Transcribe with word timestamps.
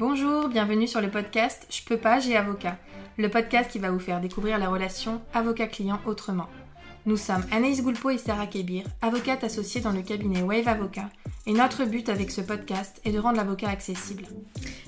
Bonjour, 0.00 0.48
bienvenue 0.48 0.88
sur 0.88 1.02
le 1.02 1.10
podcast 1.10 1.66
Je 1.68 1.82
peux 1.84 1.98
pas, 1.98 2.20
j'ai 2.20 2.34
avocat, 2.34 2.78
le 3.18 3.28
podcast 3.28 3.70
qui 3.70 3.78
va 3.78 3.90
vous 3.90 3.98
faire 3.98 4.22
découvrir 4.22 4.56
la 4.56 4.70
relation 4.70 5.20
avocat-client 5.34 6.00
autrement. 6.06 6.46
Nous 7.04 7.18
sommes 7.18 7.44
Anaïs 7.52 7.82
Goulpeau 7.82 8.08
et 8.08 8.16
Sarah 8.16 8.46
Kébir, 8.46 8.84
avocates 9.02 9.44
associées 9.44 9.82
dans 9.82 9.92
le 9.92 10.00
cabinet 10.00 10.40
Wave 10.40 10.68
Avocat, 10.68 11.10
et 11.46 11.52
notre 11.52 11.84
but 11.84 12.08
avec 12.08 12.30
ce 12.30 12.40
podcast 12.40 12.98
est 13.04 13.12
de 13.12 13.18
rendre 13.18 13.36
l'avocat 13.36 13.68
accessible. 13.68 14.24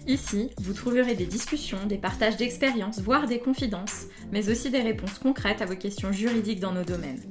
Ici, 0.08 0.50
vous 0.58 0.72
trouverez 0.72 1.14
des 1.14 1.26
discussions, 1.26 1.86
des 1.86 1.96
partages 1.96 2.36
d'expériences, 2.36 3.00
voire 3.00 3.28
des 3.28 3.38
confidences, 3.38 4.06
mais 4.32 4.50
aussi 4.50 4.68
des 4.68 4.80
réponses 4.80 5.20
concrètes 5.20 5.62
à 5.62 5.66
vos 5.66 5.76
questions 5.76 6.10
juridiques 6.10 6.58
dans 6.58 6.72
nos 6.72 6.82
domaines. 6.82 7.22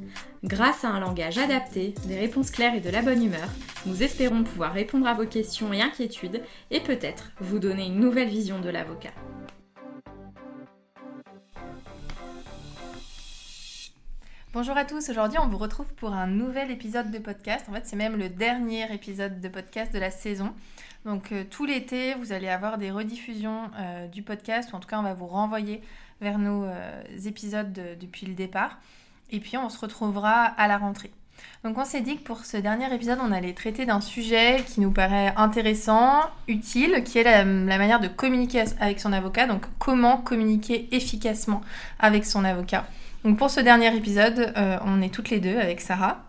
Grâce 0.46 0.86
à 0.86 0.90
un 0.90 1.02
langage 1.02 1.38
adapté, 1.38 1.94
des 2.06 2.18
réponses 2.18 2.50
claires 2.50 2.74
et 2.74 2.80
de 2.80 2.90
la 2.90 3.02
bonne 3.02 3.24
humeur, 3.24 3.50
nous 3.86 4.04
espérons 4.04 4.44
pouvoir 4.44 4.74
répondre 4.74 5.06
à 5.06 5.14
vos 5.14 5.26
questions 5.26 5.74
et 5.74 5.82
inquiétudes 5.82 6.42
et 6.72 6.80
peut-être 6.80 7.32
vous 7.42 7.60
donner 7.60 7.88
une 7.88 8.00
nouvelle 8.00 8.30
vision 8.30 8.62
de 8.62 8.70
l'avocat. 8.70 9.12
Bonjour 14.54 14.76
à 14.76 14.84
tous, 14.84 15.10
aujourd'hui 15.10 15.40
on 15.42 15.48
vous 15.48 15.58
retrouve 15.58 15.94
pour 15.94 16.12
un 16.12 16.28
nouvel 16.28 16.72
épisode 16.72 17.10
de 17.10 17.20
podcast. 17.20 17.68
En 17.70 17.74
fait 17.74 17.86
c'est 17.86 17.96
même 17.96 18.18
le 18.18 18.28
dernier 18.28 18.94
épisode 18.94 19.40
de 19.40 19.48
podcast 19.48 19.94
de 19.94 19.98
la 19.98 20.12
saison. 20.12 20.52
Donc 21.06 21.32
euh, 21.32 21.46
tout 21.50 21.66
l'été 21.66 22.16
vous 22.16 22.34
allez 22.34 22.50
avoir 22.50 22.78
des 22.78 22.92
rediffusions 22.92 23.72
euh, 23.80 24.08
du 24.08 24.24
podcast 24.24 24.74
ou 24.74 24.76
en 24.76 24.82
tout 24.82 24.90
cas 24.90 25.00
on 25.00 25.04
va 25.04 25.14
vous 25.14 25.28
renvoyer 25.28 25.82
vers 26.20 26.38
nos 26.38 26.66
euh, 26.66 27.02
épisodes 27.26 27.72
depuis 27.98 28.26
le 28.26 28.34
départ. 28.34 28.78
Et 29.30 29.40
puis 29.40 29.56
on 29.56 29.70
se 29.70 29.80
retrouvera 29.80 30.44
à 30.44 30.68
la 30.68 30.78
rentrée. 30.78 31.12
Donc 31.64 31.78
on 31.78 31.86
s'est 31.86 32.02
dit 32.02 32.18
que 32.18 32.24
pour 32.24 32.44
ce 32.44 32.58
dernier 32.58 32.94
épisode 32.94 33.20
on 33.22 33.32
allait 33.32 33.54
traiter 33.54 33.86
d'un 33.86 34.02
sujet 34.02 34.66
qui 34.68 34.82
nous 34.82 34.92
paraît 34.92 35.34
intéressant, 35.38 36.24
utile, 36.50 37.06
qui 37.06 37.20
est 37.20 37.24
la 37.24 37.46
manière 37.46 38.02
de 38.02 38.10
communiquer 38.10 38.66
avec 38.82 39.00
son 39.00 39.14
avocat. 39.14 39.48
Donc 39.48 39.64
comment 39.80 40.18
communiquer 40.18 40.94
efficacement 40.94 41.62
avec 42.00 42.26
son 42.26 42.44
avocat. 42.44 42.86
Donc 43.24 43.38
pour 43.38 43.50
ce 43.50 43.60
dernier 43.60 43.96
épisode, 43.96 44.54
euh, 44.58 44.78
on 44.86 45.02
est 45.02 45.14
toutes 45.14 45.30
les 45.30 45.40
deux 45.40 45.58
avec 45.58 45.82
Sarah. 45.82 46.24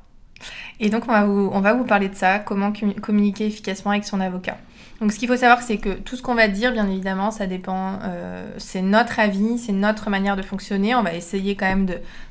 Et 0.80 0.90
donc 0.90 1.04
on 1.08 1.12
va 1.12 1.24
vous, 1.24 1.50
on 1.52 1.60
va 1.60 1.72
vous 1.72 1.84
parler 1.84 2.08
de 2.08 2.14
ça, 2.14 2.38
comment 2.38 2.72
communiquer 3.00 3.46
efficacement 3.46 3.92
avec 3.92 4.04
son 4.04 4.20
avocat. 4.20 4.58
Donc 5.02 5.10
ce 5.10 5.18
qu'il 5.18 5.26
faut 5.26 5.36
savoir, 5.36 5.62
c'est 5.62 5.78
que 5.78 5.94
tout 5.94 6.14
ce 6.14 6.22
qu'on 6.22 6.36
va 6.36 6.46
dire, 6.46 6.70
bien 6.70 6.88
évidemment, 6.88 7.32
ça 7.32 7.48
dépend, 7.48 7.98
euh, 8.04 8.48
c'est 8.58 8.82
notre 8.82 9.18
avis, 9.18 9.58
c'est 9.58 9.72
notre 9.72 10.10
manière 10.10 10.36
de 10.36 10.42
fonctionner. 10.42 10.94
On 10.94 11.02
va 11.02 11.12
essayer 11.12 11.56
quand 11.56 11.66
même 11.66 11.88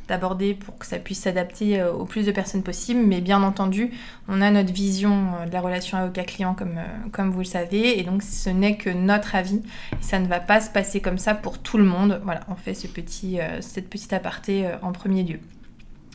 d'aborder 0.08 0.54
pour 0.54 0.78
que 0.78 0.86
ça 0.86 0.98
puisse 0.98 1.20
s'adapter 1.20 1.82
euh, 1.82 1.92
au 1.92 2.06
plus 2.06 2.26
de 2.26 2.32
personnes 2.32 2.64
possible. 2.64 3.02
Mais 3.06 3.20
bien 3.20 3.44
entendu, 3.44 3.92
on 4.30 4.42
a 4.42 4.50
notre 4.52 4.72
vision 4.72 5.34
euh, 5.42 5.48
de 5.48 5.52
la 5.52 5.60
relation 5.60 5.98
avocat-client 5.98 6.54
comme, 6.54 6.80
comme 7.12 7.30
vous 7.30 7.40
le 7.40 7.44
savez. 7.44 8.00
Et 8.00 8.04
donc 8.04 8.24
ce 8.24 8.50
n'est 8.50 8.78
que 8.78 8.90
notre 8.90 9.36
avis. 9.36 9.62
Ça 10.00 10.20
ne 10.20 10.28
va 10.28 10.40
pas 10.40 10.62
se 10.62 10.70
passer 10.70 11.02
comme 11.02 11.18
ça 11.18 11.36
pour 11.36 11.60
tout 11.60 11.78
le 11.78 11.84
monde. 11.84 12.22
Voilà, 12.24 12.40
on 12.48 12.56
fait 12.56 12.74
ce 12.74 12.88
petit, 12.88 13.40
cette 13.60 13.90
petite 13.90 14.14
aparté 14.14 14.66
en 14.82 14.94
premier 14.94 15.24
lieu. 15.24 15.40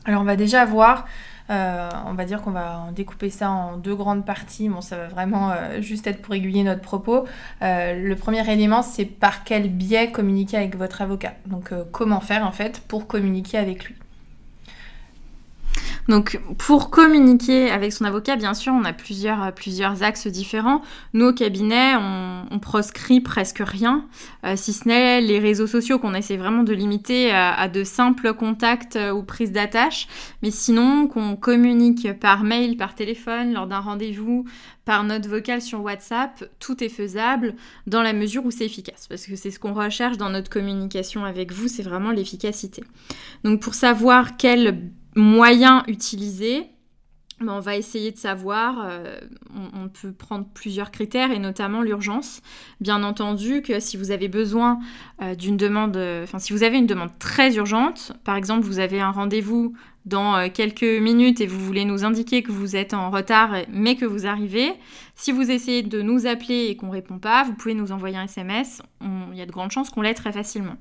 Alors 0.07 0.23
on 0.23 0.25
va 0.25 0.37
déjà 0.37 0.65
voir 0.65 1.07
euh, 1.51 1.89
on 2.07 2.15
va 2.15 2.25
dire 2.25 2.43
qu'on 2.43 2.51
va 2.51 2.89
découper 2.95 3.31
ça 3.31 3.51
en 3.51 3.77
deux 3.77 3.95
grandes 3.95 4.25
parties. 4.25 4.69
Bon, 4.69 4.81
ça 4.81 4.97
va 4.97 5.07
vraiment 5.09 5.51
euh, 5.51 5.81
juste 5.81 6.07
être 6.07 6.23
pour 6.23 6.35
aiguiller 6.35 6.65
notre 6.65 6.83
propos. 6.83 7.25
Euh, 7.63 7.95
le 7.95 8.17
premier 8.17 8.49
élément, 8.51 8.83
c'est 8.83 9.05
par 9.05 9.45
quel 9.45 9.69
biais 9.69 10.11
communiquer 10.11 10.57
avec 10.57 10.77
votre 10.77 11.03
avocat. 11.03 11.35
Donc, 11.47 11.73
comment 11.93 12.21
faire 12.21 12.47
en 12.47 12.53
fait 12.53 12.81
pour 12.81 13.07
communiquer 13.07 13.59
avec 13.59 13.85
lui. 13.85 13.95
Donc 16.09 16.41
pour 16.59 16.91
communiquer 16.91 17.71
avec 17.71 17.93
son 17.93 18.05
avocat, 18.05 18.37
bien 18.37 18.55
sûr, 18.55 18.73
on 18.73 18.85
a 18.85 18.93
plusieurs, 18.93 19.43
euh, 19.43 19.51
plusieurs 19.51 20.03
axes 20.03 20.27
différents. 20.29 20.83
Nous, 21.15 21.27
au 21.27 21.33
cabinet, 21.33 21.95
on, 21.97 22.59
proscrit 22.61 23.21
presque 23.21 23.63
rien, 23.65 24.07
euh, 24.45 24.55
si 24.57 24.73
ce 24.73 24.89
n'est 24.89 25.21
les 25.21 25.39
réseaux 25.39 25.67
sociaux 25.67 25.99
qu'on 25.99 26.15
essaie 26.15 26.37
vraiment 26.37 26.63
de 26.63 26.73
limiter 26.73 27.31
à, 27.31 27.69
de 27.69 27.85
simples 27.85 28.33
contacts 28.33 28.97
euh, 28.97 29.13
ou 29.13 29.23
prises 29.23 29.53
d'attache. 29.53 30.09
Mais 30.43 30.51
sinon, 30.51 31.07
qu'on 31.07 31.37
communique 31.37 32.19
par 32.19 32.45
mail, 32.45 32.77
par 32.77 32.95
téléphone, 32.95 33.53
lors 33.53 33.67
d'un 33.67 33.81
rendez-vous, 33.81 34.47
par 34.85 35.05
note 35.05 35.27
vocale 35.27 35.61
sur 35.61 35.83
WhatsApp, 35.83 36.45
tout 36.61 36.83
est 36.83 36.89
faisable 36.89 37.55
dans 37.87 38.03
la 38.03 38.13
mesure 38.13 38.45
où 38.47 38.51
c'est 38.51 38.65
efficace. 38.65 39.07
Parce 39.07 39.27
que 39.27 39.37
c'est 39.37 39.51
ce 39.51 39.59
qu'on 39.59 39.75
recherche 39.75 40.17
dans 40.17 40.31
notre 40.31 40.51
communication 40.51 41.25
avec 41.25 41.53
vous, 41.53 41.69
c'est 41.69 41.83
vraiment 41.83 42.11
l'efficacité. 42.11 42.83
Donc 43.45 43.61
pour 43.61 43.75
savoir 43.75 44.37
quel 44.37 44.91
moyens 45.17 45.83
utilisés, 45.89 46.67
ben, 47.41 47.53
on 47.53 47.61
va 47.61 47.77
essayer 47.77 48.13
de 48.13 48.17
savoir, 48.17 48.87
euh, 48.87 49.19
on, 49.75 49.89
peut 49.89 50.13
prendre 50.13 50.47
plusieurs 50.55 50.91
critères 50.91 51.33
et 51.33 51.39
notamment 51.39 51.83
l'urgence. 51.83 52.41
Bien 52.81 53.03
entendu 53.03 53.61
que 53.61 53.79
si 53.79 53.99
vous 53.99 54.11
avez 54.11 54.29
besoin 54.29 54.79
euh, 55.21 55.35
d'une 55.35 55.59
demande, 55.59 55.99
enfin 56.23 56.39
si 56.39 56.55
vous 56.55 56.63
avez 56.63 56.79
une 56.79 56.87
demande 56.87 57.11
très 57.19 57.57
urgente, 57.57 58.13
par 58.25 58.37
exemple 58.37 58.65
vous 58.65 58.79
avez 58.79 59.01
un 59.01 59.11
rendez-vous 59.11 59.75
dans 60.07 60.37
euh, 60.37 60.49
quelques 60.53 60.83
minutes 60.83 61.41
et 61.41 61.47
vous 61.47 61.61
voulez 61.61 61.85
nous 61.85 62.05
indiquer 62.05 62.43
que 62.43 62.53
vous 62.53 62.77
êtes 62.77 62.95
en 62.95 63.11
retard 63.11 63.51
mais 63.69 63.97
que 63.97 64.07
vous 64.07 64.27
arrivez, 64.27 64.73
si 65.19 65.33
vous 65.33 65.51
essayez 65.51 65.83
de 65.83 66.03
nous 66.03 66.27
appeler 66.27 66.67
et 66.67 66.77
qu'on 66.77 66.87
ne 66.87 66.93
répond 66.93 67.19
pas, 67.19 67.43
vous 67.43 67.55
pouvez 67.55 67.75
nous 67.75 67.91
envoyer 67.91 68.19
un 68.19 68.25
SMS. 68.25 68.83
Il 69.01 69.37
y 69.37 69.41
a 69.41 69.47
de 69.47 69.51
grandes 69.51 69.71
chances 69.71 69.89
qu'on 69.89 70.03
l'ait 70.03 70.15
très 70.15 70.31
facilement. 70.31 70.77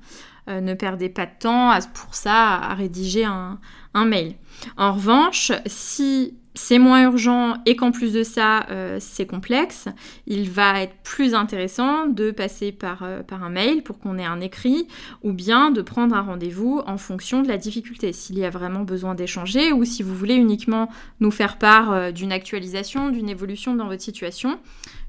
Euh, 0.48 0.60
ne 0.60 0.74
perdez 0.74 1.08
pas 1.08 1.24
de 1.24 1.32
temps 1.40 1.72
pour 1.94 2.14
ça 2.14 2.54
à 2.54 2.74
rédiger 2.74 3.24
un, 3.24 3.58
mail. 3.94 4.34
En 4.76 4.92
revanche, 4.92 5.52
si 5.64 6.34
c'est 6.54 6.78
moins 6.78 7.02
urgent 7.04 7.54
et 7.64 7.76
qu'en 7.76 7.92
plus 7.92 8.12
de 8.12 8.22
ça, 8.22 8.66
euh, 8.70 8.98
c'est 9.00 9.24
complexe, 9.24 9.88
il 10.26 10.50
va 10.50 10.82
être 10.82 10.94
plus 11.02 11.34
intéressant 11.34 12.06
de 12.06 12.30
passer 12.30 12.72
par, 12.72 13.06
par 13.26 13.42
un 13.42 13.48
mail 13.48 13.82
pour 13.82 13.98
qu'on 13.98 14.18
ait 14.18 14.24
un 14.24 14.40
écrit 14.42 14.86
ou 15.22 15.32
bien 15.32 15.70
de 15.70 15.80
prendre 15.80 16.14
un 16.14 16.20
rendez-vous 16.20 16.82
en 16.86 16.98
fonction 16.98 17.40
de 17.42 17.48
la 17.48 17.56
difficulté, 17.56 18.12
s'il 18.12 18.38
y 18.38 18.44
a 18.44 18.50
vraiment 18.50 18.82
besoin 18.82 19.14
d'échanger 19.16 19.72
ou 19.72 19.84
si 19.84 20.02
vous 20.02 20.14
voulez 20.14 20.34
uniquement 20.34 20.88
nous 21.20 21.30
faire 21.30 21.58
part 21.58 22.12
d'une 22.12 22.32
actualisation, 22.32 23.10
d'une 23.10 23.28
évolution 23.28 23.74
dans 23.74 23.86
votre 23.86 24.02
situation 24.02 24.58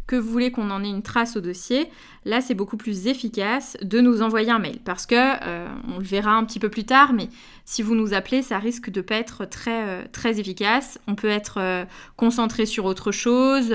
que 0.07 0.16
vous 0.16 0.31
voulez 0.31 0.51
qu'on 0.51 0.72
en 0.72 0.84
ait 0.84 0.90
une 0.90 1.03
trace 1.03 1.35
au 1.35 1.41
dossier, 1.41 1.91
là 2.23 2.40
c'est 2.40 2.56
beaucoup 2.56 2.78
plus 2.78 3.07
efficace 3.07 3.78
de 3.81 4.00
nous 4.00 4.22
envoyer 4.22 4.50
un 4.50 4.57
mail 4.57 4.79
parce 4.84 5.06
que 5.06 5.16
euh, 5.16 5.68
on 5.94 6.00
le 6.00 6.06
verra 6.06 6.31
un 6.31 6.45
petit 6.45 6.59
peu 6.59 6.69
plus 6.69 6.85
tard, 6.85 7.12
mais 7.13 7.28
si 7.66 7.81
vous 7.81 7.94
nous 7.94 8.13
appelez, 8.13 8.41
ça 8.41 8.57
risque 8.57 8.90
de 8.90 9.01
pas 9.01 9.16
être 9.16 9.45
très 9.45 9.84
euh, 9.84 10.03
très 10.12 10.39
efficace. 10.39 10.97
On 11.07 11.16
peut 11.16 11.28
être 11.28 11.57
euh, 11.59 11.85
concentré 12.16 12.66
sur 12.66 12.85
autre 12.85 13.12
chose 13.12 13.74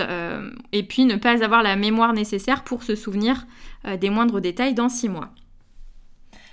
et 0.72 0.82
puis 0.82 1.04
ne 1.04 1.16
pas 1.16 1.44
avoir 1.44 1.62
la 1.62 1.76
mémoire 1.76 2.14
nécessaire 2.14 2.64
pour 2.64 2.82
se 2.82 2.94
souvenir 2.94 3.47
des 4.00 4.10
moindres 4.10 4.41
détails 4.41 4.75
dans 4.75 4.88
six 4.88 5.09
mois. 5.09 5.31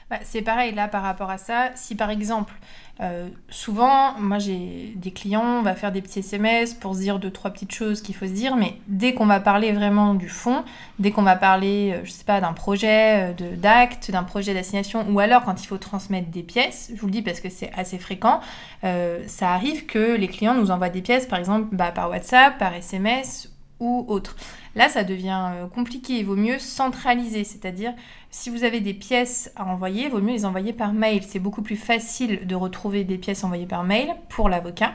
Bah, 0.10 0.18
c'est 0.24 0.42
pareil 0.42 0.74
là 0.74 0.88
par 0.88 1.04
rapport 1.04 1.30
à 1.30 1.38
ça. 1.38 1.72
Si 1.76 1.96
par 1.96 2.10
exemple, 2.10 2.54
euh, 3.02 3.30
souvent, 3.50 4.20
moi 4.20 4.40
j'ai 4.40 4.94
des 4.96 5.12
clients, 5.12 5.60
on 5.60 5.62
va 5.62 5.74
faire 5.74 5.92
des 5.94 6.02
petits 6.02 6.20
SMS 6.20 6.74
pour 6.74 6.96
se 6.96 7.00
dire 7.00 7.18
deux, 7.18 7.32
trois 7.32 7.52
petites 7.52 7.74
choses 7.74 8.02
qu'il 8.02 8.14
faut 8.14 8.26
se 8.26 8.32
dire, 8.32 8.58
mais 8.58 8.76
dès 8.88 9.14
qu'on 9.14 9.26
va 9.26 9.40
parler 9.40 9.72
vraiment 9.72 10.16
du 10.16 10.28
fond, 10.28 10.66
dès 11.00 11.12
qu'on 11.12 11.22
va 11.22 11.38
parler, 11.38 11.94
euh, 11.94 12.02
je 12.04 12.12
sais 12.12 12.26
pas, 12.26 12.42
d'un 12.42 12.52
projet 12.52 13.34
euh, 13.40 13.56
d'acte, 13.56 14.12
d'un 14.12 14.24
projet 14.24 14.54
d'assignation, 14.54 15.06
ou 15.10 15.20
alors 15.20 15.46
quand 15.46 15.64
il 15.64 15.68
faut 15.68 15.78
transmettre 15.78 16.30
des 16.30 16.44
pièces, 16.44 16.92
je 16.94 17.00
vous 17.00 17.08
le 17.08 17.14
dis 17.14 17.22
parce 17.22 17.40
que 17.40 17.50
c'est 17.50 17.72
assez 17.74 17.98
fréquent, 17.98 18.42
ça 18.82 19.54
arrive 19.54 19.86
que 19.86 20.16
les 20.16 20.28
clients 20.28 20.56
nous 20.56 20.72
envoient 20.72 20.90
des 20.90 21.02
pièces, 21.02 21.26
par 21.26 21.40
exemple 21.40 21.68
bah, 21.74 21.92
par 21.92 22.10
WhatsApp, 22.10 22.58
par 22.58 22.74
SMS 22.74 23.50
ou 23.80 24.06
autre. 24.08 24.36
Là, 24.76 24.90
ça 24.90 25.04
devient 25.04 25.50
euh, 25.52 25.68
compliqué. 25.68 26.20
Il 26.20 26.26
vaut 26.26 26.36
mieux 26.36 26.60
centraliser, 26.60 27.44
c'est-à-dire 27.44 27.94
si 28.30 28.50
vous 28.50 28.64
avez 28.64 28.80
des 28.80 28.94
pièces 28.94 29.52
à 29.56 29.66
envoyer, 29.66 30.06
il 30.06 30.12
vaut 30.12 30.22
mieux 30.22 30.34
les 30.34 30.46
envoyer 30.46 30.74
par 30.74 30.94
mail. 30.94 31.24
C'est 31.28 31.40
beaucoup 31.40 31.62
plus 31.62 31.76
facile 31.76 32.46
de 32.46 32.56
retrouver 32.56 33.04
des 33.04 33.18
pièces 33.18 33.44
envoyées 33.44 33.66
par 33.66 33.84
mail 33.84 34.16
pour 34.30 34.50
l'avocat 34.50 34.94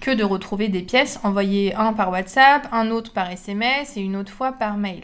que 0.00 0.10
de 0.10 0.24
retrouver 0.24 0.68
des 0.68 0.82
pièces 0.82 1.20
envoyées 1.22 1.74
un 1.74 1.92
par 1.92 2.10
WhatsApp, 2.10 2.68
un 2.72 2.90
autre 2.90 3.12
par 3.12 3.30
SMS 3.30 3.96
et 3.96 4.00
une 4.00 4.16
autre 4.16 4.32
fois 4.32 4.52
par 4.52 4.76
mail. 4.76 5.02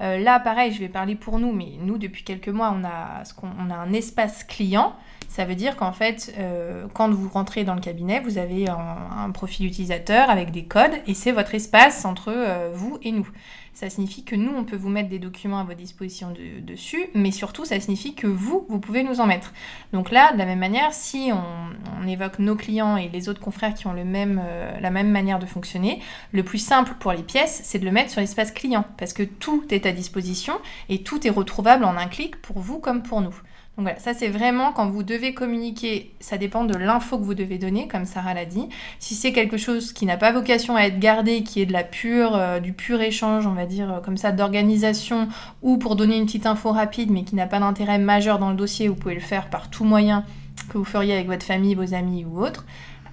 Euh, 0.00 0.18
là, 0.18 0.38
pareil, 0.38 0.72
je 0.72 0.78
vais 0.78 0.88
parler 0.88 1.16
pour 1.16 1.38
nous, 1.38 1.52
mais 1.52 1.72
nous, 1.80 1.98
depuis 1.98 2.22
quelques 2.22 2.48
mois, 2.48 2.74
on 2.74 2.84
a, 2.84 3.74
un 3.74 3.92
espace 3.92 4.44
client. 4.44 4.94
Ça 5.28 5.44
veut 5.44 5.54
dire 5.54 5.76
qu'en 5.76 5.92
fait, 5.92 6.34
euh, 6.38 6.86
quand 6.94 7.10
vous 7.10 7.28
rentrez 7.28 7.62
dans 7.62 7.74
le 7.74 7.80
cabinet, 7.80 8.20
vous 8.20 8.38
avez 8.38 8.68
un, 8.68 9.30
profil 9.30 9.66
utilisateur 9.66 10.30
avec 10.30 10.50
des 10.50 10.64
codes 10.64 11.02
et 11.06 11.12
c'est 11.12 11.32
votre 11.32 11.54
espace 11.54 12.06
entre 12.06 12.32
euh, 12.34 12.70
vous 12.72 12.98
et 13.02 13.12
nous. 13.12 13.28
Ça 13.74 13.90
signifie 13.90 14.24
que 14.24 14.34
nous, 14.34 14.50
on 14.56 14.64
peut 14.64 14.74
vous 14.74 14.88
mettre 14.88 15.10
des 15.10 15.20
documents 15.20 15.60
à 15.60 15.64
votre 15.64 15.76
disposition 15.76 16.32
dessus, 16.62 17.04
mais 17.14 17.30
surtout, 17.30 17.64
ça 17.64 17.78
signifie 17.78 18.14
que 18.14 18.26
vous, 18.26 18.66
vous 18.68 18.80
pouvez 18.80 19.04
nous 19.04 19.20
en 19.20 19.26
mettre. 19.26 19.52
Donc 19.92 20.10
là, 20.10 20.32
de 20.32 20.38
la 20.38 20.46
même 20.46 20.58
manière, 20.58 20.92
si 20.92 21.30
on, 21.32 22.08
évoque 22.08 22.38
nos 22.38 22.56
clients 22.56 22.96
et 22.96 23.08
les 23.10 23.28
autres 23.28 23.40
confrères 23.40 23.74
qui 23.74 23.86
ont 23.86 23.94
euh, 23.94 24.80
la 24.80 24.90
même 24.90 25.10
manière 25.10 25.38
de 25.38 25.46
fonctionner, 25.46 26.00
le 26.32 26.42
plus 26.42 26.58
simple 26.58 26.94
pour 26.98 27.12
les 27.12 27.22
pièces, 27.22 27.60
c'est 27.64 27.78
de 27.78 27.84
le 27.84 27.92
mettre 27.92 28.10
sur 28.10 28.20
l'espace 28.20 28.50
client, 28.50 28.84
parce 28.96 29.12
que 29.12 29.22
tout 29.22 29.62
est 29.70 29.84
à 29.84 29.92
disposition 29.92 30.54
et 30.88 31.02
tout 31.02 31.24
est 31.26 31.30
retrouvable 31.30 31.84
en 31.84 31.96
un 31.96 32.06
clic 32.06 32.40
pour 32.40 32.58
vous 32.58 32.80
comme 32.80 33.02
pour 33.02 33.20
nous. 33.20 33.38
Donc 33.78 33.84
voilà, 33.84 34.00
ça 34.00 34.12
c'est 34.12 34.26
vraiment 34.26 34.72
quand 34.72 34.90
vous 34.90 35.04
devez 35.04 35.34
communiquer, 35.34 36.10
ça 36.18 36.36
dépend 36.36 36.64
de 36.64 36.76
l'info 36.76 37.16
que 37.16 37.22
vous 37.22 37.34
devez 37.34 37.58
donner, 37.58 37.86
comme 37.86 38.06
Sarah 38.06 38.34
l'a 38.34 38.44
dit. 38.44 38.68
Si 38.98 39.14
c'est 39.14 39.30
quelque 39.30 39.56
chose 39.56 39.92
qui 39.92 40.04
n'a 40.04 40.16
pas 40.16 40.32
vocation 40.32 40.74
à 40.74 40.82
être 40.82 40.98
gardé, 40.98 41.44
qui 41.44 41.60
est 41.60 41.66
de 41.66 41.72
la 41.72 41.84
pure, 41.84 42.34
euh, 42.34 42.58
du 42.58 42.72
pur 42.72 43.00
échange, 43.00 43.46
on 43.46 43.52
va 43.52 43.66
dire 43.66 43.92
euh, 43.92 44.00
comme 44.00 44.16
ça, 44.16 44.32
d'organisation, 44.32 45.28
ou 45.62 45.78
pour 45.78 45.94
donner 45.94 46.16
une 46.16 46.26
petite 46.26 46.46
info 46.46 46.72
rapide, 46.72 47.12
mais 47.12 47.22
qui 47.22 47.36
n'a 47.36 47.46
pas 47.46 47.60
d'intérêt 47.60 48.00
majeur 48.00 48.40
dans 48.40 48.50
le 48.50 48.56
dossier, 48.56 48.88
vous 48.88 48.96
pouvez 48.96 49.14
le 49.14 49.20
faire 49.20 49.48
par 49.48 49.70
tout 49.70 49.84
moyen 49.84 50.24
que 50.72 50.76
vous 50.76 50.84
feriez 50.84 51.14
avec 51.14 51.28
votre 51.28 51.46
famille, 51.46 51.76
vos 51.76 51.94
amis 51.94 52.24
ou 52.24 52.42
autre. 52.42 52.64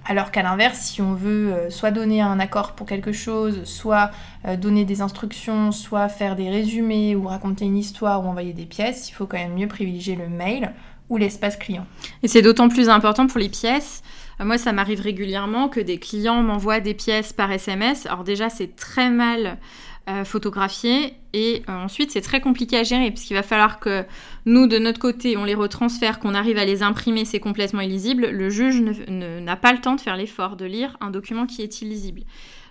Alors 0.08 0.30
qu'à 0.30 0.42
l'inverse, 0.42 0.78
si 0.78 1.02
on 1.02 1.14
veut 1.14 1.52
euh, 1.52 1.70
soit 1.70 1.90
donner 1.90 2.20
un 2.20 2.38
accord 2.38 2.72
pour 2.74 2.86
quelque 2.86 3.10
chose, 3.10 3.64
soit 3.64 4.12
euh, 4.46 4.56
donner 4.56 4.84
des 4.84 5.00
instructions, 5.00 5.72
soit 5.72 6.08
faire 6.08 6.36
des 6.36 6.48
résumés 6.48 7.16
ou 7.16 7.26
raconter 7.26 7.64
une 7.64 7.76
histoire 7.76 8.24
ou 8.24 8.28
envoyer 8.28 8.52
des 8.52 8.66
pièces, 8.66 9.10
il 9.10 9.12
faut 9.12 9.26
quand 9.26 9.36
même 9.36 9.54
mieux 9.54 9.66
privilégier 9.66 10.14
le 10.14 10.28
mail 10.28 10.72
ou 11.08 11.16
l'espace 11.16 11.56
client. 11.56 11.86
Et 12.22 12.28
c'est 12.28 12.42
d'autant 12.42 12.68
plus 12.68 12.88
important 12.88 13.26
pour 13.26 13.40
les 13.40 13.48
pièces. 13.48 14.04
Euh, 14.40 14.44
moi, 14.44 14.58
ça 14.58 14.72
m'arrive 14.72 15.00
régulièrement 15.00 15.68
que 15.68 15.80
des 15.80 15.98
clients 15.98 16.40
m'envoient 16.40 16.80
des 16.80 16.94
pièces 16.94 17.32
par 17.32 17.50
SMS. 17.50 18.06
Alors 18.06 18.22
déjà, 18.22 18.48
c'est 18.48 18.76
très 18.76 19.10
mal 19.10 19.58
euh, 20.08 20.24
photographier. 20.24 21.14
Et 21.32 21.64
euh, 21.68 21.72
ensuite, 21.72 22.12
c'est 22.12 22.20
très 22.20 22.40
compliqué 22.40 22.76
à 22.78 22.84
gérer 22.84 23.10
puisqu'il 23.10 23.34
va 23.34 23.42
falloir 23.42 23.80
que 23.80 24.04
nous, 24.44 24.68
de 24.68 24.78
notre 24.78 25.00
côté, 25.00 25.36
on 25.36 25.44
les 25.44 25.56
retransfère, 25.56 26.20
qu'on 26.20 26.32
arrive 26.32 26.58
à 26.58 26.64
les 26.64 26.84
imprimer, 26.84 27.24
c'est 27.24 27.40
complètement 27.40 27.80
illisible. 27.80 28.26
Le 28.26 28.48
juge 28.48 28.80
n'a 28.80 29.56
pas 29.56 29.72
le 29.72 29.80
temps 29.80 29.96
de 29.96 30.00
faire 30.00 30.16
l'effort 30.16 30.54
de 30.54 30.64
lire 30.64 30.96
un 31.00 31.10
document 31.10 31.44
qui 31.46 31.60
est 31.62 31.82
illisible. 31.82 32.22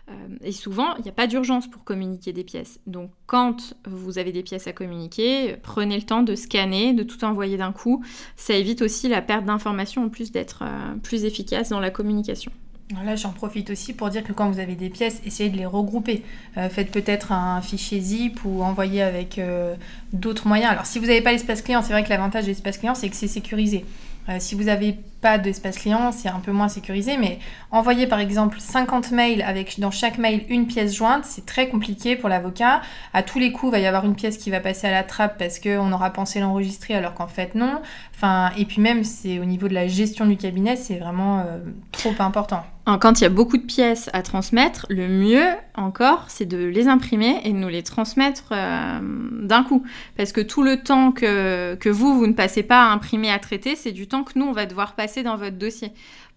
Euh, 0.10 0.14
et 0.46 0.54
souvent, 0.54 0.96
il 0.96 1.04
n'y 1.04 1.10
a 1.10 1.12
pas 1.12 1.28
d'urgence 1.28 1.70
pour 1.70 1.84
communiquer 1.84 2.32
des 2.32 2.46
pièces. 2.46 2.80
Donc, 2.88 3.12
quand 3.26 3.76
vous 3.86 4.18
avez 4.18 4.32
des 4.32 4.42
pièces 4.42 4.68
à 4.68 4.72
communiquer, 4.72 5.58
prenez 5.62 5.98
le 5.98 6.04
temps 6.04 6.24
de 6.24 6.36
scanner, 6.36 6.94
de 6.94 7.04
tout 7.04 7.26
envoyer 7.26 7.58
d'un 7.58 7.74
coup. 7.74 8.02
Ça 8.38 8.54
évite 8.54 8.82
aussi 8.82 9.10
la 9.10 9.22
perte 9.22 9.44
d'informations 9.44 10.06
en 10.06 10.10
plus 10.10 10.32
d'être 10.32 10.64
plus 11.04 11.26
efficace 11.26 11.68
dans 11.68 11.82
la 11.82 11.92
communication. 11.92 12.54
Là, 12.92 13.16
j'en 13.16 13.32
profite 13.32 13.72
aussi 13.72 13.94
pour 13.94 14.10
dire 14.10 14.24
que 14.24 14.32
quand 14.32 14.48
vous 14.52 14.60
avez 14.60 14.76
des 14.76 14.90
pièces, 14.90 15.20
essayez 15.26 15.50
de 15.50 15.58
les 15.58 15.66
regrouper. 15.66 16.24
Euh, 16.58 16.70
faites 16.70 16.92
peut-être 16.92 17.32
un 17.32 17.60
fichier 17.62 18.00
zip 18.00 18.46
ou 18.46 18.62
envoyez 18.62 19.02
avec 19.02 19.40
euh, 19.40 19.76
d'autres 20.14 20.48
moyens. 20.48 20.72
Alors, 20.72 20.86
si 20.86 21.00
vous 21.00 21.08
n'avez 21.08 21.22
pas 21.22 21.32
l'espace 21.32 21.64
client, 21.64 21.82
c'est 21.82 21.94
vrai 21.94 22.04
que 22.04 22.10
l'avantage 22.10 22.44
de 22.44 22.50
l'espace 22.50 22.78
client, 22.78 22.94
c'est 22.94 23.10
que 23.10 23.16
c'est 23.16 23.28
sécurisé. 23.28 23.86
Euh, 24.30 24.38
si 24.40 24.54
vous 24.54 24.66
n'avez 24.66 24.98
pas 25.26 25.40
d'espace 25.40 25.80
client, 25.80 26.12
c'est 26.12 26.30
un 26.30 26.40
peu 26.40 26.52
moins 26.52 26.68
sécurisé, 26.68 27.18
mais 27.18 27.40
envoyer 27.72 28.06
par 28.06 28.20
exemple 28.20 28.60
50 28.60 29.10
mails 29.10 29.42
avec 29.42 29.80
dans 29.80 29.90
chaque 29.90 30.20
mail 30.20 30.46
une 30.50 30.68
pièce 30.68 30.94
jointe, 30.94 31.26
c'est 31.26 31.48
très 31.48 31.68
compliqué 31.68 32.16
pour 32.16 32.30
l'avocat. 32.30 32.82
À 33.12 33.24
tous 33.24 33.40
les 33.40 33.52
coups, 33.52 33.72
il 33.72 33.76
va 33.76 33.80
y 33.80 33.88
avoir 33.88 34.06
une 34.06 34.14
pièce 34.14 34.38
qui 34.38 34.52
va 34.52 34.60
passer 34.60 34.86
à 34.86 34.92
la 34.92 35.02
trappe 35.02 35.40
parce 35.40 35.58
qu'on 35.58 35.92
aura 35.92 36.12
pensé 36.12 36.40
l'enregistrer 36.40 36.94
alors 36.94 37.16
qu'en 37.16 37.26
fait 37.26 37.56
non. 37.56 37.82
Enfin, 38.14 38.52
et 38.56 38.66
puis 38.66 38.82
même, 38.82 39.04
c'est 39.04 39.40
au 39.40 39.46
niveau 39.46 39.68
de 39.68 39.74
la 39.74 39.88
gestion 39.88 40.28
du 40.28 40.38
cabinet, 40.38 40.76
c'est 40.76 41.00
vraiment 41.00 41.40
euh, 41.40 41.58
trop 41.92 42.14
important. 42.20 42.64
Quand 42.86 43.20
il 43.20 43.24
y 43.24 43.26
a 43.26 43.30
beaucoup 43.30 43.58
de 43.58 43.64
pièces 43.64 44.12
à 44.14 44.22
transmettre, 44.22 44.86
le 44.90 45.08
mieux 45.08 45.48
encore, 45.74 46.26
c'est 46.28 46.46
de 46.46 46.66
les 46.66 46.88
imprimer 46.88 47.42
et 47.44 47.52
de 47.52 47.58
nous 47.58 47.68
les 47.68 47.82
transmettre 47.82 48.50
euh, 48.52 49.00
d'un 49.02 49.64
coup. 49.64 49.84
Parce 50.18 50.32
que 50.32 50.40
tout 50.40 50.62
le 50.62 50.84
temps 50.84 51.12
que, 51.12 51.74
que 51.76 51.90
vous, 51.90 52.14
vous 52.14 52.28
ne 52.28 52.34
passez 52.34 52.62
pas 52.62 52.84
à 52.84 52.92
imprimer, 52.92 53.32
à 53.32 53.40
traiter, 53.40 53.76
c'est 53.76 53.92
du 53.92 54.08
temps 54.08 54.24
que 54.24 54.38
nous, 54.38 54.46
on 54.46 54.52
va 54.52 54.68
devoir 54.68 54.94
passer 54.94 55.15
dans 55.24 55.38
votre 55.38 55.58
dossier 55.58 55.92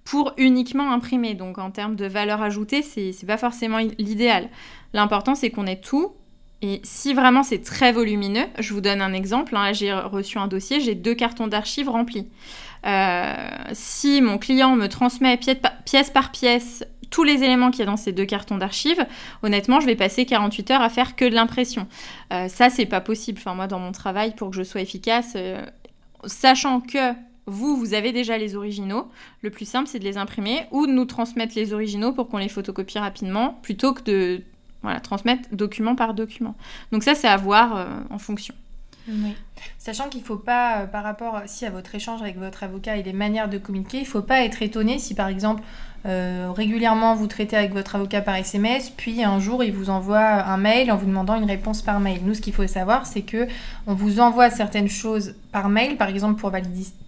pour 0.04 0.32
uniquement 0.38 0.90
imprimer. 0.92 1.34
Donc 1.34 1.58
en 1.58 1.70
termes 1.70 1.96
de 1.96 2.06
valeur 2.06 2.42
ajoutée, 2.42 2.82
c'est 2.82 3.26
pas 3.26 3.36
forcément 3.36 3.78
l'idéal. 3.98 4.48
L'important, 4.94 5.34
c'est 5.34 5.50
qu'on 5.50 5.66
ait 5.66 5.80
tout. 5.80 6.12
Et 6.60 6.80
si 6.82 7.14
vraiment 7.14 7.44
c'est 7.44 7.62
très 7.62 7.92
volumineux, 7.92 8.46
je 8.58 8.74
vous 8.74 8.80
donne 8.80 9.00
un 9.00 9.12
exemple. 9.12 9.56
Hein. 9.56 9.72
j'ai 9.72 9.92
reçu 9.92 10.38
un 10.38 10.48
dossier, 10.48 10.80
j'ai 10.80 10.94
deux 10.94 11.14
cartons 11.14 11.46
d'archives 11.46 11.88
remplis. 11.88 12.26
Euh, 12.86 13.34
si 13.72 14.20
mon 14.22 14.38
client 14.38 14.74
me 14.74 14.88
transmet 14.88 15.38
pièce 15.84 16.10
par 16.10 16.30
pièce 16.32 16.84
tous 17.10 17.24
les 17.24 17.42
éléments 17.42 17.70
qu'il 17.70 17.80
y 17.80 17.82
a 17.82 17.86
dans 17.86 17.96
ces 17.96 18.12
deux 18.12 18.24
cartons 18.24 18.58
d'archives, 18.58 19.06
honnêtement, 19.42 19.80
je 19.80 19.86
vais 19.86 19.96
passer 19.96 20.26
48 20.26 20.70
heures 20.72 20.82
à 20.82 20.88
faire 20.88 21.16
que 21.16 21.24
de 21.24 21.34
l'impression. 21.34 21.86
Euh, 22.32 22.48
ça, 22.48 22.70
c'est 22.70 22.86
pas 22.86 23.00
possible. 23.00 23.38
Enfin, 23.40 23.54
moi, 23.54 23.66
dans 23.66 23.78
mon 23.78 23.92
travail, 23.92 24.34
pour 24.34 24.50
que 24.50 24.56
je 24.56 24.62
sois 24.62 24.80
efficace, 24.80 25.32
euh, 25.36 25.64
sachant 26.26 26.80
que 26.80 27.12
vous, 27.48 27.76
vous 27.76 27.94
avez 27.94 28.12
déjà 28.12 28.38
les 28.38 28.56
originaux. 28.56 29.08
Le 29.42 29.50
plus 29.50 29.66
simple, 29.66 29.88
c'est 29.88 29.98
de 29.98 30.04
les 30.04 30.16
imprimer 30.16 30.66
ou 30.70 30.86
de 30.86 30.92
nous 30.92 31.04
transmettre 31.04 31.54
les 31.56 31.72
originaux 31.72 32.12
pour 32.12 32.28
qu'on 32.28 32.38
les 32.38 32.48
photocopie 32.48 32.98
rapidement, 32.98 33.58
plutôt 33.62 33.94
que 33.94 34.02
de 34.02 34.42
voilà, 34.82 35.00
transmettre 35.00 35.48
document 35.52 35.96
par 35.96 36.14
document. 36.14 36.54
Donc 36.92 37.02
ça, 37.02 37.14
c'est 37.14 37.28
à 37.28 37.36
voir 37.36 37.76
euh, 37.76 37.86
en 38.10 38.18
fonction. 38.18 38.54
Sachant 39.78 40.08
qu'il 40.08 40.20
ne 40.20 40.26
faut 40.26 40.36
pas, 40.36 40.82
euh, 40.82 40.86
par 40.86 41.02
rapport 41.02 41.40
si 41.46 41.64
à 41.64 41.70
votre 41.70 41.94
échange 41.94 42.20
avec 42.20 42.36
votre 42.36 42.62
avocat 42.62 42.96
et 42.96 43.02
les 43.02 43.12
manières 43.12 43.48
de 43.48 43.58
communiquer, 43.58 43.98
il 43.98 44.02
ne 44.02 44.06
faut 44.06 44.22
pas 44.22 44.42
être 44.44 44.62
étonné 44.62 44.98
si 44.98 45.14
par 45.14 45.28
exemple 45.28 45.62
euh, 46.06 46.52
régulièrement 46.54 47.14
vous 47.14 47.26
traitez 47.26 47.56
avec 47.56 47.72
votre 47.72 47.96
avocat 47.96 48.20
par 48.20 48.36
SMS, 48.36 48.90
puis 48.90 49.24
un 49.24 49.40
jour 49.40 49.64
il 49.64 49.72
vous 49.72 49.90
envoie 49.90 50.20
un 50.20 50.56
mail 50.56 50.92
en 50.92 50.96
vous 50.96 51.06
demandant 51.06 51.34
une 51.34 51.46
réponse 51.46 51.82
par 51.82 51.98
mail. 52.00 52.20
Nous, 52.24 52.34
ce 52.34 52.40
qu'il 52.40 52.52
faut 52.52 52.66
savoir, 52.66 53.06
c'est 53.06 53.22
que 53.22 53.48
on 53.86 53.94
vous 53.94 54.20
envoie 54.20 54.50
certaines 54.50 54.88
choses 54.88 55.34
par 55.52 55.68
mail, 55.68 55.96
par 55.96 56.08
exemple 56.08 56.40
pour, 56.40 56.52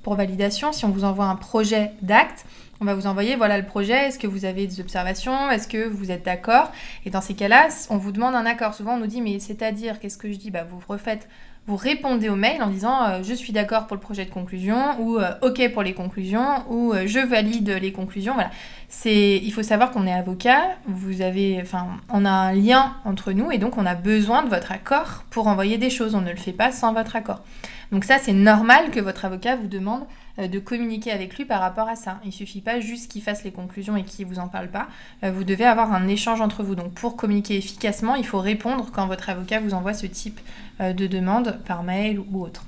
pour 0.02 0.14
validation, 0.14 0.72
si 0.72 0.84
on 0.84 0.90
vous 0.90 1.04
envoie 1.04 1.26
un 1.26 1.36
projet 1.36 1.92
d'acte, 2.02 2.44
on 2.80 2.84
va 2.84 2.94
vous 2.94 3.06
envoyer 3.06 3.36
voilà 3.36 3.58
le 3.58 3.66
projet, 3.66 4.08
est-ce 4.08 4.18
que 4.18 4.26
vous 4.26 4.44
avez 4.44 4.66
des 4.66 4.80
observations, 4.80 5.50
est-ce 5.50 5.68
que 5.68 5.86
vous 5.86 6.10
êtes 6.10 6.24
d'accord? 6.24 6.72
Et 7.04 7.10
dans 7.10 7.20
ces 7.20 7.34
cas-là, 7.34 7.68
on 7.90 7.98
vous 7.98 8.10
demande 8.10 8.34
un 8.34 8.46
accord. 8.46 8.74
Souvent 8.74 8.94
on 8.94 8.98
nous 8.98 9.06
dit 9.06 9.20
mais 9.20 9.38
c'est-à-dire 9.38 10.00
qu'est-ce 10.00 10.18
que 10.18 10.32
je 10.32 10.36
dis? 10.36 10.50
Bah 10.50 10.64
vous 10.68 10.80
refaites 10.88 11.28
vous 11.70 11.76
répondez 11.76 12.28
au 12.28 12.34
mail 12.34 12.60
en 12.64 12.66
disant 12.66 13.04
euh, 13.04 13.22
je 13.22 13.32
suis 13.32 13.52
d'accord 13.52 13.86
pour 13.86 13.94
le 13.94 14.00
projet 14.00 14.24
de 14.24 14.30
conclusion 14.30 15.00
ou 15.00 15.18
euh, 15.18 15.30
ok 15.40 15.72
pour 15.72 15.84
les 15.84 15.94
conclusions 15.94 16.64
ou 16.68 16.92
euh, 16.92 17.04
je 17.06 17.20
valide 17.20 17.78
les 17.80 17.92
conclusions. 17.92 18.34
Voilà. 18.34 18.50
C'est, 18.88 19.36
il 19.36 19.52
faut 19.52 19.62
savoir 19.62 19.92
qu'on 19.92 20.04
est 20.04 20.12
avocat, 20.12 20.62
vous 20.88 21.22
avez, 21.22 21.60
enfin, 21.62 21.86
on 22.08 22.24
a 22.24 22.30
un 22.30 22.52
lien 22.52 22.96
entre 23.04 23.30
nous 23.30 23.52
et 23.52 23.58
donc 23.58 23.78
on 23.78 23.86
a 23.86 23.94
besoin 23.94 24.42
de 24.42 24.48
votre 24.48 24.72
accord 24.72 25.22
pour 25.30 25.46
envoyer 25.46 25.78
des 25.78 25.90
choses. 25.90 26.16
On 26.16 26.22
ne 26.22 26.30
le 26.30 26.36
fait 26.36 26.52
pas 26.52 26.72
sans 26.72 26.92
votre 26.92 27.14
accord. 27.14 27.44
Donc 27.92 28.02
ça, 28.02 28.18
c'est 28.18 28.32
normal 28.32 28.90
que 28.90 28.98
votre 28.98 29.24
avocat 29.24 29.54
vous 29.54 29.68
demande 29.68 30.02
de 30.38 30.58
communiquer 30.58 31.10
avec 31.10 31.36
lui 31.36 31.44
par 31.44 31.60
rapport 31.60 31.88
à 31.88 31.96
ça. 31.96 32.20
Il 32.24 32.32
suffit 32.32 32.60
pas 32.60 32.80
juste 32.80 33.10
qu'il 33.10 33.22
fasse 33.22 33.44
les 33.44 33.50
conclusions 33.50 33.96
et 33.96 34.04
qu'il 34.04 34.26
vous 34.26 34.38
en 34.38 34.48
parle 34.48 34.68
pas. 34.68 34.88
Euh, 35.24 35.32
vous 35.32 35.44
devez 35.44 35.64
avoir 35.64 35.92
un 35.92 36.08
échange 36.08 36.40
entre 36.40 36.62
vous. 36.62 36.74
Donc 36.74 36.92
pour 36.92 37.16
communiquer 37.16 37.56
efficacement, 37.56 38.14
il 38.14 38.26
faut 38.26 38.38
répondre 38.40 38.90
quand 38.92 39.06
votre 39.06 39.28
avocat 39.28 39.60
vous 39.60 39.74
envoie 39.74 39.94
ce 39.94 40.06
type 40.06 40.40
euh, 40.80 40.92
de 40.92 41.06
demande 41.06 41.58
par 41.66 41.82
mail 41.82 42.18
ou 42.18 42.42
autre. 42.42 42.64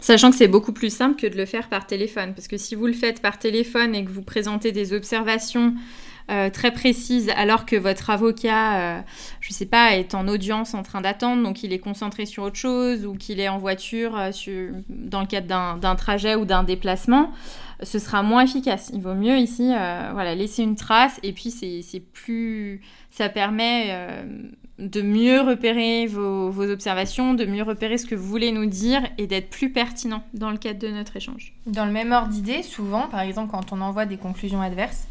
Sachant 0.00 0.30
que 0.30 0.36
c'est 0.36 0.48
beaucoup 0.48 0.72
plus 0.72 0.92
simple 0.92 1.20
que 1.20 1.28
de 1.28 1.36
le 1.36 1.46
faire 1.46 1.68
par 1.68 1.86
téléphone. 1.86 2.34
Parce 2.34 2.48
que 2.48 2.56
si 2.56 2.74
vous 2.74 2.86
le 2.86 2.92
faites 2.92 3.22
par 3.22 3.38
téléphone 3.38 3.94
et 3.94 4.04
que 4.04 4.10
vous 4.10 4.22
présentez 4.22 4.72
des 4.72 4.92
observations 4.92 5.74
euh, 6.30 6.50
très 6.50 6.70
précise 6.70 7.30
alors 7.36 7.66
que 7.66 7.76
votre 7.76 8.10
avocat, 8.10 8.78
euh, 8.78 9.00
je 9.40 9.50
ne 9.50 9.54
sais 9.54 9.66
pas, 9.66 9.96
est 9.96 10.14
en 10.14 10.28
audience 10.28 10.74
en 10.74 10.82
train 10.82 11.00
d'attendre, 11.00 11.42
donc 11.42 11.62
il 11.62 11.72
est 11.72 11.78
concentré 11.78 12.26
sur 12.26 12.44
autre 12.44 12.56
chose 12.56 13.06
ou 13.06 13.14
qu'il 13.14 13.40
est 13.40 13.48
en 13.48 13.58
voiture 13.58 14.16
euh, 14.16 14.70
dans 14.88 15.20
le 15.20 15.26
cadre 15.26 15.78
d'un 15.78 15.94
trajet 15.96 16.34
ou 16.34 16.44
d'un 16.44 16.62
déplacement, 16.62 17.32
ce 17.82 17.98
sera 17.98 18.22
moins 18.22 18.44
efficace. 18.44 18.90
Il 18.94 19.00
vaut 19.00 19.14
mieux 19.14 19.38
ici 19.38 19.66
voilà, 20.12 20.34
laisser 20.34 20.62
une 20.62 20.76
trace 20.76 21.18
et 21.22 21.32
puis 21.32 21.50
c'est 21.50 22.00
plus... 22.00 22.80
ça 23.10 23.28
permet 23.28 23.96
de 24.78 25.02
mieux 25.02 25.40
repérer 25.40 26.06
vos, 26.06 26.50
vos, 26.50 26.70
observations, 26.70 27.34
de 27.34 27.44
mieux 27.44 27.62
repérer 27.62 27.98
ce 27.98 28.06
que 28.06 28.14
vous 28.14 28.26
voulez 28.26 28.52
nous 28.52 28.66
dire 28.66 29.02
et 29.18 29.26
d'être 29.26 29.50
plus 29.50 29.70
pertinent 29.70 30.22
dans 30.34 30.50
le 30.50 30.58
cadre 30.58 30.78
de 30.78 30.88
notre 30.88 31.16
échange. 31.16 31.54
Dans 31.66 31.84
le 31.84 31.92
même 31.92 32.12
ordre 32.12 32.28
d'idée, 32.28 32.62
souvent, 32.62 33.08
par 33.08 33.20
exemple, 33.20 33.50
quand 33.50 33.72
on 33.72 33.80
envoie 33.80 34.06
des 34.06 34.16
conclusions 34.16 34.60
adverses, 34.60 35.06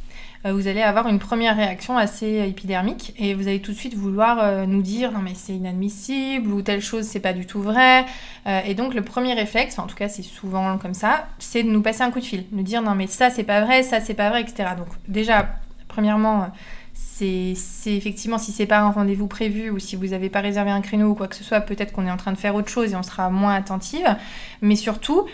vous 0.46 0.68
allez 0.68 0.82
avoir 0.82 1.08
une 1.08 1.20
première 1.20 1.56
réaction 1.56 1.98
assez 1.98 2.48
épidermique 2.48 3.14
et 3.20 3.36
vous 3.36 3.48
allez 3.48 3.62
tout 3.62 3.72
de 3.72 3.78
suite 3.78 3.94
vouloir 3.94 4.40
euh, 4.42 4.66
nous 4.66 4.82
dire 4.82 5.12
non 5.12 5.20
mais 5.20 5.34
c'est 5.36 5.54
inadmissible 5.54 6.52
ou 6.52 6.62
telle 6.64 6.82
chose 6.82 7.06
c'est 7.06 7.20
pas 7.20 7.34
du 7.34 7.46
tout 7.46 7.62
vrai. 7.62 8.06
Euh, 8.48 8.62
et 8.66 8.74
donc 8.74 8.96
le 8.96 9.04
premier 9.04 9.34
réflexe, 9.34 9.78
en 9.78 9.86
tout 9.86 9.96
cas 9.96 10.10
c'est 10.10 10.24
souvent 10.24 10.78
comme 10.80 10.96
ça, 10.96 11.28
c'est 11.38 11.62
de 11.64 11.70
nous 11.70 11.82
passer 11.82 12.02
un 12.02 12.10
coup 12.10 12.20
de 12.20 12.26
fil, 12.26 12.46
nous 12.52 12.64
dire 12.64 12.82
non 12.82 12.96
mais 12.96 13.08
ça 13.08 13.30
c'est 13.30 13.44
pas 13.44 13.62
vrai, 13.62 13.84
ça 13.84 14.02
c'est 14.02 14.16
pas 14.16 14.30
vrai, 14.30 14.42
etc. 14.42 14.70
Donc 14.78 14.88
déjà, 15.08 15.48
premièrement, 15.88 16.50
c'est 16.94 17.56
effectivement 17.86 18.40
si 18.40 18.52
c'est 18.52 18.66
pas 18.66 18.80
un 18.80 18.90
rendez-vous 18.90 19.28
prévu 19.28 19.70
ou 19.70 19.78
si 19.78 19.96
vous 19.96 20.08
n'avez 20.08 20.30
pas 20.30 20.42
réservé 20.42 20.72
un 20.72 20.82
créneau 20.82 21.10
ou 21.10 21.16
quoi 21.16 21.28
que 21.28 21.36
ce 21.36 21.44
soit, 21.44 21.62
peut-être 21.62 21.92
qu'on 21.92 22.08
est 22.08 22.12
en 22.12 22.18
train 22.18 22.32
de 22.32 22.38
faire 22.38 22.56
autre 22.56 22.70
chose 22.70 22.94
et 22.94 22.96
on 22.96 23.04
sera 23.04 23.30
moins 23.30 23.54
attentive. 23.54 24.16
Mais 24.62 24.76
surtout, 24.76 25.28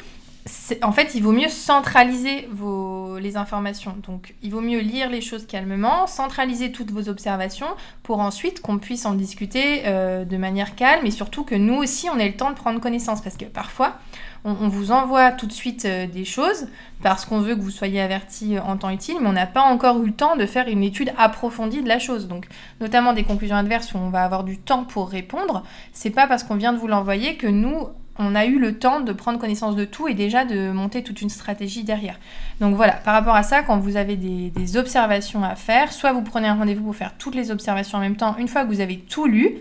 en 0.82 0.92
fait, 0.92 1.16
il 1.16 1.24
vaut 1.24 1.32
mieux 1.32 1.50
centraliser 1.50 2.48
vos, 2.52 3.18
les 3.20 3.38
informations. 3.38 3.96
Donc, 4.06 4.36
il 4.42 4.52
vaut 4.52 4.62
mieux 4.62 4.80
lire 4.80 5.10
les 5.10 5.22
choses 5.22 5.46
calmement, 5.46 6.08
centraliser 6.08 6.72
toutes 6.72 6.92
vos 6.92 7.10
observations 7.10 7.68
pour 8.04 8.20
ensuite 8.20 8.62
qu'on 8.62 8.78
puisse 8.78 9.06
en 9.06 9.14
discuter 9.14 9.84
euh, 9.86 10.26
de 10.26 10.38
manière 10.38 10.76
calme 10.76 11.06
et 11.06 11.12
surtout 11.12 11.44
que 11.44 11.56
nous 11.56 11.76
aussi, 11.76 12.10
on 12.10 12.20
ait 12.20 12.28
le 12.28 12.36
temps 12.36 12.50
de 12.50 12.56
prendre 12.56 12.80
connaissance. 12.80 13.22
Parce 13.22 13.38
que 13.38 13.46
parfois, 13.46 13.98
on, 14.44 14.68
vous 14.68 14.92
envoie 14.92 15.32
tout 15.32 15.48
de 15.48 15.52
suite 15.54 15.86
euh, 15.86 16.08
des 16.08 16.26
choses 16.26 16.68
parce 17.02 17.26
qu'on 17.26 17.42
veut 17.42 17.56
que 17.56 17.62
vous 17.62 17.72
soyez 17.72 18.02
avertis 18.02 18.58
en 18.60 18.78
temps 18.78 18.90
utile, 18.90 19.18
mais 19.22 19.28
on 19.28 19.34
n'a 19.34 19.48
pas 19.48 19.62
encore 19.62 20.02
eu 20.02 20.08
le 20.08 20.14
temps 20.14 20.36
de 20.36 20.46
faire 20.46 20.68
une 20.68 20.84
étude 20.84 21.12
approfondie 21.18 21.82
de 21.82 21.88
la 21.88 22.00
chose. 22.00 22.28
Donc, 22.28 22.48
notamment 22.80 23.14
des 23.14 23.24
conclusions 23.24 23.56
adverses 23.56 23.94
où 23.94 23.98
on 23.98 24.10
va 24.10 24.24
avoir 24.24 24.44
du 24.44 24.58
temps 24.58 24.84
pour 24.84 25.10
répondre. 25.10 25.64
C'est 25.94 26.10
pas 26.10 26.28
parce 26.28 26.44
qu'on 26.44 26.56
vient 26.56 26.74
de 26.74 26.78
vous 26.78 26.88
l'envoyer 26.88 27.36
que 27.36 27.48
nous, 27.48 27.88
on 28.20 28.36
a 28.36 28.46
eu 28.46 28.60
le 28.60 28.78
temps 28.78 29.02
de 29.02 29.12
prendre 29.14 29.40
connaissance 29.40 29.76
de 29.76 29.86
tout 29.86 30.08
et 30.08 30.14
déjà 30.14 30.46
de 30.46 30.72
monter 30.72 31.04
toute 31.04 31.22
une 31.22 31.30
stratégie 31.30 31.84
derrière. 31.84 32.20
Donc 32.60 32.76
voilà, 32.76 32.94
par 32.94 33.14
rapport 33.14 33.36
à 33.36 33.44
ça, 33.44 33.64
quand 33.64 33.78
vous 33.78 33.96
avez 33.96 34.16
des, 34.16 34.78
observations 34.78 35.44
à 35.44 35.56
faire, 35.56 35.92
soit 35.94 36.12
vous 36.12 36.22
prenez 36.22 36.48
un 36.48 36.56
rendez-vous 36.56 36.84
pour 36.84 36.96
faire 36.96 37.14
toutes 37.18 37.36
les 37.36 37.52
observations 37.52 37.98
en 37.98 38.02
même 38.02 38.18
temps, 38.18 38.36
une 38.38 38.48
fois 38.48 38.64
que 38.64 38.70
vous 38.70 38.82
avez 38.82 38.98
tout 38.98 39.28
lu, 39.28 39.60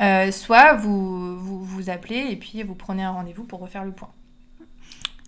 euh, 0.00 0.30
soit 0.30 0.74
vous, 0.74 1.38
vous, 1.38 1.64
vous 1.64 1.90
appelez 1.90 2.26
et 2.30 2.36
puis 2.36 2.62
vous 2.62 2.74
prenez 2.74 3.02
un 3.02 3.10
rendez-vous 3.10 3.44
pour 3.44 3.60
refaire 3.60 3.84
le 3.84 3.92
point. 3.92 4.10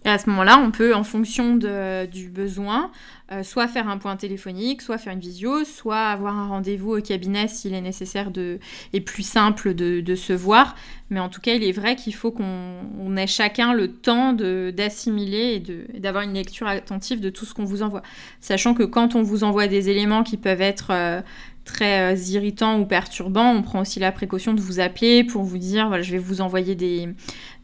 Et 0.05 0.11
à 0.11 0.19
ce 0.19 0.29
moment-là, 0.31 0.59
on 0.59 0.71
peut, 0.71 0.95
en 0.95 1.05
fonction 1.05 1.57
du 1.57 2.29
besoin, 2.29 2.91
euh, 3.33 3.43
soit 3.43 3.69
faire 3.69 3.89
un 3.89 3.97
point 3.97 4.17
téléphonique, 4.17 4.83
soit 4.83 4.99
faire 4.99 5.15
une 5.15 5.21
visio, 5.21 5.65
soit 5.65 6.09
avoir 6.09 6.37
un 6.37 6.47
rendez-vous 6.47 6.99
au 6.99 7.01
cabinet 7.01 7.49
s'il 7.49 7.73
est 7.73 7.81
nécessaire 7.81 8.31
de, 8.31 8.59
et 8.93 9.01
plus 9.01 9.23
simple 9.23 9.73
de, 9.75 10.15
se 10.15 10.35
voir. 10.35 10.77
Mais 11.09 11.21
en 11.21 11.31
tout 11.31 11.41
cas, 11.41 11.55
il 11.55 11.65
est 11.65 11.73
vrai 11.73 11.97
qu'il 11.97 12.15
faut 12.15 12.31
qu'on 12.31 13.17
ait 13.17 13.27
chacun 13.27 13.73
le 13.73 13.93
temps 13.93 14.35
d'assimiler 14.35 15.63
et 15.95 15.99
d'avoir 16.01 16.25
une 16.25 16.35
lecture 16.35 16.67
attentive 16.67 17.21
de 17.21 17.31
tout 17.31 17.47
ce 17.47 17.55
qu'on 17.55 17.65
vous 17.65 17.83
envoie. 17.83 18.03
Sachant 18.41 18.75
que 18.75 18.83
quand 18.83 19.15
on 19.15 19.23
vous 19.23 19.43
envoie 19.43 19.69
des 19.69 19.89
éléments 19.89 20.23
qui 20.23 20.37
peuvent 20.37 20.63
être... 20.63 20.89
Euh, 20.91 21.23
très 21.65 22.13
euh, 22.13 22.17
irritants 22.29 22.79
ou 22.79 22.85
perturbants, 22.85 23.51
on 23.51 23.63
prend 23.63 23.81
aussi 23.81 23.99
la 23.99 24.13
précaution 24.13 24.53
de 24.53 24.61
vous 24.61 24.81
appeler 24.81 25.25
pour 25.25 25.45
vous 25.45 25.57
dire 25.57 25.89
voilà, 25.89 26.03
je 26.03 26.13
vais 26.13 26.19
vous 26.19 26.43
envoyer 26.43 26.75
des, 26.75 27.09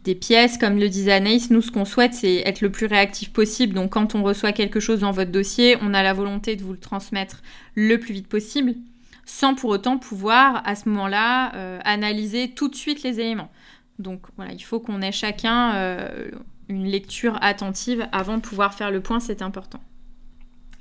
des 0.04 0.14
pièces. 0.14 0.58
Comme 0.58 0.78
le 0.78 0.88
disait 0.88 1.12
Anaïs, 1.12 1.50
nous, 1.50 1.62
ce 1.62 1.70
qu'on 1.70 1.84
souhaite, 1.84 2.14
c'est 2.14 2.36
être 2.46 2.60
le 2.60 2.70
plus 2.70 2.86
réactif 2.86 3.32
possible. 3.32 3.74
Donc, 3.74 3.90
quand 3.90 4.14
on 4.14 4.22
reçoit 4.22 4.52
quelque 4.52 4.80
chose 4.80 5.00
dans 5.00 5.12
votre 5.12 5.30
dossier, 5.30 5.49
on 5.80 5.94
a 5.94 6.02
la 6.02 6.12
volonté 6.12 6.56
de 6.56 6.62
vous 6.62 6.72
le 6.72 6.78
transmettre 6.78 7.42
le 7.74 7.98
plus 7.98 8.14
vite 8.14 8.28
possible, 8.28 8.74
sans 9.24 9.54
pour 9.54 9.70
autant 9.70 9.98
pouvoir, 9.98 10.62
à 10.66 10.74
ce 10.74 10.88
moment-là, 10.88 11.54
euh, 11.54 11.78
analyser 11.84 12.50
tout 12.50 12.68
de 12.68 12.74
suite 12.74 13.02
les 13.02 13.20
éléments. 13.20 13.50
Donc, 13.98 14.22
voilà, 14.36 14.52
il 14.52 14.62
faut 14.62 14.80
qu'on 14.80 15.02
ait 15.02 15.12
chacun 15.12 15.74
euh, 15.74 16.30
une 16.68 16.86
lecture 16.86 17.38
attentive 17.42 18.06
avant 18.12 18.36
de 18.36 18.42
pouvoir 18.42 18.74
faire 18.74 18.90
le 18.90 19.00
point, 19.00 19.20
c'est 19.20 19.42
important. 19.42 19.80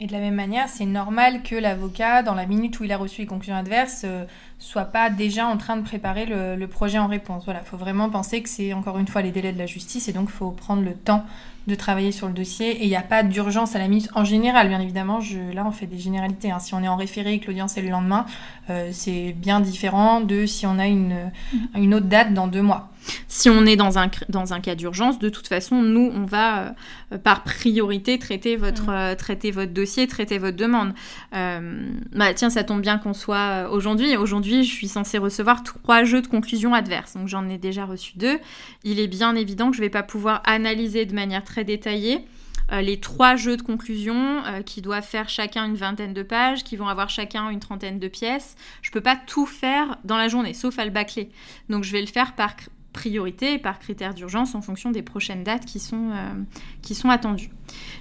Et 0.02 0.08
de 0.08 0.14
la 0.14 0.20
même 0.20 0.36
manière, 0.36 0.70
c'est 0.70 0.86
normal 0.86 1.44
que 1.44 1.56
l'avocat, 1.56 2.24
dans 2.24 2.34
la 2.34 2.46
minute 2.46 2.80
où 2.80 2.86
il 2.86 2.92
a 2.94 2.98
reçu 2.98 3.22
les 3.22 3.28
conclusions 3.28 3.56
adverses, 3.56 4.04
euh, 4.06 4.24
soit 4.58 4.86
pas 4.86 5.10
déjà 5.10 5.46
en 5.46 5.58
train 5.58 5.76
de 5.76 5.82
préparer 5.82 6.26
le, 6.26 6.68
projet 6.68 6.98
en 6.98 7.08
réponse. 7.08 7.44
Voilà, 7.44 7.60
il 7.66 7.68
faut 7.68 7.76
vraiment 7.76 8.10
penser 8.10 8.42
que 8.42 8.48
c'est 8.48 8.72
encore 8.72 8.98
une 8.98 9.08
fois 9.08 9.22
les 9.22 9.32
délais 9.32 9.52
de 9.52 9.58
la 9.58 9.66
justice 9.66 10.08
et 10.08 10.14
donc 10.14 10.30
faut 10.30 10.52
prendre 10.52 10.84
le 10.84 10.94
temps 10.94 11.26
de 11.70 11.76
travailler 11.76 12.12
sur 12.12 12.28
le 12.28 12.34
dossier. 12.34 12.72
Et 12.72 12.84
il 12.84 12.90
n'y 12.90 12.96
a 12.96 13.02
pas 13.02 13.24
d'urgence 13.24 13.76
à 13.76 13.80
la 13.80 13.88
minute 13.88 14.10
en 14.16 14.26
général, 14.26 14.68
bien 14.68 14.80
évidemment. 14.80 15.22
Je, 15.22 15.38
là, 15.54 15.66
on 15.66 15.72
fait 15.72 15.86
des 15.86 15.98
généralités. 15.98 16.52
Hein. 16.52 16.60
Si 16.60 16.74
on 16.74 16.84
est 16.84 16.88
en 16.88 16.98
référé 16.98 17.34
et 17.34 17.40
que 17.40 17.48
l'audience 17.48 17.78
est 17.78 17.82
le 17.82 17.90
lendemain, 17.90 18.26
euh, 18.70 18.90
c'est 18.92 19.34
bien 19.34 19.60
différent 19.60 20.22
de 20.22 20.46
si 20.46 20.66
on 20.66 20.78
a 20.80 20.88
une, 20.88 21.14
mm-hmm. 21.14 21.58
une 21.76 21.94
autre 21.94 22.08
date 22.08 22.34
dans 22.34 22.48
deux 22.48 22.62
mois. 22.62 22.90
Si 23.28 23.50
on 23.50 23.66
est 23.66 23.78
dans 23.78 23.98
un, 23.98 24.12
dans 24.28 24.54
un 24.54 24.60
cas 24.60 24.76
d'urgence, 24.76 25.18
de 25.20 25.30
toute 25.30 25.48
façon, 25.48 25.82
nous, 25.82 26.12
on 26.14 26.26
va 26.26 26.76
euh, 27.12 27.18
par 27.18 27.44
priorité 27.44 28.20
traiter 28.20 28.56
votre, 28.56 28.88
mm. 28.88 28.94
euh, 28.94 29.16
traiter 29.16 29.52
votre 29.52 29.72
dossier, 29.72 30.06
traiter 30.06 30.38
votre 30.38 30.58
demande. 30.58 30.94
bah, 31.32 32.34
tiens, 32.36 32.50
ça 32.50 32.64
tombe 32.64 32.82
bien 32.82 32.98
qu'on 32.98 33.14
soit 33.14 33.70
aujourd'hui. 33.72 34.18
Aujourd'hui, 34.18 34.64
je 34.64 34.74
suis 34.74 34.88
censée 34.88 35.18
recevoir 35.18 35.64
trois 35.64 36.04
jeux 36.04 36.22
de 36.22 36.28
conclusion 36.28 36.74
adverses. 36.74 37.14
Donc, 37.16 37.28
j'en 37.28 37.48
ai 37.48 37.58
déjà 37.58 37.86
reçu 37.86 38.18
deux. 38.18 38.38
Il 38.84 39.00
est 39.00 39.08
bien 39.08 39.36
évident 39.36 39.72
que 39.72 39.78
je 39.78 39.82
ne 39.82 39.86
vais 39.86 39.92
pas 39.92 40.04
pouvoir 40.04 40.42
analyser 40.46 41.06
de 41.06 41.16
manière 41.16 41.44
très 41.44 41.59
détaillée 41.64 42.26
euh, 42.72 42.82
les 42.82 43.00
trois 43.00 43.36
jeux 43.36 43.58
de 43.58 43.62
conclusion 43.62 44.44
euh, 44.46 44.62
qui 44.62 44.82
doivent 44.82 45.06
faire 45.06 45.28
chacun 45.28 45.66
une 45.66 45.76
vingtaine 45.76 46.14
de 46.14 46.22
pages, 46.22 46.64
qui 46.64 46.76
vont 46.76 46.88
avoir 46.88 47.10
chacun 47.10 47.50
une 47.50 47.60
trentaine 47.60 48.00
de 48.00 48.08
pièces. 48.08 48.56
Je 48.82 48.92
peux 48.92 49.02
pas 49.02 49.16
tout 49.16 49.48
faire 49.48 49.98
dans 50.04 50.18
la 50.18 50.28
journée, 50.28 50.54
sauf 50.54 50.78
à 50.78 50.86
le 50.86 50.92
bâcler. 50.92 51.30
Donc 51.70 51.84
je 51.84 51.92
vais 51.92 52.02
le 52.02 52.08
faire 52.08 52.36
par 52.36 52.56
priorité 52.94 53.60
par 53.60 53.80
critère 53.80 54.14
d'urgence 54.14 54.56
en 54.56 54.62
fonction 54.62 54.92
des 54.92 55.04
prochaines 55.04 55.44
dates 55.44 55.66
qui 55.66 55.80
sont, 55.80 56.10
euh, 56.12 56.34
qui 56.82 56.96
sont 56.96 57.10
attendues. 57.10 57.52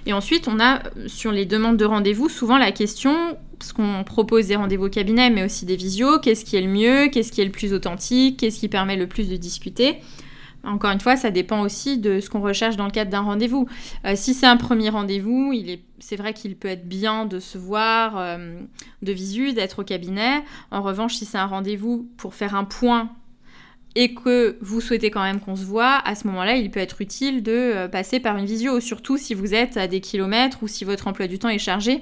Et 0.05 0.13
ensuite, 0.13 0.47
on 0.47 0.59
a 0.59 0.81
sur 1.07 1.31
les 1.31 1.45
demandes 1.45 1.77
de 1.77 1.85
rendez-vous 1.85 2.27
souvent 2.27 2.57
la 2.57 2.71
question, 2.71 3.37
parce 3.57 3.71
qu'on 3.71 4.03
propose 4.03 4.47
des 4.47 4.55
rendez-vous 4.55 4.85
au 4.85 4.89
cabinet, 4.89 5.29
mais 5.29 5.43
aussi 5.43 5.65
des 5.65 5.75
visios, 5.75 6.19
qu'est-ce 6.19 6.43
qui 6.43 6.55
est 6.55 6.61
le 6.61 6.69
mieux, 6.69 7.07
qu'est-ce 7.09 7.31
qui 7.31 7.41
est 7.41 7.45
le 7.45 7.51
plus 7.51 7.73
authentique, 7.73 8.39
qu'est-ce 8.39 8.59
qui 8.59 8.67
permet 8.67 8.95
le 8.95 9.07
plus 9.07 9.29
de 9.29 9.35
discuter? 9.35 9.99
Encore 10.63 10.91
une 10.91 10.99
fois, 10.99 11.15
ça 11.15 11.31
dépend 11.31 11.61
aussi 11.61 11.97
de 11.97 12.19
ce 12.19 12.29
qu'on 12.29 12.41
recherche 12.41 12.75
dans 12.75 12.85
le 12.85 12.91
cadre 12.91 13.11
d'un 13.11 13.21
rendez-vous. 13.21 13.67
Euh, 14.05 14.13
si 14.15 14.33
c'est 14.33 14.45
un 14.45 14.57
premier 14.57 14.89
rendez-vous, 14.89 15.53
c'est 15.99 16.17
vrai 16.17 16.33
qu'il 16.33 16.55
peut 16.55 16.67
être 16.67 16.87
bien 16.87 17.25
de 17.25 17.39
se 17.39 17.57
voir 17.57 18.17
euh, 18.17 18.59
de 19.01 19.11
visu, 19.11 19.53
d'être 19.53 19.79
au 19.79 19.83
cabinet. 19.83 20.43
En 20.71 20.81
revanche, 20.81 21.15
si 21.15 21.25
c'est 21.25 21.37
un 21.37 21.45
rendez-vous 21.45 22.09
pour 22.17 22.33
faire 22.33 22.55
un 22.55 22.65
point 22.65 23.09
et 23.95 24.13
que 24.13 24.57
vous 24.61 24.81
souhaitez 24.81 25.11
quand 25.11 25.23
même 25.23 25.39
qu'on 25.39 25.55
se 25.55 25.63
voit, 25.63 25.97
à 26.05 26.13
ce 26.15 26.27
moment-là, 26.27 26.57
il 26.57 26.69
peut 26.71 26.79
être 26.79 27.01
utile 27.01 27.41
de 27.41 27.51
euh, 27.51 27.87
passer 27.87 28.19
par 28.19 28.37
une 28.37 28.45
visio, 28.45 28.79
surtout 28.79 29.17
si 29.17 29.33
vous 29.33 29.53
êtes 29.53 29.77
à 29.77 29.87
des 29.87 30.01
kilomètres 30.01 30.59
ou 30.61 30.67
si 30.67 30.83
votre 30.83 31.07
emploi 31.07 31.27
du 31.27 31.39
temps 31.39 31.49
est 31.49 31.57
chargé. 31.57 32.01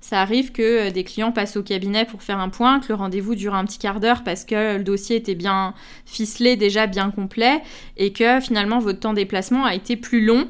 Ça 0.00 0.20
arrive 0.20 0.52
que 0.52 0.88
euh, 0.88 0.90
des 0.90 1.04
clients 1.04 1.32
passent 1.32 1.56
au 1.56 1.62
cabinet 1.62 2.04
pour 2.04 2.22
faire 2.22 2.38
un 2.38 2.48
point, 2.48 2.80
que 2.80 2.88
le 2.88 2.94
rendez-vous 2.94 3.34
dure 3.34 3.54
un 3.54 3.64
petit 3.64 3.78
quart 3.78 4.00
d'heure 4.00 4.22
parce 4.22 4.44
que 4.44 4.76
le 4.76 4.84
dossier 4.84 5.16
était 5.16 5.34
bien 5.34 5.74
ficelé, 6.06 6.56
déjà 6.56 6.86
bien 6.86 7.10
complet, 7.10 7.62
et 7.96 8.12
que 8.12 8.40
finalement 8.40 8.78
votre 8.78 9.00
temps 9.00 9.10
de 9.10 9.16
déplacement 9.16 9.64
a 9.64 9.74
été 9.74 9.96
plus 9.96 10.24
long 10.24 10.48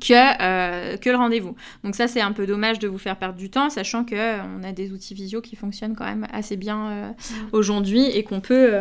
que, 0.00 0.42
euh, 0.42 0.96
que 0.96 1.10
le 1.10 1.16
rendez-vous. 1.16 1.54
Donc 1.84 1.94
ça, 1.94 2.08
c'est 2.08 2.20
un 2.20 2.32
peu 2.32 2.46
dommage 2.46 2.78
de 2.78 2.88
vous 2.88 2.98
faire 2.98 3.16
perdre 3.16 3.38
du 3.38 3.50
temps, 3.50 3.70
sachant 3.70 4.04
qu'on 4.04 4.16
euh, 4.16 4.40
on 4.58 4.64
a 4.64 4.72
des 4.72 4.92
outils 4.92 5.14
visio 5.14 5.40
qui 5.40 5.54
fonctionnent 5.54 5.94
quand 5.94 6.06
même 6.06 6.26
assez 6.32 6.56
bien 6.56 7.14
aujourd'hui 7.52 8.04
et 8.06 8.24
qu'on 8.24 8.40
peut 8.40 8.72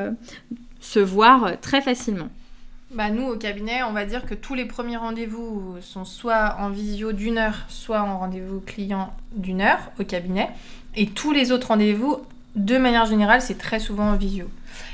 se 0.79 1.00
voir 1.00 1.60
très 1.62 1.82
facilement. 1.82 2.29
Bah 2.92 3.10
nous, 3.10 3.24
au 3.24 3.36
cabinet, 3.36 3.82
on 3.84 3.94
va 3.94 4.06
dire 4.06 4.25
que 4.25 4.36
tous 4.36 4.54
les 4.54 4.65
premiers 4.65 4.98
rendez-vous 4.98 5.75
sont 5.82 6.06
soit 6.06 6.58
en 6.60 6.70
visio 6.70 7.13
d'une 7.13 7.39
heure, 7.39 7.65
soit 7.68 8.01
en 8.01 8.20
rendez-vous 8.20 8.62
client 8.62 9.12
d'une 9.34 9.62
heure 9.62 9.92
au 10.00 10.04
cabinet. 10.04 10.50
Et 10.96 11.08
tous 11.08 11.32
les 11.32 11.51
autres 11.51 11.70
rendez-vous, 11.70 12.20
de 12.56 12.77
manière 12.77 13.06
générale, 13.06 13.42
c'est 13.42 13.58
très 13.58 13.80
souvent 13.80 14.12
en 14.12 14.15
visio. 14.15 14.46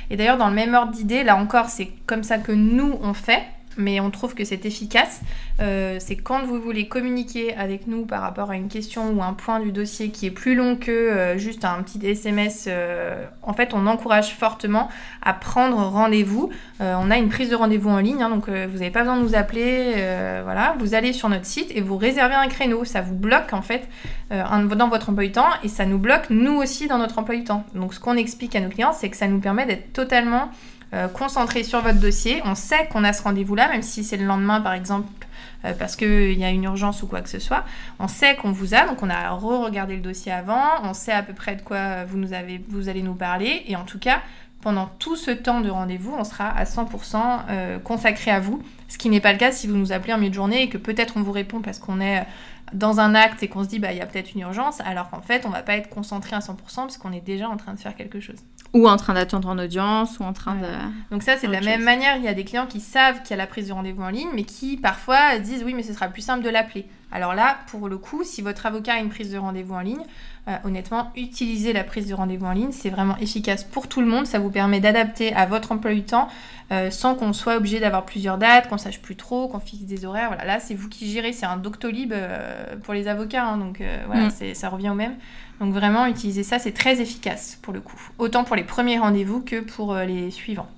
Et 0.10 0.16
d'ailleurs, 0.16 0.38
dans 0.38 0.48
le 0.48 0.56
même 0.56 0.74
ordre 0.74 0.94
d'idée, 0.94 1.24
là 1.24 1.36
encore, 1.36 1.70
c'est 1.70 1.92
comme 2.06 2.24
ça 2.24 2.38
que 2.38 2.54
nous, 2.54 2.98
on 3.04 3.14
fait 3.14 3.44
mais 3.82 4.00
on 4.00 4.12
trouve 4.12 4.36
que 4.36 4.46
c'est 4.46 4.66
efficace. 4.66 5.22
Euh, 5.60 5.98
c'est 6.00 6.16
quand 6.16 6.44
vous 6.44 6.60
voulez 6.62 6.88
communiquer 6.88 7.56
avec 7.56 7.88
nous 7.88 8.06
par 8.06 8.22
rapport 8.22 8.52
à 8.52 8.56
une 8.56 8.68
question 8.68 9.12
ou 9.12 9.22
un 9.22 9.34
point 9.34 9.60
du 9.60 9.72
dossier 9.72 10.10
qui 10.10 10.26
est 10.26 10.32
plus 10.32 10.56
long 10.56 10.76
que 10.76 10.92
euh, 10.92 11.38
juste 11.38 11.66
un 11.66 11.82
petit 11.84 12.06
SMS. 12.06 12.66
Euh, 12.68 13.26
en 13.42 13.54
fait, 13.54 13.74
on 13.74 13.88
encourage 13.88 14.34
fortement 14.34 14.90
à 15.22 15.34
prendre 15.34 15.78
rendez-vous. 15.78 16.50
on 16.80 17.12
a 17.12 17.18
une 17.18 17.30
prise 17.30 17.50
de 17.50 17.56
rendez-vous 17.56 17.90
en 17.90 18.00
ligne, 18.00 18.24
hein, 18.24 18.30
donc 18.30 18.50
vous 18.50 18.78
n'avez 18.80 18.90
pas 18.90 19.02
besoin 19.02 19.18
de 19.18 19.24
nous 19.24 19.36
appeler. 19.36 19.94
voilà, 20.44 20.76
vous 20.80 20.94
allez 20.94 21.14
sur 21.14 21.30
notre 21.30 21.46
site 21.46 21.72
et 21.76 21.82
vous 21.82 21.98
réservez 21.98 22.36
un 22.36 22.48
créneau. 22.48 22.86
Ça 22.86 23.02
vous 23.02 23.16
bloque 23.16 23.54
en 23.54 23.62
fait 23.62 23.88
dans 24.30 24.88
votre 24.90 25.10
emploi 25.10 25.24
du 25.24 25.32
temps 25.32 25.50
et 25.64 25.68
ça 25.68 25.86
nous 25.86 25.98
bloque 25.98 26.30
nous 26.30 26.54
aussi 26.54 26.88
dans 26.88 26.98
notre 26.98 27.20
emploi 27.20 27.36
du 27.36 27.44
temps. 27.44 27.64
Donc, 27.76 27.94
ce 27.94 28.00
qu'on 28.00 28.16
explique 28.16 28.56
à 28.56 28.60
nos 28.60 28.70
clients, 28.70 28.94
c'est 28.94 29.10
que 29.10 29.18
ça 29.18 29.28
nous 29.28 29.40
permet 29.40 29.66
d'être 29.66 29.94
totalement 29.94 30.50
euh, 30.94 31.08
concentré 31.08 31.64
sur 31.64 31.82
votre 31.82 32.00
dossier. 32.00 32.42
On 32.46 32.56
sait 32.56 32.88
qu'on 32.88 33.04
a 33.04 33.14
ce 33.14 33.24
rendez-vous-là, 33.24 33.70
même 33.70 33.82
si 33.82 34.04
c'est 34.04 34.18
le 34.18 34.26
lendemain, 34.26 34.62
par 34.62 34.74
exemple, 34.74 35.08
euh, 35.64 35.74
parce 35.78 35.96
qu'il 35.96 36.38
y 36.38 36.44
a 36.44 36.50
une 36.50 36.64
urgence 36.64 37.04
ou 37.04 37.08
quoi 37.08 37.22
que 37.22 37.30
ce 37.30 37.40
soit. 37.40 37.64
On 38.00 38.08
sait 38.08 38.36
qu'on 38.36 38.52
vous 38.52 38.74
a, 38.74 38.86
donc 38.86 39.02
on 39.02 39.10
a 39.10 39.30
re-regardé 39.30 39.96
le 39.96 40.02
dossier 40.02 40.32
avant, 40.32 40.84
on 40.84 40.94
sait 40.94 41.12
à 41.12 41.24
peu 41.24 41.34
près 41.34 41.56
de 41.56 41.62
quoi 41.62 42.04
vous, 42.04 42.18
nous 42.18 42.34
avez, 42.34 42.62
vous 42.68 42.90
allez 42.90 43.04
nous 43.04 43.16
parler, 43.16 43.64
et 43.68 43.76
en 43.76 43.84
tout 43.84 44.00
cas, 44.00 44.22
pendant 44.62 44.88
tout 45.00 45.16
ce 45.16 45.32
temps 45.32 45.62
de 45.62 45.70
rendez-vous, 45.70 46.14
on 46.18 46.24
sera 46.24 46.50
à 46.50 46.64
100% 46.64 47.18
euh, 47.50 47.80
consacré 47.80 48.32
à 48.32 48.40
vous, 48.40 48.62
ce 48.88 48.98
qui 48.98 49.10
n'est 49.10 49.20
pas 49.20 49.34
le 49.34 49.40
cas 49.40 49.52
si 49.52 49.68
vous 49.68 49.76
nous 49.76 49.92
appelez 49.92 50.14
en 50.14 50.18
milieu 50.18 50.30
de 50.30 50.36
journée 50.36 50.64
et 50.64 50.70
que 50.70 50.78
peut-être 50.78 51.18
on 51.18 51.24
vous 51.24 51.32
répond 51.32 51.62
parce 51.62 51.80
qu'on 51.80 52.00
est 52.00 52.24
dans 52.74 53.00
un 53.00 53.16
acte 53.16 53.44
et 53.44 53.48
qu'on 53.48 53.64
se 53.64 53.70
dit 53.70 53.80
bah 53.80 53.92
il 53.92 53.98
y 53.98 54.02
a 54.02 54.06
peut-être 54.06 54.34
une 54.34 54.42
urgence, 54.42 54.80
alors 54.82 55.10
qu'en 55.10 55.22
fait 55.22 55.46
on 55.46 55.50
va 55.50 55.64
pas 55.64 55.76
être 55.76 55.90
concentré 55.90 56.36
à 56.36 56.40
100% 56.40 56.56
parce 56.76 56.98
qu'on 56.98 57.12
est 57.12 57.26
déjà 57.26 57.50
en 57.50 57.58
train 57.58 57.74
de 57.74 57.80
faire 57.80 57.96
quelque 57.96 58.20
chose. 58.20 58.38
Ou 58.74 58.88
en 58.88 58.96
train 58.96 59.14
d'attendre 59.14 59.50
en 59.50 59.60
audience, 59.60 60.20
ou 60.20 60.24
en 60.24 60.34
train 60.34 60.56
de... 60.56 60.68
Donc 61.12 61.24
ça 61.24 61.38
c'est 61.38 61.48
de 61.48 61.52
la 61.52 61.62
même 61.62 61.84
manière, 61.84 62.16
il 62.18 62.24
y 62.24 62.28
a 62.28 62.34
des 62.34 62.46
clients 62.46 62.68
qui 62.68 62.80
savent 62.80 63.22
qu'il 63.22 63.32
y 63.32 63.34
a 63.34 63.38
la 63.38 63.48
prise 63.48 63.68
de 63.68 63.74
rendez-vous 63.74 64.02
en 64.02 64.10
ligne, 64.10 64.30
mais 64.34 64.44
qui 64.44 64.78
parfois 64.78 65.40
disent 65.40 65.64
oui 65.64 65.74
mais 65.74 65.84
ce 65.84 65.94
sera 65.94 66.08
plus 66.08 66.22
simple 66.22 66.44
de 66.44 66.50
l'appeler. 66.50 66.88
Alors 67.12 67.34
là, 67.34 67.58
pour 67.68 67.90
le 67.90 67.98
coup, 67.98 68.24
si 68.24 68.42
votre 68.42 68.66
avocat 68.66 68.94
a 68.94 69.00
une 69.00 69.10
prise 69.10 69.32
de 69.32 69.38
rendez-vous 69.38 69.74
en 69.74 69.82
ligne, 69.82 70.04
euh, 70.48 70.56
honnêtement, 70.64 71.12
utilisez 71.16 71.74
la 71.74 71.84
prise 71.84 72.08
de 72.08 72.14
rendez-vous 72.14 72.46
en 72.46 72.54
ligne. 72.54 72.72
C'est 72.72 72.90
vraiment 72.90 73.18
efficace 73.18 73.64
pour 73.64 73.88
tout 73.88 74.02
le 74.02 74.08
monde. 74.08 74.26
Ça 74.26 74.40
vous 74.40 74.50
permet 74.50 74.80
d'adapter 74.80 75.34
à 75.34 75.46
votre 75.46 75.72
emploi 75.72 75.94
du 75.94 76.04
temps 76.04 76.30
euh, 76.72 76.90
sans 76.90 77.16
qu'on 77.16 77.34
soit 77.34 77.58
obligé 77.58 77.80
d'avoir 77.80 78.06
plusieurs 78.06 78.38
dates, 78.38 78.68
qu'on 78.70 78.78
sache 78.78 79.02
plus 79.02 79.16
trop, 79.16 79.48
qu'on 79.48 79.60
fixe 79.60 79.84
des 79.84 80.06
horaires. 80.06 80.30
Voilà, 80.30 80.46
là, 80.46 80.60
c'est 80.60 80.74
vous 80.74 80.90
qui 80.90 81.12
gérez. 81.12 81.34
C'est 81.34 81.46
un 81.46 81.58
Doctolib 81.58 82.14
euh, 82.14 82.76
pour 82.84 82.94
les 82.94 83.08
avocats. 83.08 83.46
Hein. 83.46 83.58
donc 83.58 83.84
voilà, 84.08 84.28
mm. 84.28 84.54
ça 84.54 84.70
revient 84.70 84.90
au 84.90 84.96
même. 84.96 85.16
Donc 85.60 85.74
vraiment, 85.74 86.08
utiliser 86.08 86.44
ça, 86.44 86.60
c'est 86.60 86.72
très 86.72 87.02
efficace 87.02 87.60
pour 87.62 87.74
le 87.74 87.82
coup. 87.82 88.00
Autant 88.18 88.44
pour 88.44 88.56
les 88.56 88.64
premiers 88.64 88.98
rendez-vous 88.98 89.42
que 89.42 89.60
pour 89.60 89.96
les 89.96 90.32
suivants. 90.32 90.70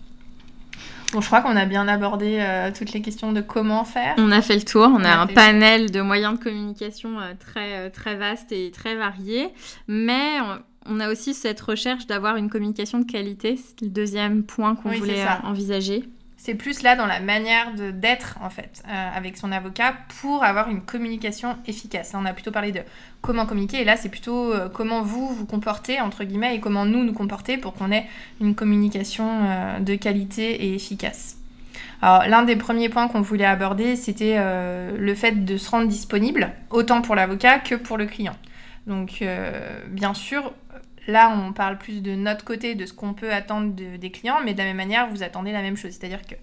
Bon, 1.14 1.22
je 1.22 1.28
crois 1.28 1.42
qu'on 1.42 1.56
a 1.56 1.66
bien 1.66 1.88
abordé 1.88 2.40
euh, 2.40 2.72
toutes 2.76 2.92
les 2.92 3.02
questions 3.04 3.32
de 3.34 3.42
comment 3.42 3.86
faire. 3.86 4.16
On 4.18 4.32
a 4.32 4.42
fait 4.42 4.56
le 4.56 4.64
tour. 4.64 4.90
On, 4.92 5.04
a, 5.04 5.16
un 5.16 5.28
panel 5.28 5.92
de 5.92 6.02
moyens 6.02 6.40
de 6.40 6.44
communication 6.44 7.20
euh, 7.20 7.34
très, 7.40 7.78
euh, 7.78 7.90
très 7.92 8.16
vaste 8.16 8.52
et 8.52 8.72
très 8.72 8.96
varié. 8.96 9.50
Mais 9.88 10.40
on 10.88 11.00
a 11.00 11.12
aussi 11.12 11.36
cette 11.36 11.62
recherche 11.62 12.08
d'avoir 12.08 12.38
une 12.38 12.50
communication 12.50 12.98
de 12.98 13.06
qualité. 13.06 13.58
C'est 13.58 13.86
le 13.86 13.92
deuxième 13.92 14.42
point 14.44 14.76
qu'on 14.76 14.90
voulait 14.90 15.24
envisager. 15.44 16.04
C'est 16.46 16.56
plus 16.56 16.82
là 16.82 16.98
dans 16.98 17.06
la 17.06 17.22
manière 17.22 17.72
d'être 17.74 18.38
en 18.42 18.50
fait 18.50 18.84
euh, 18.90 19.10
avec 19.16 19.38
son 19.38 19.54
avocat 19.54 19.94
pour 20.20 20.44
avoir 20.44 20.68
une 20.68 20.82
communication 20.82 21.56
efficace. 21.68 22.12
On 22.16 22.26
a 22.26 22.34
plutôt 22.34 22.52
parlé 22.52 22.74
de 22.74 22.82
comment 23.22 23.46
communiquer 23.46 23.80
et 23.80 23.86
là 23.86 23.96
c'est 23.96 24.10
plutôt 24.10 24.52
euh, 24.52 24.68
comment 24.68 25.04
vous 25.04 25.34
vous 25.34 25.46
comportez 25.46 26.02
entre 26.02 26.26
guillemets 26.26 26.54
et 26.54 26.60
comment 26.60 26.86
nous 26.86 27.06
nous 27.06 27.14
comporter 27.14 27.56
pour 27.56 27.74
qu'on 27.74 27.94
ait 27.94 28.08
une 28.42 28.56
communication 28.56 29.26
euh, 29.26 29.80
de 29.80 29.96
qualité 29.96 30.66
et 30.66 30.76
efficace. 30.76 31.38
Alors 32.02 32.28
l'un 32.28 32.44
des 32.44 32.58
premiers 32.58 32.90
points 32.90 33.08
qu'on 33.08 33.22
voulait 33.22 33.46
aborder 33.46 33.96
c'était 33.96 34.38
le 34.38 35.16
fait 35.16 35.46
de 35.46 35.56
se 35.56 35.70
rendre 35.70 35.88
disponible 35.88 36.52
autant 36.72 37.02
pour 37.02 37.16
l'avocat 37.16 37.60
que 37.60 37.76
pour 37.76 37.98
le 37.98 38.06
client. 38.06 38.36
Donc 38.86 39.24
bien 39.88 40.14
sûr 40.14 40.52
Là, 41.08 41.30
on 41.30 41.52
parle 41.52 41.78
plus 41.78 42.02
de 42.02 42.16
notre 42.16 42.46
côté, 42.46 42.76
de 42.76 42.86
ce 42.86 42.94
qu'on 42.94 43.14
peut 43.14 43.32
attendre 43.32 43.74
des 43.74 44.12
clients, 44.12 44.40
mais 44.44 44.54
de 44.54 44.60
la 44.60 44.66
même 44.66 44.78
manière, 44.78 45.08
vous 45.10 45.24
attendez 45.24 45.52
la 45.52 45.62
même 45.62 45.76
chose. 45.76 45.92
C'est-à-dire 45.92 46.22
que 46.22 46.36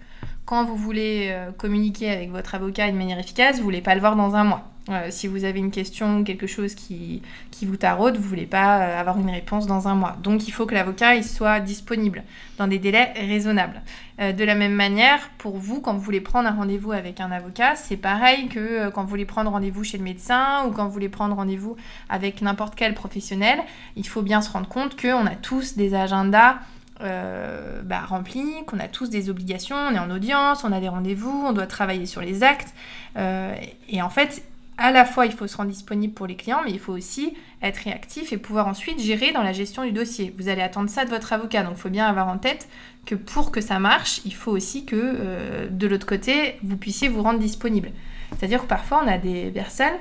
quand 0.51 0.65
vous 0.65 0.75
voulez 0.75 1.29
euh, 1.31 1.51
communiquer 1.53 2.11
avec 2.11 2.29
votre 2.29 2.55
avocat 2.55 2.91
de 2.91 2.97
manière 2.97 3.17
efficace, 3.17 3.59
vous 3.59 3.63
voulez 3.63 3.79
pas 3.79 3.95
le 3.95 4.01
voir 4.01 4.17
dans 4.17 4.35
un 4.35 4.43
mois. 4.43 4.67
Euh, 4.89 5.07
si 5.09 5.27
vous 5.27 5.45
avez 5.45 5.59
une 5.59 5.71
question 5.71 6.17
ou 6.17 6.23
quelque 6.25 6.45
chose 6.45 6.75
qui, 6.75 7.21
vous 7.61 7.77
taraude, 7.77 8.17
vous 8.17 8.27
voulez 8.27 8.47
pas 8.47 8.81
euh, 8.81 8.99
avoir 8.99 9.17
une 9.17 9.29
réponse 9.29 9.65
dans 9.65 9.87
un 9.87 9.95
mois. 9.95 10.17
Donc 10.21 10.49
il 10.49 10.51
faut 10.51 10.65
que 10.65 10.73
l'avocat 10.73 11.15
il 11.15 11.23
soit 11.23 11.61
disponible 11.61 12.23
dans 12.57 12.67
des 12.67 12.79
délais 12.79 13.13
raisonnables. 13.15 13.81
de 14.19 14.43
la 14.43 14.55
même 14.55 14.73
manière, 14.73 15.29
pour 15.37 15.55
vous, 15.55 15.79
quand 15.79 15.93
vous 15.93 16.01
voulez 16.01 16.19
prendre 16.19 16.49
un 16.49 16.53
rendez-vous 16.53 16.91
avec 16.91 17.21
un 17.21 17.31
avocat, 17.31 17.77
c'est 17.77 17.95
pareil 17.95 18.49
que 18.49 18.89
quand 18.89 19.03
vous 19.03 19.09
voulez 19.09 19.23
prendre 19.23 19.51
rendez-vous 19.51 19.85
chez 19.85 19.97
le 19.97 20.03
médecin 20.03 20.65
ou 20.67 20.71
quand 20.71 20.83
vous 20.83 20.91
voulez 20.91 21.07
prendre 21.07 21.33
rendez-vous 21.33 21.77
avec 22.09 22.41
n'importe 22.41 22.75
quel 22.75 22.93
professionnel. 22.93 23.59
Il 23.95 24.05
faut 24.05 24.21
bien 24.21 24.41
se 24.41 24.51
rendre 24.51 24.67
compte 24.67 25.01
qu'on 25.01 25.25
a 25.27 25.35
tous 25.35 25.77
des 25.77 25.93
agendas 25.93 26.57
euh, 27.03 27.81
bah, 27.83 28.01
remplis, 28.07 28.63
qu'on 28.67 28.79
a 28.79 28.87
tous 28.87 29.09
des 29.09 29.29
obligations, 29.29 29.75
on 29.75 29.95
est 29.95 29.99
en 29.99 30.11
audience, 30.11 30.63
on 30.63 30.71
a 30.71 30.79
des 30.79 30.89
rendez-vous, 30.89 31.45
on 31.47 31.53
doit 31.53 31.67
travailler 31.67 32.05
sur 32.05 32.21
les 32.21 32.43
actes. 32.43 32.73
Euh, 33.17 33.55
et 33.89 34.01
en 34.01 34.09
fait, 34.09 34.43
à 34.77 34.91
la 34.91 35.05
fois, 35.05 35.25
il 35.25 35.31
faut 35.31 35.47
se 35.47 35.57
rendre 35.57 35.69
disponible 35.69 36.13
pour 36.13 36.27
les 36.27 36.35
clients, 36.35 36.61
mais 36.65 36.71
il 36.71 36.79
faut 36.79 36.93
aussi 36.93 37.35
être 37.61 37.77
réactif 37.77 38.33
et 38.33 38.37
pouvoir 38.37 38.67
ensuite 38.67 38.99
gérer 38.99 39.31
dans 39.31 39.43
la 39.43 39.53
gestion 39.53 39.83
du 39.83 39.91
dossier. 39.91 40.33
Vous 40.37 40.49
allez 40.49 40.61
attendre 40.61 40.89
ça 40.89 41.05
de 41.05 41.09
votre 41.09 41.33
avocat, 41.33 41.63
donc 41.63 41.73
il 41.77 41.81
faut 41.81 41.89
bien 41.89 42.07
avoir 42.07 42.27
en 42.27 42.37
tête 42.37 42.67
que 43.05 43.15
pour 43.15 43.51
que 43.51 43.61
ça 43.61 43.79
marche, 43.79 44.21
il 44.25 44.33
faut 44.33 44.51
aussi 44.51 44.85
que 44.85 44.95
euh, 44.95 45.67
de 45.69 45.87
l'autre 45.87 46.07
côté, 46.07 46.55
vous 46.63 46.77
puissiez 46.77 47.09
vous 47.09 47.21
rendre 47.21 47.39
disponible. 47.39 47.91
C'est-à-dire 48.37 48.61
que 48.61 48.67
parfois, 48.67 49.01
on 49.03 49.07
a 49.07 49.17
des 49.17 49.51
personnes 49.51 49.97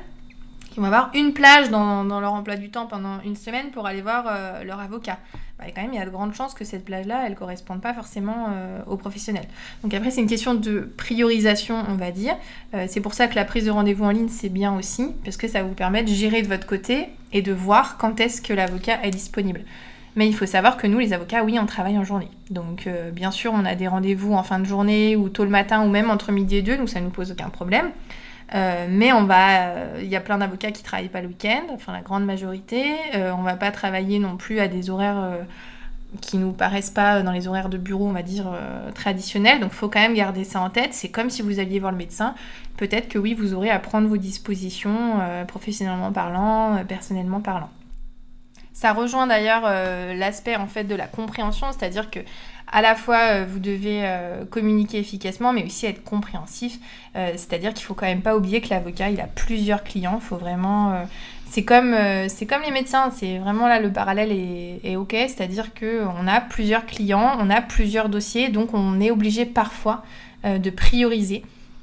qui 0.70 0.78
vont 0.78 0.86
avoir 0.86 1.10
une 1.14 1.32
plage 1.32 1.68
dans, 1.70 2.04
leur 2.04 2.32
emploi 2.32 2.56
du 2.56 2.70
temps 2.70 2.86
pendant 2.86 3.20
une 3.22 3.36
semaine 3.36 3.70
pour 3.72 3.86
aller 3.86 4.02
voir 4.02 4.62
leur 4.64 4.78
avocat. 4.78 5.18
Bah, 5.60 5.66
quand 5.74 5.82
même, 5.82 5.92
il 5.92 5.98
y 5.98 6.02
a 6.02 6.06
de 6.06 6.10
grandes 6.10 6.34
chances 6.34 6.54
que 6.54 6.64
cette 6.64 6.84
plage-là, 6.84 7.22
elle 7.24 7.32
ne 7.32 7.36
corresponde 7.36 7.82
pas 7.82 7.92
forcément 7.92 8.46
euh, 8.48 8.80
aux 8.86 8.96
professionnels. 8.96 9.46
Donc 9.82 9.92
après, 9.92 10.10
c'est 10.10 10.22
une 10.22 10.28
question 10.28 10.54
de 10.54 10.90
priorisation, 10.96 11.84
on 11.88 11.96
va 11.96 12.12
dire. 12.12 12.34
Euh, 12.74 12.86
c'est 12.88 13.00
pour 13.00 13.12
ça 13.12 13.28
que 13.28 13.34
la 13.34 13.44
prise 13.44 13.66
de 13.66 13.70
rendez-vous 13.70 14.04
en 14.04 14.10
ligne, 14.10 14.28
c'est 14.28 14.48
bien 14.48 14.74
aussi, 14.74 15.08
parce 15.22 15.36
que 15.36 15.48
ça 15.48 15.62
vous 15.62 15.74
permet 15.74 16.02
de 16.02 16.08
gérer 16.08 16.40
de 16.40 16.48
votre 16.48 16.66
côté 16.66 17.08
et 17.32 17.42
de 17.42 17.52
voir 17.52 17.98
quand 17.98 18.20
est-ce 18.20 18.40
que 18.40 18.54
l'avocat 18.54 19.00
est 19.02 19.10
disponible. 19.10 19.60
Mais 20.16 20.26
il 20.26 20.34
faut 20.34 20.46
savoir 20.46 20.76
que 20.76 20.86
nous, 20.86 20.98
les 20.98 21.12
avocats, 21.12 21.44
oui, 21.44 21.58
on 21.60 21.66
travaille 21.66 21.98
en 21.98 22.04
journée. 22.04 22.30
Donc, 22.48 22.86
euh, 22.86 23.10
bien 23.10 23.30
sûr, 23.30 23.52
on 23.54 23.64
a 23.66 23.74
des 23.74 23.86
rendez-vous 23.86 24.32
en 24.32 24.42
fin 24.42 24.58
de 24.60 24.64
journée 24.64 25.14
ou 25.14 25.28
tôt 25.28 25.44
le 25.44 25.50
matin 25.50 25.84
ou 25.84 25.90
même 25.90 26.10
entre 26.10 26.32
midi 26.32 26.56
et 26.56 26.62
deux, 26.62 26.78
donc 26.78 26.88
ça 26.88 27.00
ne 27.00 27.04
nous 27.04 27.10
pose 27.10 27.30
aucun 27.32 27.50
problème. 27.50 27.90
Euh, 28.54 28.86
mais 28.90 29.12
on 29.12 29.24
va, 29.24 29.68
euh, 29.68 30.00
il 30.02 30.08
y 30.08 30.16
a 30.16 30.20
plein 30.20 30.38
d'avocats 30.38 30.72
qui 30.72 30.82
travaillent 30.82 31.08
pas 31.08 31.20
le 31.20 31.28
week-end, 31.28 31.62
enfin 31.72 31.92
la 31.92 32.00
grande 32.00 32.24
majorité. 32.24 32.82
Euh, 33.14 33.32
on 33.32 33.42
va 33.42 33.54
pas 33.54 33.70
travailler 33.70 34.18
non 34.18 34.36
plus 34.36 34.58
à 34.58 34.68
des 34.68 34.90
horaires 34.90 35.38
qui 36.20 36.38
nous 36.38 36.52
paraissent 36.52 36.90
pas 36.90 37.22
dans 37.22 37.30
les 37.30 37.46
horaires 37.46 37.68
de 37.68 37.78
bureau, 37.78 38.08
on 38.08 38.12
va 38.12 38.22
dire 38.22 38.46
traditionnels. 38.94 39.60
Donc, 39.60 39.70
faut 39.70 39.88
quand 39.88 40.00
même 40.00 40.14
garder 40.14 40.42
ça 40.44 40.60
en 40.60 40.70
tête. 40.70 40.92
C'est 40.92 41.08
comme 41.08 41.30
si 41.30 41.42
vous 41.42 41.60
alliez 41.60 41.78
voir 41.78 41.92
le 41.92 41.98
médecin. 41.98 42.34
Peut-être 42.76 43.08
que 43.08 43.18
oui, 43.18 43.34
vous 43.34 43.54
aurez 43.54 43.70
à 43.70 43.78
prendre 43.78 44.08
vos 44.08 44.16
dispositions, 44.16 45.20
professionnellement 45.46 46.10
parlant, 46.10 46.84
personnellement 46.88 47.40
parlant. 47.40 47.70
Ça 48.80 48.94
rejoint 48.94 49.26
d'ailleurs 49.26 49.62
l'aspect 50.14 50.56
en 50.56 50.66
fait 50.66 50.84
de 50.84 50.94
la 50.94 51.06
compréhension, 51.06 51.66
c'est-à-dire 51.70 52.10
que 52.10 52.20
à 52.72 52.82
la 52.82 52.94
fois 52.94 53.18
euh, 53.18 53.46
vous 53.48 53.58
devez 53.58 54.00
euh, 54.04 54.44
communiquer 54.44 54.98
efficacement, 54.98 55.52
mais 55.52 55.64
aussi 55.64 55.86
être 55.86 56.04
compréhensif. 56.04 56.78
Euh, 57.16 57.32
c'est-à-dire 57.32 57.74
qu'il 57.74 57.84
faut 57.84 57.94
quand 57.94 58.06
même 58.06 58.22
pas 58.22 58.36
oublier 58.36 58.60
que 58.60 58.70
l'avocat, 58.70 59.10
il 59.10 59.20
a 59.20 59.26
plusieurs 59.26 59.82
clients. 59.84 60.20
Faut 60.20 60.36
vraiment. 60.36 61.04
c'est 61.48 61.64
comme, 61.64 61.96
c'est 62.28 62.46
comme 62.46 62.62
les 62.62 62.70
médecins. 62.70 63.10
C'est 63.10 63.38
vraiment 63.38 63.68
là 63.68 63.80
le 63.80 63.92
parallèle 63.92 64.32
est, 64.32 64.80
est 64.84 64.96
ok. 64.96 65.12
C'est-à-dire 65.12 65.74
qu'on 65.74 66.26
a 66.26 66.40
plusieurs 66.40 66.86
clients, 66.86 67.36
on 67.38 67.50
a 67.50 67.60
plusieurs 67.60 68.08
dossiers, 68.08 68.48
donc 68.48 68.72
on 68.74 69.00
est 69.00 69.10
obligé 69.10 69.44
parfois 69.44 70.02
de 70.44 70.70
prioriser. 70.70 71.42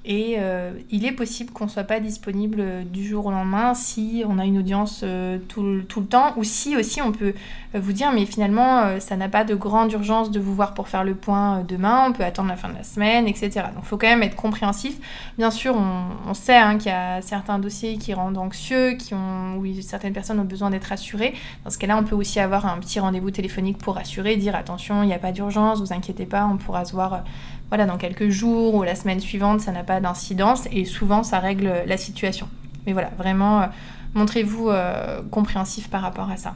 Et 0.10 0.36
euh, 0.40 0.72
il 0.90 1.06
est 1.06 1.12
possible 1.12 1.52
qu'on 1.52 1.66
ne 1.66 1.70
soit 1.70 1.84
pas 1.84 2.00
disponible 2.00 2.60
euh, 2.62 2.84
du 2.86 3.06
jour 3.06 3.26
au 3.26 3.32
lendemain 3.32 3.74
si 3.74 4.24
on 4.26 4.40
a 4.40 4.46
une 4.46 4.58
audience 4.58 5.02
euh, 5.04 5.38
tout, 5.50 5.62
le, 5.62 5.84
temps 6.06 6.32
ou 6.38 6.46
si 6.46 6.78
aussi 6.78 7.02
on 7.02 7.12
peut 7.12 7.34
vous 7.74 7.92
dire 7.92 8.14
mais 8.14 8.26
finalement 8.26 9.00
ça 9.00 9.18
n'a 9.18 9.28
pas 9.28 9.44
de 9.44 9.54
grande 9.54 9.92
urgence 9.92 10.32
de 10.32 10.40
vous 10.40 10.56
voir 10.56 10.74
pour 10.74 10.88
faire 10.88 11.04
le 11.04 11.16
point 11.16 11.66
demain, 11.68 12.06
on 12.08 12.14
peut 12.14 12.24
attendre 12.24 12.48
la 12.48 12.56
fin 12.56 12.70
de 12.70 12.76
la 12.76 12.84
semaine, 12.84 13.28
etc. 13.28 13.50
Donc 13.76 13.84
il 13.84 13.86
faut 13.86 13.98
quand 13.98 14.08
même 14.08 14.24
être 14.24 14.38
compréhensif. 14.38 14.98
Bien 15.38 15.52
sûr, 15.52 15.76
on, 15.76 16.34
sait 16.34 16.56
hein, 16.56 16.78
qu'il 16.78 16.92
y 16.92 16.96
a 16.96 17.22
certains 17.22 17.60
dossiers 17.60 17.98
qui 17.98 18.14
rendent 18.14 18.38
anxieux, 18.38 18.94
qui 18.94 19.14
ont, 19.14 19.58
où 19.58 19.66
certaines 19.82 20.14
personnes 20.14 20.40
ont 20.40 20.46
besoin 20.46 20.70
d'être 20.70 20.86
rassurées. 20.86 21.34
Dans 21.66 21.70
ce 21.70 21.78
cas-là, 21.78 21.98
on 21.98 22.04
peut 22.04 22.16
aussi 22.16 22.40
avoir 22.40 22.66
un 22.66 22.78
petit 22.80 23.00
rendez-vous 23.00 23.32
téléphonique 23.32 23.80
pour 23.80 23.96
rassurer, 23.96 24.38
dire 24.38 24.56
attention, 24.56 25.04
il 25.04 25.08
n'y 25.08 25.14
a 25.14 25.20
pas 25.20 25.34
d'urgence, 25.34 25.80
vous 25.80 25.92
inquiétez 25.92 26.26
pas, 26.26 26.46
on 26.46 26.58
pourra 26.58 26.86
se 26.86 26.94
voir 26.94 27.24
voilà, 27.70 27.86
dans 27.86 27.98
quelques 27.98 28.30
jours 28.30 28.76
ou 28.76 28.84
la 28.84 28.96
semaine 28.96 29.20
suivante, 29.20 29.62
ça 29.62 29.72
n'a 29.72 29.84
pas 29.84 30.00
d'incidence 30.00 30.68
et 30.72 30.86
souvent 30.86 31.24
ça 31.24 31.40
règle 31.40 31.84
la 31.86 31.98
situation. 31.98 32.48
Mais 32.86 32.94
voilà, 32.94 33.10
vraiment, 33.18 33.62
euh, 33.62 33.66
montrez-vous 34.14 34.70
euh, 34.70 35.22
compréhensif 35.30 35.90
par 35.90 36.02
rapport 36.02 36.30
à 36.30 36.38
ça. 36.38 36.56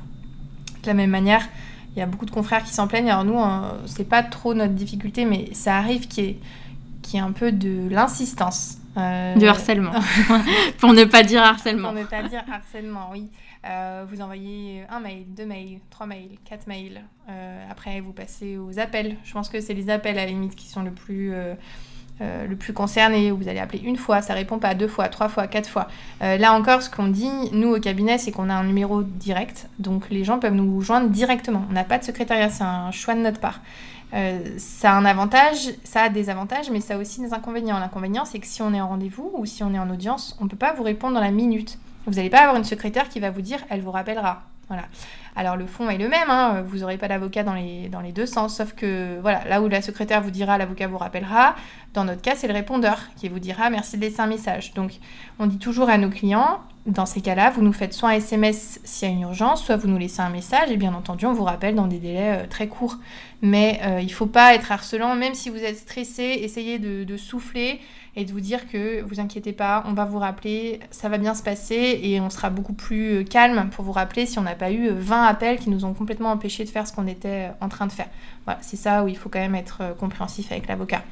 De 0.83 0.87
la 0.87 0.93
même 0.93 1.09
manière, 1.09 1.47
il 1.95 1.99
y 1.99 2.01
a 2.01 2.05
beaucoup 2.05 2.25
de 2.25 2.31
confrères 2.31 2.63
qui 2.63 2.73
s'en 2.73 2.87
plaignent. 2.87 3.11
Alors 3.11 3.25
nous, 3.25 3.39
c'est 3.85 4.07
pas 4.07 4.23
trop 4.23 4.53
notre 4.53 4.73
difficulté, 4.73 5.25
mais 5.25 5.49
ça 5.53 5.77
arrive 5.77 6.07
qu'il 6.07 6.37
y 7.13 7.17
ait 7.17 7.19
un 7.19 7.33
peu 7.33 7.51
de 7.51 7.89
l'insistance. 7.89 8.77
Euh... 8.97 9.35
Du 9.35 9.47
harcèlement. 9.47 9.91
Pour 10.79 10.93
ne 10.93 11.05
pas 11.05 11.23
dire 11.23 11.41
harcèlement. 11.41 11.89
Pour 11.89 11.99
ne 11.99 12.05
pas 12.05 12.23
dire 12.23 12.43
harcèlement, 12.51 13.09
oui. 13.11 13.29
Euh, 13.63 14.05
vous 14.09 14.21
envoyez 14.21 14.83
un 14.89 14.99
mail, 14.99 15.25
deux 15.27 15.45
mails, 15.45 15.79
trois 15.89 16.07
mails, 16.07 16.37
quatre 16.45 16.67
mails. 16.67 17.01
Euh, 17.29 17.65
après, 17.69 18.01
vous 18.01 18.11
passez 18.11 18.57
aux 18.57 18.79
appels. 18.79 19.17
Je 19.23 19.33
pense 19.33 19.49
que 19.49 19.61
c'est 19.61 19.73
les 19.73 19.89
appels 19.89 20.17
à 20.17 20.25
la 20.25 20.31
limite 20.31 20.55
qui 20.55 20.67
sont 20.67 20.81
le 20.81 20.91
plus, 20.91 21.31
euh, 21.33 21.53
le 22.19 22.55
plus 22.55 22.73
concernés. 22.73 23.29
Vous 23.29 23.47
allez 23.47 23.59
appeler 23.59 23.81
une 23.83 23.97
fois, 23.97 24.21
ça 24.21 24.33
répond 24.33 24.57
pas 24.57 24.73
deux 24.73 24.87
fois, 24.87 25.09
trois 25.09 25.29
fois, 25.29 25.47
quatre 25.47 25.69
fois. 25.69 25.87
là 26.19 26.53
encore, 26.53 26.81
ce 26.81 26.89
qu'on 26.89 27.07
dit, 27.07 27.29
nous 27.51 27.75
au 27.75 27.79
cabinet, 27.79 28.17
c'est 28.17 28.31
qu'on 28.31 28.49
a 28.49 28.55
un 28.55 28.63
numéro 28.63 29.03
direct. 29.03 29.67
Donc 29.79 30.09
les 30.09 30.23
gens 30.23 30.39
peuvent 30.39 30.55
nous 30.55 30.81
joindre 30.81 31.09
directement. 31.09 31.65
On 31.69 31.73
n'a 31.73 31.83
pas 31.83 31.99
de 31.99 32.03
secrétariat, 32.03 32.49
c'est 32.49 32.63
un 32.63 32.91
choix 32.91 33.13
de 33.13 33.21
notre 33.21 33.39
part. 33.39 33.61
Ça 34.57 34.91
a 34.91 34.95
un 34.95 35.05
avantage, 35.05 35.69
ça 35.83 36.03
a 36.03 36.09
des 36.09 36.29
avantages, 36.29 36.69
mais 36.69 36.81
ça 36.81 36.95
a 36.95 36.97
aussi 36.97 37.21
des 37.21 37.33
inconvénients. 37.33 37.79
L'inconvénient, 37.79 38.25
c'est 38.25 38.39
que 38.39 38.47
si 38.47 38.61
on 38.61 38.73
est 38.73 38.81
en 38.81 38.89
rendez-vous 38.89 39.31
ou 39.35 39.45
si 39.45 39.63
on 39.63 39.73
est 39.73 39.79
en 39.79 39.89
audience, 39.89 40.37
on 40.39 40.45
ne 40.45 40.49
peut 40.49 40.57
pas 40.57 40.73
vous 40.73 40.83
répondre 40.83 41.13
dans 41.13 41.21
la 41.21 41.31
minute. 41.31 41.77
Vous 42.05 42.13
n'allez 42.13 42.29
pas 42.29 42.39
avoir 42.39 42.55
une 42.55 42.63
secrétaire 42.63 43.09
qui 43.09 43.19
va 43.19 43.29
vous 43.29 43.41
dire 43.41 43.59
elle 43.69 43.81
vous 43.81 43.91
rappellera. 43.91 44.43
Voilà. 44.67 44.83
Alors 45.35 45.57
le 45.57 45.65
fond 45.65 45.89
est 45.89 45.97
le 45.97 46.07
même, 46.07 46.29
hein. 46.29 46.61
vous 46.65 46.79
n'aurez 46.79 46.97
pas 46.97 47.07
d'avocat 47.07 47.43
dans 47.43 47.53
les, 47.53 47.89
dans 47.89 47.99
les 47.99 48.13
deux 48.13 48.25
sens, 48.25 48.55
sauf 48.55 48.73
que 48.73 49.19
voilà, 49.21 49.43
là 49.45 49.61
où 49.61 49.67
la 49.67 49.81
secrétaire 49.81 50.21
vous 50.21 50.31
dira 50.31 50.57
l'avocat 50.57 50.87
vous 50.87 50.97
rappellera, 50.97 51.55
dans 51.93 52.05
notre 52.05 52.21
cas 52.21 52.35
c'est 52.35 52.47
le 52.47 52.53
répondeur 52.53 52.99
qui 53.17 53.27
vous 53.27 53.39
dira 53.39 53.69
merci 53.69 53.97
de 53.97 54.01
laisser 54.01 54.21
un 54.21 54.27
message. 54.27 54.73
Donc 54.73 54.93
on 55.39 55.47
dit 55.47 55.57
toujours 55.57 55.89
à 55.89 55.97
nos 55.97 56.09
clients, 56.09 56.61
dans 56.87 57.05
ces 57.05 57.21
cas-là, 57.21 57.51
vous 57.51 57.61
nous 57.61 57.73
faites 57.73 57.93
soit 57.93 58.09
un 58.09 58.13
SMS 58.13 58.79
s'il 58.83 59.07
y 59.07 59.11
a 59.11 59.13
une 59.13 59.21
urgence, 59.21 59.63
soit 59.63 59.77
vous 59.77 59.87
nous 59.87 59.99
laissez 59.99 60.21
un 60.21 60.29
message 60.29 60.71
et 60.71 60.77
bien 60.77 60.93
entendu 60.95 61.27
on 61.27 61.33
vous 61.33 61.43
rappelle 61.43 61.75
dans 61.75 61.85
des 61.85 61.99
délais 61.99 62.43
euh, 62.43 62.47
très 62.47 62.67
courts. 62.67 62.97
Mais 63.43 63.79
euh, 63.83 64.01
il 64.01 64.07
ne 64.07 64.11
faut 64.11 64.25
pas 64.25 64.55
être 64.55 64.71
harcelant, 64.71 65.15
même 65.15 65.35
si 65.35 65.49
vous 65.49 65.57
êtes 65.63 65.77
stressé, 65.77 66.23
essayez 66.41 66.79
de, 66.79 67.17
souffler 67.17 67.79
et 68.15 68.25
de 68.25 68.31
vous 68.31 68.39
dire 68.39 68.67
que 68.67 69.01
vous 69.03 69.19
inquiétez 69.19 69.53
pas, 69.53 69.83
on 69.87 69.93
va 69.93 70.05
vous 70.05 70.17
rappeler, 70.17 70.79
ça 70.89 71.07
va 71.07 71.17
bien 71.17 71.35
se 71.35 71.43
passer 71.43 71.99
et 72.01 72.19
on 72.19 72.29
sera 72.29 72.49
beaucoup 72.49 72.73
plus 72.73 73.19
euh, 73.19 73.23
calme 73.23 73.69
pour 73.69 73.85
vous 73.85 73.91
rappeler 73.91 74.25
si 74.25 74.39
on 74.39 74.43
n'a 74.43 74.55
pas 74.55 74.71
eu 74.71 74.89
20 74.89 75.23
appels 75.23 75.59
qui 75.59 75.69
nous 75.69 75.85
ont 75.85 75.93
complètement 75.93 76.31
empêché 76.31 76.63
de 76.63 76.69
faire 76.69 76.87
ce 76.87 76.93
qu'on 76.93 77.07
était 77.07 77.51
en 77.61 77.69
train 77.69 77.85
de 77.85 77.91
faire. 77.91 78.09
Voilà, 78.45 78.59
c'est 78.63 78.77
ça 78.77 79.03
où 79.03 79.07
il 79.07 79.17
faut 79.17 79.29
quand 79.29 79.39
même 79.39 79.55
être 79.55 79.95
compréhensif 79.99 80.51
avec 80.51 80.67
l'avocat. 80.67 81.03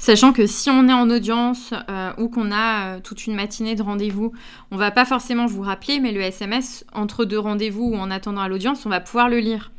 Sachant 0.00 0.32
que 0.32 0.46
si 0.46 0.70
on 0.70 0.88
est 0.88 0.94
en 0.94 1.10
audience 1.10 1.74
euh, 1.90 2.10
ou 2.16 2.30
qu'on 2.30 2.52
a 2.52 2.96
euh, 2.96 3.00
toute 3.00 3.26
une 3.26 3.34
matinée 3.34 3.74
de 3.74 3.82
rendez-vous, 3.82 4.32
on 4.70 4.78
va 4.78 4.90
pas 4.90 5.04
forcément 5.04 5.44
vous 5.44 5.60
rappeler, 5.60 6.00
mais 6.00 6.10
le 6.10 6.22
SMS 6.22 6.86
entre 6.94 7.26
deux 7.26 7.38
rendez-vous 7.38 7.90
ou 7.92 7.96
en 7.96 8.10
attendant 8.10 8.40
à 8.40 8.48
l'audience, 8.48 8.86
on 8.86 8.88
va 8.88 9.00
pouvoir 9.00 9.28
le 9.28 9.40
lire. 9.40 9.70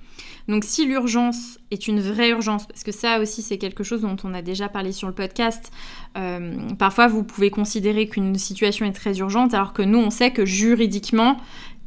Donc 0.48 0.64
si 0.64 0.86
l'urgence 0.86 1.58
est 1.72 1.88
une 1.88 2.00
vraie 2.02 2.30
urgence, 2.30 2.68
parce 2.68 2.84
que 2.84 2.92
ça 2.92 3.20
aussi 3.20 3.42
c'est 3.42 3.58
quelque 3.58 3.84
chose 3.84 4.02
dont 4.02 4.18
on 4.24 4.36
a 4.36 4.44
déjà 4.44 4.70
parlé 4.70 4.92
sur 4.92 5.08
le 5.08 5.14
podcast, 5.16 5.72
euh, 6.18 6.70
parfois 6.78 7.08
vous 7.08 7.24
pouvez 7.24 7.50
considérer 7.50 8.08
qu'une 8.08 8.36
situation 8.36 8.86
est 8.86 8.92
très 8.92 9.18
urgente 9.18 9.56
alors 9.56 9.74
que 9.74 9.82
nous 9.82 10.00
on 10.00 10.12
sait 10.12 10.32
que 10.32 10.46
juridiquement 10.46 11.38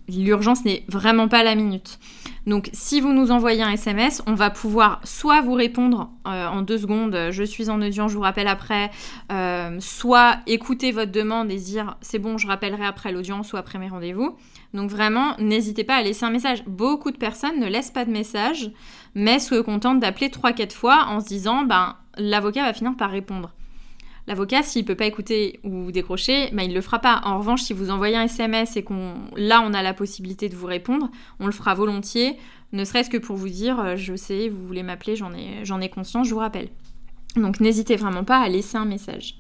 l'urgence 0.09 0.65
n'est 0.65 0.85
vraiment 0.89 1.29
pas 1.29 1.43
la 1.43 1.55
minute. 1.55 1.99
Donc 2.47 2.69
si 2.73 3.01
vous 3.01 3.13
nous 3.13 3.31
envoyez 3.31 3.63
un 3.63 3.71
SMS, 3.71 4.23
on 4.27 4.35
va 4.35 4.51
pouvoir 4.51 5.01
soit 5.05 5.41
vous 5.41 5.55
répondre 5.55 6.11
euh, 6.27 6.47
en 6.47 6.61
deux 6.63 6.79
secondes, 6.79 7.29
je 7.31 7.43
suis 7.43 7.71
en 7.71 7.81
audience, 7.81 8.11
je 8.11 8.17
vous 8.17 8.23
rappelle 8.23 8.49
après, 8.49 8.91
euh, 9.33 9.77
soit 9.81 10.39
écouter 10.47 10.93
votre 10.93 11.11
demande 11.11 11.51
et 11.51 11.57
dire 11.57 11.97
c'est 12.03 12.19
bon, 12.19 12.37
je 12.37 12.47
rappellerai 12.47 12.85
après 12.85 13.13
l'audience 13.13 13.53
ou 13.53 13.57
après 13.57 13.79
mes 13.79 13.89
rendez-vous. 13.89 14.37
Donc 14.75 14.91
vraiment, 14.91 15.37
n'hésitez 15.39 15.85
pas 15.85 15.97
à 15.97 16.03
laisser 16.03 16.25
un 16.25 16.31
message. 16.31 16.65
Beaucoup 16.67 17.11
de 17.11 17.17
personnes 17.17 17.59
ne 17.61 17.67
laissent 17.67 17.93
pas 17.93 18.05
de 18.05 18.11
message, 18.11 18.71
mais 19.15 19.39
se 19.39 19.61
contentent 19.61 20.01
d'appeler 20.01 20.29
3-4 20.29 20.73
fois 20.73 21.07
en 21.09 21.21
se 21.21 21.27
disant 21.27 21.63
ben 21.63 21.97
l'avocat 22.19 22.63
va 22.63 22.75
finir 22.75 22.95
par 22.97 23.11
répondre. 23.11 23.53
L'avocat, 24.27 24.63
s'il 24.63 24.87
peut 24.87 24.95
pas 24.95 25.05
écouter 25.05 25.61
ou 25.65 25.93
décrocher, 25.93 26.49
ben, 26.53 26.63
il 26.63 26.73
le 26.73 26.81
fera 26.81 26.99
pas. 26.99 27.21
En 27.25 27.39
revanche, 27.39 27.63
si 27.63 27.75
vous 27.75 27.91
envoyez 27.91 28.17
un 28.17 28.25
SMS 28.25 28.77
et 28.77 28.83
qu'on 28.83 29.15
là 29.37 29.63
on 29.63 29.75
a 29.75 29.83
la 29.83 29.93
possibilité 29.93 30.49
de 30.49 30.57
vous 30.57 30.67
répondre, 30.67 31.11
on 31.41 31.47
le 31.47 31.53
fera 31.53 31.75
volontiers, 31.75 32.39
ne 32.73 32.85
serait-ce 32.85 33.11
que 33.11 33.19
pour 33.19 33.37
vous 33.37 33.51
dire 33.51 33.79
euh, 33.81 33.97
je 33.97 34.17
sais, 34.17 34.49
vous 34.49 34.67
voulez 34.67 34.83
m'appeler, 34.83 35.15
j'en 35.17 35.33
ai, 35.81 35.89
conscience, 35.91 36.27
je 36.27 36.35
vous 36.35 36.41
rappelle. 36.41 36.69
Donc 37.37 37.61
n'hésitez 37.61 37.97
vraiment 37.97 38.25
pas 38.25 38.41
à 38.41 38.49
laisser 38.49 38.79
un 38.79 38.87
message. 38.87 39.37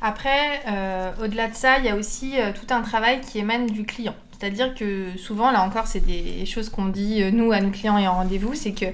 Après, 0.00 0.62
euh, 0.66 1.12
au-delà 1.22 1.48
de 1.48 1.54
ça, 1.54 1.78
il 1.78 1.84
y 1.84 1.90
a 1.90 1.96
aussi 1.96 2.40
euh, 2.40 2.52
tout 2.52 2.72
un 2.72 2.80
travail 2.80 3.20
qui 3.20 3.38
émane 3.38 3.66
du 3.66 3.84
client. 3.84 4.14
C'est-à-dire 4.32 4.74
que 4.74 5.08
souvent, 5.18 5.50
là 5.50 5.62
encore, 5.62 5.86
c'est 5.86 6.00
des 6.00 6.46
choses 6.46 6.70
qu'on 6.70 6.86
dit 6.86 7.22
nous 7.30 7.52
à 7.52 7.60
nos 7.60 7.70
clients 7.70 7.98
et 7.98 8.08
en 8.08 8.14
rendez-vous, 8.14 8.54
c'est 8.54 8.72
que 8.72 8.86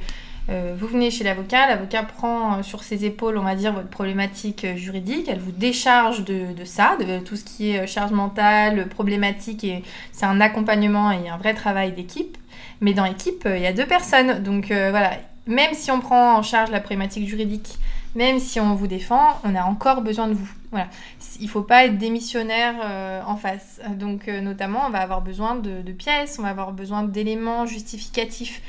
vous 0.48 0.86
venez 0.86 1.10
chez 1.10 1.24
l'avocat, 1.24 1.66
l'avocat 1.66 2.04
prend 2.04 2.58
euh, 2.58 2.62
sur 2.62 2.84
ses 2.84 3.04
épaules, 3.04 3.36
on 3.36 3.42
va 3.42 3.56
dire, 3.56 3.72
votre 3.72 3.88
problématique 3.88 4.64
euh, 4.64 4.76
juridique, 4.76 5.28
elle 5.28 5.40
vous 5.40 5.50
décharge 5.50 6.24
de, 6.24 6.64
ça, 6.64 6.96
de 6.96 7.18
tout 7.18 7.34
ce 7.34 7.44
qui 7.44 7.70
est 7.70 7.86
charge 7.86 8.12
mentale, 8.12 8.88
problématique, 8.88 9.64
et 9.64 9.82
c'est 10.12 10.26
un 10.26 10.40
accompagnement 10.40 11.10
et 11.10 11.28
un 11.28 11.36
vrai 11.36 11.54
travail 11.54 11.92
d'équipe. 11.92 12.36
Mais 12.80 12.92
dans 12.92 13.04
l'équipe, 13.04 13.48
il 13.50 13.62
y 13.62 13.66
a 13.66 13.72
deux 13.72 13.86
personnes, 13.86 14.42
donc 14.42 14.66
voilà, 14.66 15.12
même 15.46 15.72
si 15.72 15.90
on 15.90 16.00
prend 16.00 16.36
en 16.36 16.42
charge 16.42 16.70
la 16.70 16.80
problématique 16.80 17.26
juridique, 17.26 17.78
même 18.14 18.38
si 18.38 18.60
on 18.60 18.74
vous 18.74 18.86
défend, 18.86 19.40
on 19.44 19.54
a 19.54 19.62
encore 19.62 20.02
besoin 20.02 20.28
de 20.28 20.34
vous. 20.34 20.50
Voilà. 20.72 20.88
Il 21.40 21.46
ne 21.46 21.50
faut 21.50 21.62
pas 21.62 21.86
être 21.86 21.96
démissionnaire 21.96 22.74
en 23.26 23.36
face. 23.36 23.80
Donc, 23.94 24.26
notamment, 24.26 24.84
on 24.86 24.90
va 24.90 24.98
avoir 24.98 25.22
besoin 25.22 25.54
de 25.54 25.92
pièces, 25.92 26.38
on 26.38 26.42
va 26.42 26.50
avoir 26.50 26.72
besoin 26.72 27.02
d'éléments 27.02 27.64
justificatifs 27.64 28.60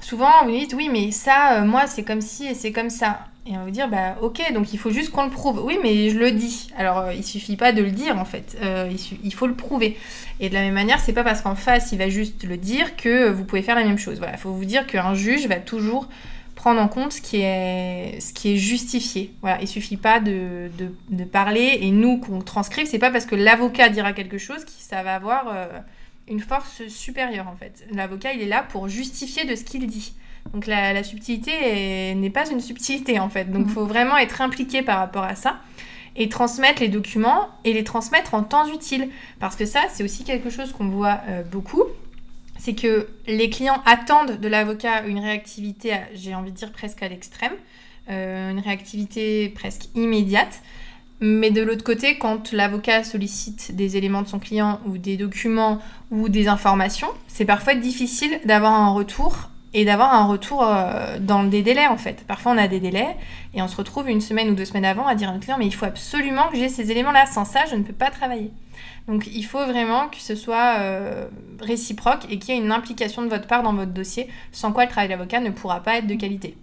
souvent 0.00 0.30
vous 0.44 0.50
dites 0.50 0.74
oui 0.74 0.88
mais 0.90 1.10
ça 1.10 1.60
euh, 1.60 1.64
moi 1.64 1.86
c'est 1.86 2.02
comme 2.02 2.20
ci 2.20 2.46
et 2.46 2.54
c'est 2.54 2.72
comme 2.72 2.90
ça. 2.90 3.20
Et 3.48 3.52
on 3.52 3.58
va 3.58 3.64
vous 3.64 3.70
dire 3.70 3.88
bah 3.88 4.16
ok 4.22 4.52
donc 4.52 4.72
il 4.72 4.78
faut 4.78 4.90
juste 4.90 5.10
qu'on 5.10 5.24
le 5.24 5.30
prouve. 5.30 5.62
Oui 5.64 5.78
mais 5.82 6.10
je 6.10 6.18
le 6.18 6.32
dis. 6.32 6.68
Alors 6.76 6.98
euh, 6.98 7.12
il 7.12 7.24
suffit 7.24 7.56
pas 7.56 7.72
de 7.72 7.82
le 7.82 7.90
dire 7.90 8.18
en 8.18 8.24
fait. 8.24 8.56
Euh, 8.62 8.90
il, 9.22 9.34
faut 9.34 9.46
le 9.46 9.54
prouver. 9.54 9.96
Et 10.40 10.48
de 10.48 10.54
la 10.54 10.60
même 10.60 10.74
manière 10.74 11.00
c'est 11.00 11.12
pas 11.12 11.24
parce 11.24 11.42
qu'en 11.42 11.54
face 11.54 11.92
il 11.92 11.98
va 11.98 12.08
juste 12.08 12.44
le 12.44 12.56
dire 12.56 12.96
que 12.96 13.30
vous 13.30 13.44
pouvez 13.44 13.62
faire 13.62 13.76
la 13.76 13.84
même 13.84 13.98
chose. 13.98 14.18
Voilà 14.18 14.34
il 14.34 14.38
faut 14.38 14.52
vous 14.52 14.64
dire 14.64 14.86
qu'un 14.86 15.14
juge 15.14 15.46
va 15.46 15.56
toujours 15.56 16.08
prendre 16.54 16.80
en 16.80 16.88
compte 16.88 17.12
ce 17.12 17.20
qui 17.20 17.42
est, 17.42 18.56
justifié. 18.56 19.32
Voilà, 19.42 19.58
il 19.60 19.68
suffit 19.68 19.98
pas 19.98 20.20
de, 20.20 20.70
de, 21.10 21.24
parler 21.24 21.78
et 21.82 21.90
nous 21.90 22.18
qu'on 22.18 22.40
transcrive, 22.40 22.86
c'est 22.86 22.98
pas 22.98 23.10
parce 23.10 23.26
que 23.26 23.36
l'avocat 23.36 23.90
dira 23.90 24.14
quelque 24.14 24.38
chose 24.38 24.64
que 24.64 24.70
ça 24.78 25.02
va 25.02 25.14
avoir 25.14 25.54
une 26.28 26.40
force 26.40 26.86
supérieure 26.88 27.48
en 27.48 27.56
fait. 27.56 27.86
L'avocat, 27.92 28.32
il 28.32 28.42
est 28.42 28.48
là 28.48 28.62
pour 28.62 28.88
justifier 28.88 29.44
de 29.44 29.54
ce 29.54 29.64
qu'il 29.64 29.86
dit. 29.86 30.14
Donc 30.52 30.66
la, 30.66 31.02
subtilité 31.02 32.14
n'est 32.14 32.30
pas 32.30 32.48
une 32.48 32.60
subtilité 32.60 33.18
en 33.18 33.28
fait. 33.28 33.50
Donc 33.50 33.62
il 33.62 33.68
mhm. 33.68 33.74
faut 33.74 33.86
vraiment 33.86 34.16
être 34.16 34.40
impliqué 34.40 34.82
par 34.82 34.98
rapport 34.98 35.24
à 35.24 35.34
ça 35.34 35.60
et 36.16 36.28
transmettre 36.28 36.80
les 36.80 36.88
documents 36.88 37.48
et 37.64 37.72
les 37.72 37.84
transmettre 37.84 38.34
en 38.34 38.42
temps 38.42 38.66
utile. 38.72 39.10
Parce 39.38 39.56
que 39.56 39.66
ça, 39.66 39.82
c'est 39.92 40.02
aussi 40.02 40.24
quelque 40.24 40.50
chose 40.50 40.72
qu'on 40.72 40.88
voit 40.88 41.20
euh, 41.28 41.42
beaucoup. 41.42 41.84
C'est 42.58 42.74
que 42.74 43.08
les 43.26 43.50
clients 43.50 43.82
attendent 43.84 44.40
de 44.40 44.48
l'avocat 44.48 45.02
une 45.06 45.18
réactivité, 45.18 45.94
j'ai 46.14 46.34
envie 46.34 46.52
de 46.52 46.56
dire 46.56 46.72
presque 46.72 47.02
à 47.02 47.08
l'extrême, 47.08 47.52
euh, 48.08 48.50
une 48.50 48.60
réactivité 48.60 49.50
presque 49.50 49.88
immédiate. 49.94 50.62
Mais 51.20 51.50
de 51.50 51.62
l'autre 51.62 51.84
côté, 51.84 52.18
quand 52.18 52.52
l'avocat 52.52 53.02
sollicite 53.02 53.74
des 53.74 53.96
éléments 53.96 54.22
de 54.22 54.28
son 54.28 54.38
client 54.38 54.80
ou 54.86 54.98
des 54.98 55.16
documents 55.16 55.80
ou 56.10 56.28
des 56.28 56.46
informations, 56.46 57.08
c'est 57.26 57.46
parfois 57.46 57.74
difficile 57.74 58.38
d'avoir 58.44 58.74
un 58.74 58.90
retour 58.90 59.50
et 59.72 59.84
d'avoir 59.84 60.14
un 60.14 60.26
retour 60.26 60.62
euh, 60.62 61.18
dans 61.18 61.44
des 61.44 61.62
délais 61.62 61.86
en 61.86 61.96
fait. 61.96 62.24
Parfois 62.26 62.52
on 62.52 62.58
a 62.58 62.68
des 62.68 62.80
délais 62.80 63.16
et 63.54 63.62
on 63.62 63.68
se 63.68 63.76
retrouve 63.76 64.08
une 64.08 64.20
semaine 64.20 64.48
ou 64.50 64.54
deux 64.54 64.64
semaines 64.64 64.84
avant 64.84 65.06
à 65.06 65.14
dire 65.14 65.28
à 65.28 65.32
un 65.32 65.38
client 65.38 65.56
mais 65.58 65.66
il 65.66 65.74
faut 65.74 65.84
absolument 65.84 66.48
que 66.48 66.56
j'ai 66.56 66.68
ces 66.68 66.90
éléments-là, 66.90 67.26
sans 67.26 67.44
ça 67.44 67.60
je 67.70 67.76
ne 67.76 67.82
peux 67.82 67.92
pas 67.92 68.10
travailler. 68.10 68.50
Donc 69.08 69.26
il 69.26 69.42
faut 69.42 69.64
vraiment 69.64 70.08
que 70.08 70.16
ce 70.18 70.34
soit 70.34 70.78
euh, 70.78 71.26
réciproque 71.60 72.24
et 72.30 72.38
qu'il 72.38 72.54
y 72.54 72.58
ait 72.58 72.60
une 72.60 72.72
implication 72.72 73.22
de 73.22 73.28
votre 73.28 73.46
part 73.46 73.62
dans 73.62 73.74
votre 73.74 73.92
dossier, 73.92 74.28
sans 74.52 74.72
quoi 74.72 74.84
le 74.84 74.90
travail 74.90 75.08
d'avocat 75.08 75.40
ne 75.40 75.50
pourra 75.50 75.80
pas 75.80 75.96
être 75.98 76.06
de 76.06 76.14
qualité. 76.14 76.56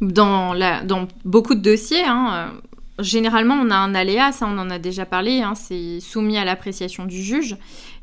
Dans, 0.00 0.52
la, 0.52 0.82
dans 0.82 1.06
beaucoup 1.24 1.54
de 1.54 1.60
dossiers, 1.60 2.04
hein, 2.04 2.52
généralement, 2.98 3.54
on 3.54 3.70
a 3.70 3.76
un 3.76 3.94
aléa, 3.94 4.32
ça 4.32 4.46
on 4.46 4.58
en 4.58 4.70
a 4.70 4.78
déjà 4.78 5.06
parlé, 5.06 5.42
hein, 5.42 5.54
c'est 5.54 6.00
soumis 6.00 6.38
à 6.38 6.44
l'appréciation 6.44 7.04
du 7.04 7.22
juge. 7.22 7.56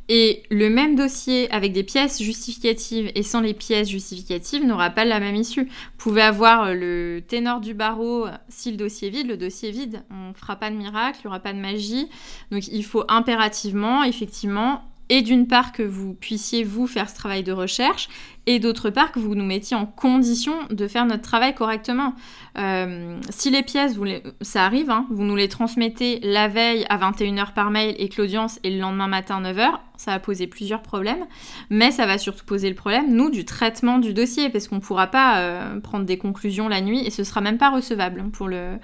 Et 0.10 0.44
le 0.50 0.70
même 0.70 0.96
dossier 0.96 1.50
avec 1.52 1.72
des 1.72 1.84
pièces 1.84 2.22
justificatives 2.22 3.10
et 3.16 3.24
sans 3.24 3.40
les 3.40 3.54
pièces 3.54 3.88
justificatives 3.88 4.66
n'aura 4.66 4.90
pas 4.90 5.06
la 5.06 5.22
même 5.22 5.36
issue. 5.36 5.64
Vous 5.64 5.98
pouvez 5.98 6.22
avoir 6.22 6.74
le 6.74 7.22
ténor 7.26 7.62
du 7.62 7.74
barreau, 7.74 8.26
si 8.50 8.72
le 8.72 8.78
dossier 8.78 9.08
est 9.08 9.12
vide, 9.12 9.28
le 9.28 9.38
dossier 9.38 9.70
est 9.70 9.72
vide. 9.72 10.04
On 10.10 10.30
ne 10.30 10.34
fera 10.34 10.58
pas 10.58 10.70
de 10.70 10.76
miracle, 10.76 11.20
il 11.20 11.28
n'y 11.28 11.30
aura 11.30 11.40
pas 11.40 11.54
de 11.54 11.60
magie. 11.60 12.10
Donc 12.52 12.68
il 12.68 12.84
faut 12.84 13.06
impérativement, 13.08 14.04
effectivement, 14.04 14.84
et 15.12 15.22
d'une 15.22 15.46
part 15.46 15.74
que 15.74 15.84
vous 15.84 16.14
puissiez 16.14 16.64
vous 16.64 16.88
faire 16.88 17.10
ce 17.10 17.16
travail 17.16 17.44
de 17.44 17.52
recherche 17.52 18.08
et 18.46 18.60
d'autre 18.60 18.90
part 18.90 19.12
que 19.12 19.20
vous 19.20 19.36
nous 19.36 19.44
mettiez 19.44 19.76
en 19.76 19.86
condition 19.86 20.54
de 20.70 20.88
faire 20.88 21.06
notre 21.06 21.22
travail 21.22 21.54
correctement. 21.54 22.16
Euh, 22.58 23.20
si 23.30 23.52
les 23.52 23.62
pièces, 23.62 23.98
vous 23.98 24.06
ça 24.40 24.66
arrive, 24.66 24.90
hein, 24.90 25.06
vous 25.12 25.24
nous 25.24 25.36
les 25.36 25.50
transmettez 25.50 26.22
la 26.24 26.48
veille 26.48 26.86
à 26.88 26.98
21h 26.98 27.54
par 27.54 27.72
mail 27.72 27.94
et 28.00 28.08
que 28.08 28.22
l'audience 28.22 28.58
est 28.64 28.70
le 28.70 28.80
lendemain 28.80 29.08
matin 29.08 29.44
à 29.44 29.52
9h, 29.52 29.80
ça 30.02 30.12
va 30.12 30.20
poser 30.20 30.48
plusieurs 30.48 30.82
problèmes, 30.82 31.28
mais 31.70 31.92
ça 31.92 32.08
va 32.08 32.18
surtout 32.18 32.44
poser 32.44 32.70
le 32.70 32.76
problème, 32.76 33.14
nous, 33.14 33.30
du 33.30 33.46
traitement 33.46 34.00
du 34.00 34.14
dossier, 34.14 34.50
parce 34.50 34.68
qu'on 34.68 34.78
ne 34.78 34.82
pourra 34.82 35.08
pas 35.08 35.38
euh, 35.38 35.80
prendre 35.80 36.06
des 36.06 36.18
conclusions 36.18 36.68
la 36.68 36.82
nuit 36.82 37.06
et 37.06 37.12
ce 37.12 37.24
sera 37.24 37.40
même 37.40 37.60
pas 37.60 37.70
recevable. 37.70 38.24
Euh, 38.42 38.78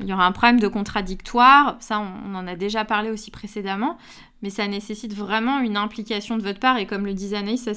il 0.00 0.06
y 0.06 0.12
aura 0.12 0.24
un 0.26 0.32
problème 0.32 0.60
de 0.60 0.68
contradictoire, 0.68 1.76
ça 1.80 2.00
on, 2.00 2.34
en 2.36 2.46
a 2.46 2.54
déjà 2.54 2.84
parlé 2.84 3.10
aussi 3.10 3.32
précédemment, 3.32 3.98
mais 4.42 4.50
ça 4.50 4.68
nécessite 4.68 5.14
vraiment 5.14 5.58
une 5.58 5.76
implication 5.76 6.38
de 6.38 6.42
votre 6.44 6.60
part 6.60 6.78
et 6.78 6.86
comme 6.86 7.06
le 7.06 7.12
disait 7.12 7.38
Anaïs, 7.38 7.64
ça 7.64 7.72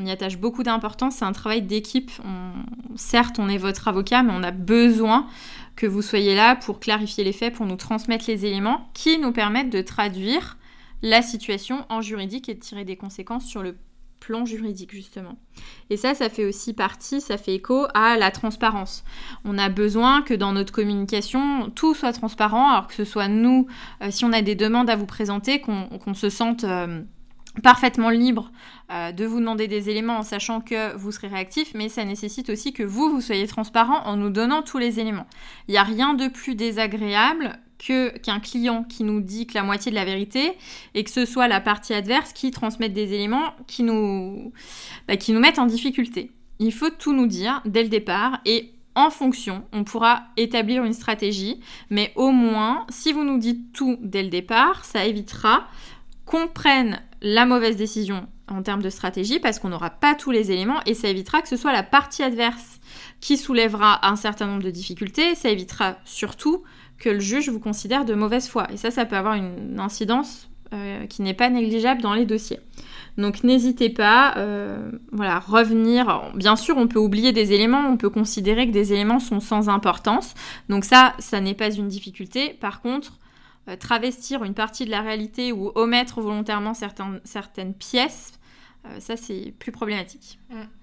on 0.00 0.06
y 0.06 0.10
attache 0.10 0.38
beaucoup 0.38 0.62
d'importance. 0.62 1.16
C'est 1.16 1.26
un 1.26 1.32
travail 1.32 1.60
d'équipe. 1.60 2.10
certes, 2.96 3.38
on 3.38 3.50
est 3.50 3.58
votre 3.58 3.86
avocat, 3.86 4.22
mais 4.22 4.32
on 4.34 4.42
a 4.42 4.50
besoin 4.50 5.26
que 5.76 5.86
vous 5.86 6.02
soyez 6.02 6.34
là 6.34 6.56
pour 6.56 6.80
clarifier 6.80 7.22
les 7.22 7.32
faits, 7.32 7.54
pour 7.54 7.66
nous 7.66 7.76
transmettre 7.76 8.24
les 8.28 8.46
éléments 8.46 8.88
qui 8.94 9.18
nous 9.18 9.30
permettent 9.30 9.70
de 9.70 9.82
traduire 9.82 10.56
la 11.02 11.22
situation 11.22 11.84
en 11.88 12.00
juridique 12.00 12.48
et 12.48 12.54
de 12.54 12.60
tirer 12.60 12.84
des 12.84 12.96
conséquences 12.96 13.46
sur 13.46 13.62
le 13.62 13.76
plan 14.20 14.44
juridique 14.44 14.92
justement. 14.92 15.36
Et 15.90 15.96
ça, 15.96 16.14
ça 16.14 16.28
fait 16.28 16.44
aussi 16.44 16.72
partie, 16.72 17.20
ça 17.20 17.38
fait 17.38 17.54
écho 17.54 17.86
à 17.94 18.16
la 18.16 18.30
transparence. 18.30 19.04
On 19.44 19.58
a 19.58 19.68
besoin 19.68 20.22
que 20.22 20.34
dans 20.34 20.52
notre 20.52 20.72
communication, 20.72 21.70
tout 21.70 21.94
soit 21.94 22.12
transparent, 22.12 22.70
alors 22.70 22.88
que 22.88 22.94
ce 22.94 23.04
soit 23.04 23.28
nous, 23.28 23.66
euh, 24.02 24.10
si 24.10 24.24
on 24.24 24.32
a 24.32 24.42
des 24.42 24.54
demandes 24.54 24.90
à 24.90 24.96
vous 24.96 25.06
présenter, 25.06 25.60
qu'on 25.60 26.14
se 26.14 26.30
sente... 26.30 26.64
Euh, 26.64 27.02
parfaitement 27.62 28.10
libre 28.10 28.52
euh, 28.92 29.10
de 29.10 29.24
vous 29.24 29.40
demander 29.40 29.66
des 29.66 29.90
éléments 29.90 30.18
en 30.18 30.22
sachant 30.22 30.60
que 30.60 30.94
vous 30.96 31.12
serez 31.12 31.28
réactif, 31.28 31.72
mais 31.74 31.88
ça 31.88 32.04
nécessite 32.04 32.50
aussi 32.50 32.72
que 32.72 32.82
vous, 32.82 33.10
vous 33.10 33.20
soyez 33.20 33.48
transparent 33.48 34.02
en 34.04 34.16
nous 34.16 34.30
donnant 34.30 34.62
tous 34.62 34.78
les 34.78 35.00
éléments. 35.00 35.26
Il 35.66 35.72
n'y 35.72 35.78
a 35.78 35.82
rien 35.82 36.14
de 36.14 36.28
plus 36.28 36.54
désagréable 36.54 37.58
que 37.78 38.16
qu'un 38.18 38.40
client 38.40 38.84
qui 38.84 39.04
nous 39.04 39.20
dit 39.20 39.46
que 39.46 39.54
la 39.54 39.62
moitié 39.62 39.90
de 39.90 39.96
la 39.96 40.04
vérité 40.04 40.52
et 40.94 41.04
que 41.04 41.10
ce 41.10 41.24
soit 41.24 41.48
la 41.48 41.60
partie 41.60 41.94
adverse 41.94 42.32
qui 42.32 42.50
transmette 42.50 42.92
des 42.92 43.14
éléments 43.14 43.54
qui 43.66 43.82
nous, 43.82 44.52
bah, 45.06 45.16
qui 45.16 45.32
nous 45.32 45.40
mettent 45.40 45.58
en 45.58 45.66
difficulté. 45.66 46.32
Il 46.58 46.72
faut 46.72 46.90
tout 46.90 47.12
nous 47.12 47.26
dire 47.26 47.62
dès 47.64 47.82
le 47.82 47.88
départ 47.88 48.40
et 48.44 48.72
en 48.94 49.10
fonction, 49.10 49.64
on 49.72 49.84
pourra 49.84 50.24
établir 50.36 50.82
une 50.82 50.92
stratégie, 50.92 51.60
mais 51.88 52.12
au 52.16 52.32
moins, 52.32 52.84
si 52.88 53.12
vous 53.12 53.22
nous 53.22 53.38
dites 53.38 53.72
tout 53.72 53.96
dès 54.00 54.24
le 54.24 54.28
départ, 54.28 54.84
ça 54.84 55.04
évitera 55.04 55.68
qu'on 56.24 56.48
prenne 56.48 57.00
la 57.22 57.46
mauvaise 57.46 57.76
décision 57.76 58.26
en 58.48 58.62
termes 58.62 58.82
de 58.82 58.90
stratégie 58.90 59.38
parce 59.38 59.58
qu'on 59.58 59.68
n'aura 59.68 59.90
pas 59.90 60.16
tous 60.16 60.30
les 60.30 60.50
éléments 60.50 60.80
et 60.84 60.94
ça 60.94 61.08
évitera 61.08 61.42
que 61.42 61.48
ce 61.48 61.56
soit 61.56 61.72
la 61.72 61.82
partie 61.84 62.24
adverse 62.24 62.80
qui 63.20 63.36
soulèvera 63.36 64.06
un 64.06 64.16
certain 64.16 64.46
nombre 64.46 64.62
de 64.62 64.70
difficultés. 64.70 65.34
Ça 65.34 65.48
évitera 65.48 65.96
surtout 66.04 66.64
que 66.98 67.08
le 67.08 67.20
juge 67.20 67.48
vous 67.48 67.60
considère 67.60 68.04
de 68.04 68.14
mauvaise 68.14 68.48
foi. 68.48 68.66
Et 68.72 68.76
ça, 68.76 68.90
ça 68.90 69.04
peut 69.04 69.16
avoir 69.16 69.34
une 69.34 69.78
incidence 69.78 70.48
euh, 70.72 71.06
qui 71.06 71.22
n'est 71.22 71.34
pas 71.34 71.48
négligeable 71.48 72.02
dans 72.02 72.14
les 72.14 72.26
dossiers. 72.26 72.60
Donc 73.16 73.42
n'hésitez 73.42 73.88
pas, 73.88 74.34
euh, 74.36 74.92
voilà, 75.12 75.38
revenir. 75.38 76.30
Bien 76.34 76.56
sûr, 76.56 76.76
on 76.76 76.86
peut 76.86 76.98
oublier 76.98 77.32
des 77.32 77.52
éléments, 77.52 77.88
on 77.88 77.96
peut 77.96 78.10
considérer 78.10 78.66
que 78.66 78.72
des 78.72 78.92
éléments 78.92 79.18
sont 79.18 79.40
sans 79.40 79.68
importance. 79.68 80.34
Donc 80.68 80.84
ça, 80.84 81.14
ça 81.18 81.40
n'est 81.40 81.54
pas 81.54 81.70
une 81.70 81.88
difficulté. 81.88 82.50
Par 82.60 82.80
contre, 82.80 83.18
travestir 83.80 84.44
une 84.44 84.54
partie 84.54 84.84
de 84.84 84.90
la 84.90 85.00
réalité 85.02 85.52
ou 85.52 85.72
omettre 85.74 86.20
volontairement 86.20 86.72
certaines 86.74 87.74
pièces, 87.74 88.38
ça 88.98 89.16
c'est 89.16 89.54
plus 89.58 89.72
problématique. 89.72 90.38
Mm. 90.50 90.77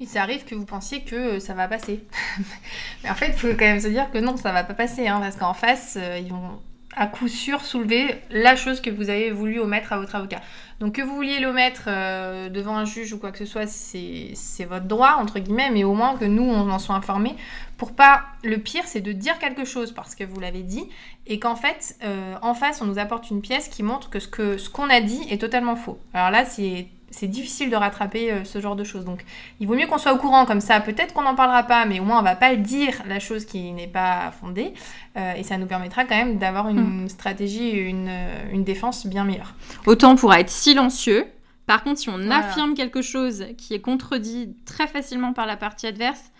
Oui, 0.00 0.06
ça 0.06 0.22
arrive 0.22 0.44
que 0.44 0.54
vous 0.54 0.64
pensiez 0.64 1.02
que 1.02 1.38
ça 1.38 1.54
va 1.54 1.68
passer. 1.68 2.04
Mais 3.02 3.10
en 3.10 3.14
fait, 3.14 3.28
il 3.28 3.34
faut 3.34 3.48
quand 3.48 3.58
même 3.60 3.80
se 3.80 3.88
dire 3.88 4.10
que 4.10 4.18
non, 4.18 4.36
ça 4.36 4.52
va 4.52 4.64
pas 4.64 4.74
passer, 4.74 5.08
hein, 5.08 5.20
parce 5.20 5.36
qu'en 5.36 5.54
face, 5.54 5.98
ils 6.20 6.28
vont 6.28 6.60
à 6.96 7.06
coup 7.06 7.28
sûr 7.28 7.64
soulever 7.64 8.20
la 8.30 8.56
chose 8.56 8.80
que 8.80 8.90
vous 8.90 9.08
avez 9.10 9.30
voulu 9.30 9.60
omettre 9.60 9.92
à 9.92 9.98
votre 9.98 10.14
avocat. 10.16 10.40
Donc 10.80 10.94
que 10.94 11.02
vous 11.02 11.14
vouliez 11.14 11.38
l'omettre 11.38 11.84
euh, 11.86 12.48
devant 12.48 12.76
un 12.76 12.84
juge 12.84 13.12
ou 13.12 13.18
quoi 13.18 13.30
que 13.30 13.38
ce 13.38 13.44
soit, 13.44 13.66
c'est 13.66 14.64
votre 14.64 14.86
droit, 14.86 15.16
entre 15.18 15.38
guillemets, 15.38 15.70
mais 15.70 15.84
au 15.84 15.94
moins 15.94 16.16
que 16.16 16.24
nous, 16.24 16.42
on 16.42 16.70
en 16.70 16.78
soit 16.78 16.94
informés. 16.94 17.36
Pour 17.76 17.94
pas... 17.94 18.24
Le 18.42 18.58
pire, 18.58 18.84
c'est 18.86 19.00
de 19.00 19.12
dire 19.12 19.38
quelque 19.38 19.64
chose 19.64 19.92
parce 19.92 20.14
que 20.14 20.24
vous 20.24 20.40
l'avez 20.40 20.62
dit, 20.62 20.88
et 21.26 21.38
qu'en 21.38 21.56
fait, 21.56 21.96
euh, 22.02 22.34
en 22.42 22.54
face, 22.54 22.80
on 22.80 22.86
nous 22.86 22.98
apporte 22.98 23.30
une 23.30 23.42
pièce 23.42 23.68
qui 23.68 23.82
montre 23.82 24.10
que 24.10 24.18
ce 24.18 24.28
ce 24.58 24.70
qu'on 24.70 24.88
a 24.90 25.00
dit 25.00 25.20
est 25.30 25.40
totalement 25.40 25.76
faux. 25.76 25.98
Alors 26.14 26.30
là, 26.30 26.44
c'est 26.44 26.88
c'est 27.10 27.26
difficile 27.26 27.70
de 27.70 27.76
rattraper 27.76 28.30
euh, 28.30 28.44
ce 28.44 28.60
genre 28.60 28.76
de 28.76 28.84
choses. 28.84 29.04
Donc 29.04 29.24
il 29.60 29.66
vaut 29.66 29.74
mieux 29.74 29.86
qu'on 29.86 29.98
soit 29.98 30.12
au 30.12 30.18
courant 30.18 30.46
comme 30.46 30.60
ça. 30.60 30.80
Peut-être 30.80 31.14
qu'on 31.14 31.22
n'en 31.22 31.34
parlera 31.34 31.62
pas, 31.62 31.84
mais 31.84 32.00
au 32.00 32.04
moins 32.04 32.20
on 32.20 32.22
va 32.22 32.36
pas 32.36 32.56
dire 32.56 32.94
la 33.06 33.18
chose 33.18 33.44
qui 33.44 33.72
n'est 33.72 33.86
pas 33.86 34.32
fondée. 34.40 34.72
Euh, 35.16 35.34
et 35.34 35.42
ça 35.42 35.56
nous 35.58 35.66
permettra 35.66 36.04
quand 36.04 36.16
même 36.16 36.38
d'avoir 36.38 36.68
une 36.68 37.04
mm. 37.04 37.08
stratégie, 37.08 37.70
une, 37.70 38.08
euh, 38.08 38.52
une 38.52 38.64
défense 38.64 39.06
bien 39.06 39.24
meilleure. 39.24 39.54
Autant 39.86 40.16
pour 40.16 40.34
être 40.34 40.50
silencieux. 40.50 41.26
Par 41.66 41.82
contre, 41.82 42.00
si 42.00 42.08
on 42.08 42.30
affirme 42.30 42.72
quelque 42.72 43.02
chose 43.02 43.44
qui 43.58 43.74
est 43.74 43.80
contredit 43.80 44.56
très 44.64 44.86
facilement 44.86 45.34
par 45.34 45.44
la 45.44 45.56
partie 45.56 45.86
adverse, 45.86 46.32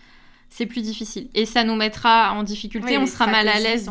c'est 0.49 0.65
plus 0.65 0.81
difficile. 0.81 1.29
Et 1.35 1.45
ça 1.45 1.63
nous 1.63 1.75
mettra 1.75 2.33
en 2.33 2.43
difficulté, 2.43 2.97
on 2.97 3.05
sera 3.05 3.27
mal 3.27 3.47
à 3.47 3.59
l'aise. 3.59 3.89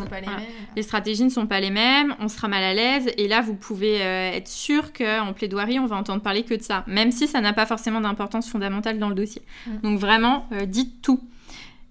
Les 0.76 0.82
stratégies 0.82 1.24
ne 1.24 1.30
sont 1.30 1.46
pas 1.46 1.60
les 1.60 1.70
mêmes, 1.70 2.14
on 2.20 2.28
sera 2.28 2.48
mal 2.48 2.62
à 2.62 2.74
l'aise. 2.74 3.10
Et 3.16 3.28
là, 3.28 3.40
vous 3.40 3.54
pouvez 3.54 4.02
euh, 4.02 4.32
être 4.32 4.48
sûr 4.48 4.92
qu'en 4.92 5.32
plaidoirie, 5.32 5.78
on 5.78 5.86
va 5.86 5.96
entendre 5.96 6.22
parler 6.22 6.42
que 6.42 6.54
de 6.54 6.62
ça, 6.62 6.84
même 6.86 7.12
si 7.12 7.28
ça 7.28 7.40
n'a 7.40 7.52
pas 7.52 7.66
forcément 7.66 8.00
d'importance 8.00 8.48
fondamentale 8.48 8.98
dans 8.98 9.08
le 9.08 9.14
dossier. 9.14 9.42
Mm. 9.66 9.76
Donc 9.82 9.98
vraiment, 9.98 10.46
euh, 10.52 10.66
dites 10.66 11.00
tout. 11.00 11.20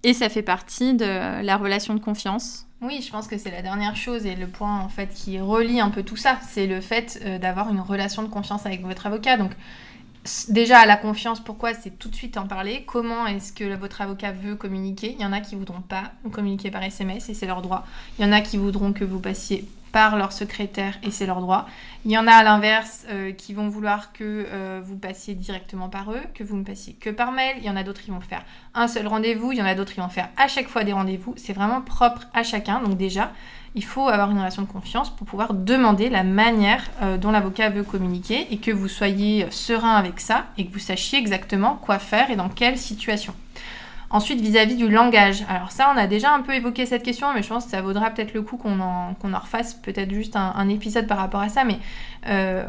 Et 0.04 0.12
ça 0.12 0.28
fait 0.28 0.42
partie 0.42 0.94
de 0.94 1.42
la 1.42 1.56
relation 1.56 1.94
de 1.94 2.00
confiance. 2.00 2.66
Oui, 2.80 3.02
je 3.04 3.10
pense 3.10 3.26
que 3.26 3.36
c'est 3.36 3.50
la 3.50 3.62
dernière 3.62 3.96
chose 3.96 4.24
et 4.24 4.36
le 4.36 4.46
point 4.46 4.78
en 4.78 4.88
fait 4.88 5.12
qui 5.12 5.40
relie 5.40 5.80
un 5.80 5.90
peu 5.90 6.04
tout 6.04 6.16
ça, 6.16 6.38
c'est 6.48 6.68
le 6.68 6.80
fait 6.80 7.20
euh, 7.24 7.38
d'avoir 7.38 7.70
une 7.70 7.80
relation 7.80 8.22
de 8.22 8.28
confiance 8.28 8.66
avec 8.66 8.82
votre 8.82 9.06
avocat. 9.06 9.36
Donc 9.36 9.50
déjà 10.48 10.84
la 10.86 10.96
confiance, 10.96 11.40
pourquoi 11.40 11.74
c'est 11.74 11.98
tout 11.98 12.08
de 12.08 12.14
suite 12.14 12.36
en 12.36 12.46
parler? 12.46 12.84
Comment 12.86 13.26
est-ce 13.26 13.52
que 13.52 13.74
votre 13.76 14.00
avocat 14.00 14.32
veut 14.32 14.56
communiquer? 14.56 15.14
Il 15.18 15.22
y 15.22 15.26
en 15.26 15.32
a 15.32 15.40
qui 15.40 15.54
voudront 15.54 15.80
pas 15.80 16.12
communiquer 16.32 16.70
par 16.70 16.82
SMS 16.82 17.28
et 17.28 17.34
c'est 17.34 17.46
leur 17.46 17.62
droit. 17.62 17.86
Il 18.18 18.24
y 18.24 18.28
en 18.28 18.32
a 18.32 18.40
qui 18.40 18.56
voudront 18.56 18.92
que 18.92 19.04
vous 19.04 19.20
passiez 19.20 19.64
par 19.92 20.16
leur 20.16 20.32
secrétaire 20.32 20.98
et 21.02 21.10
c'est 21.10 21.26
leur 21.26 21.40
droit. 21.40 21.66
Il 22.04 22.10
y 22.10 22.18
en 22.18 22.26
a 22.26 22.32
à 22.32 22.42
l'inverse 22.42 23.06
euh, 23.08 23.32
qui 23.32 23.54
vont 23.54 23.68
vouloir 23.68 24.12
que 24.12 24.46
euh, 24.50 24.80
vous 24.84 24.96
passiez 24.96 25.34
directement 25.34 25.88
par 25.88 26.12
eux, 26.12 26.20
que 26.34 26.44
vous 26.44 26.56
ne 26.56 26.64
passiez 26.64 26.94
que 26.94 27.10
par 27.10 27.32
mail. 27.32 27.56
Il 27.58 27.64
y 27.64 27.70
en 27.70 27.76
a 27.76 27.82
d'autres 27.82 28.02
qui 28.02 28.10
vont 28.10 28.20
faire 28.20 28.44
un 28.74 28.88
seul 28.88 29.06
rendez-vous. 29.06 29.52
Il 29.52 29.58
y 29.58 29.62
en 29.62 29.66
a 29.66 29.74
d'autres 29.74 29.94
qui 29.94 30.00
vont 30.00 30.08
faire 30.08 30.28
à 30.36 30.48
chaque 30.48 30.68
fois 30.68 30.84
des 30.84 30.92
rendez-vous. 30.92 31.34
C'est 31.36 31.52
vraiment 31.52 31.80
propre 31.80 32.26
à 32.34 32.42
chacun. 32.42 32.80
Donc 32.80 32.96
déjà, 32.96 33.32
il 33.78 33.84
faut 33.84 34.08
avoir 34.08 34.32
une 34.32 34.38
relation 34.38 34.62
de 34.62 34.66
confiance 34.66 35.08
pour 35.08 35.24
pouvoir 35.24 35.54
demander 35.54 36.08
la 36.10 36.24
manière 36.24 36.82
euh, 37.00 37.16
dont 37.16 37.30
l'avocat 37.30 37.70
veut 37.70 37.84
communiquer 37.84 38.48
et 38.50 38.58
que 38.58 38.72
vous 38.72 38.88
soyez 38.88 39.46
serein 39.50 39.94
avec 39.94 40.18
ça 40.18 40.46
et 40.58 40.66
que 40.66 40.72
vous 40.72 40.80
sachiez 40.80 41.16
exactement 41.16 41.76
quoi 41.76 42.00
faire 42.00 42.28
et 42.32 42.34
dans 42.34 42.48
quelle 42.48 42.76
situation. 42.76 43.34
Ensuite, 44.10 44.40
vis-à-vis 44.40 44.74
du 44.74 44.88
langage. 44.88 45.44
Alors 45.48 45.70
ça, 45.70 45.92
on 45.94 45.96
a 45.96 46.08
déjà 46.08 46.32
un 46.32 46.40
peu 46.40 46.54
évoqué 46.54 46.86
cette 46.86 47.04
question, 47.04 47.32
mais 47.32 47.44
je 47.44 47.48
pense 47.48 47.66
que 47.66 47.70
ça 47.70 47.80
vaudra 47.80 48.10
peut-être 48.10 48.34
le 48.34 48.42
coup 48.42 48.56
qu'on 48.56 48.80
en, 48.80 49.14
en, 49.22 49.38
refasse 49.38 49.74
peut-être 49.74 50.12
juste 50.12 50.34
un, 50.34 50.68
épisode 50.68 51.06
par 51.06 51.18
rapport 51.18 51.40
à 51.40 51.48
ça. 51.48 51.62
Mais 51.62 51.78
euh, 52.26 52.64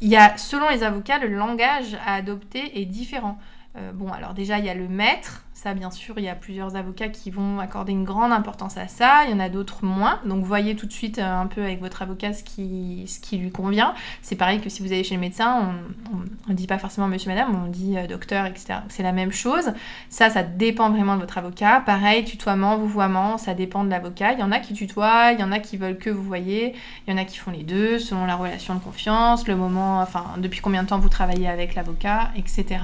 il 0.00 0.08
y 0.08 0.16
a, 0.16 0.34
selon 0.38 0.70
les 0.70 0.82
avocats, 0.82 1.18
le 1.18 1.28
langage 1.28 1.98
à 2.06 2.14
adopter 2.14 2.80
est 2.80 2.86
différent. 2.86 3.38
Euh, 3.76 3.92
bon, 3.92 4.10
alors 4.12 4.32
déjà, 4.32 4.58
il 4.58 4.64
y 4.64 4.70
a 4.70 4.74
le 4.74 4.88
maître. 4.88 5.44
Ça, 5.56 5.72
bien 5.72 5.92
sûr, 5.92 6.14
il 6.18 6.24
y 6.24 6.28
a 6.28 6.34
plusieurs 6.34 6.74
avocats 6.74 7.08
qui 7.08 7.30
vont 7.30 7.60
accorder 7.60 7.92
une 7.92 8.02
grande 8.02 8.32
importance 8.32 8.76
à 8.76 8.88
ça. 8.88 9.24
Il 9.24 9.30
y 9.30 9.34
en 9.34 9.38
a 9.38 9.48
d'autres 9.48 9.84
moins. 9.84 10.18
Donc, 10.26 10.44
voyez 10.44 10.74
tout 10.74 10.86
de 10.86 10.92
suite 10.92 11.20
euh, 11.20 11.40
un 11.40 11.46
peu 11.46 11.62
avec 11.62 11.80
votre 11.80 12.02
avocat 12.02 12.32
ce 12.32 12.42
qui, 12.42 13.04
ce 13.06 13.20
qui 13.20 13.38
lui 13.38 13.52
convient. 13.52 13.94
C'est 14.20 14.34
pareil 14.34 14.60
que 14.60 14.68
si 14.68 14.82
vous 14.82 14.92
allez 14.92 15.04
chez 15.04 15.14
le 15.14 15.20
médecin, 15.20 15.72
on 16.12 16.50
ne 16.50 16.54
dit 16.56 16.66
pas 16.66 16.78
forcément 16.78 17.06
monsieur, 17.06 17.30
madame, 17.30 17.54
on 17.54 17.68
dit 17.68 17.96
euh, 17.96 18.08
docteur, 18.08 18.46
etc. 18.46 18.80
C'est 18.88 19.04
la 19.04 19.12
même 19.12 19.30
chose. 19.30 19.72
Ça, 20.10 20.28
ça 20.28 20.42
dépend 20.42 20.90
vraiment 20.90 21.14
de 21.14 21.20
votre 21.20 21.38
avocat. 21.38 21.80
Pareil, 21.86 22.24
tutoiement, 22.24 22.76
vouvoiement, 22.76 23.38
ça 23.38 23.54
dépend 23.54 23.84
de 23.84 23.90
l'avocat. 23.90 24.32
Il 24.32 24.40
y 24.40 24.42
en 24.42 24.50
a 24.50 24.58
qui 24.58 24.74
tutoient, 24.74 25.30
il 25.32 25.40
y 25.40 25.44
en 25.44 25.52
a 25.52 25.60
qui 25.60 25.76
veulent 25.76 25.98
que 25.98 26.10
vous 26.10 26.24
voyez, 26.24 26.74
il 27.06 27.12
y 27.12 27.16
en 27.16 27.16
a 27.16 27.24
qui 27.24 27.38
font 27.38 27.52
les 27.52 27.62
deux 27.62 28.00
selon 28.00 28.26
la 28.26 28.34
relation 28.34 28.74
de 28.74 28.80
confiance, 28.80 29.46
le 29.46 29.54
moment, 29.54 30.00
enfin, 30.00 30.24
depuis 30.38 30.60
combien 30.60 30.82
de 30.82 30.88
temps 30.88 30.98
vous 30.98 31.08
travaillez 31.08 31.48
avec 31.48 31.76
l'avocat, 31.76 32.32
etc. 32.36 32.80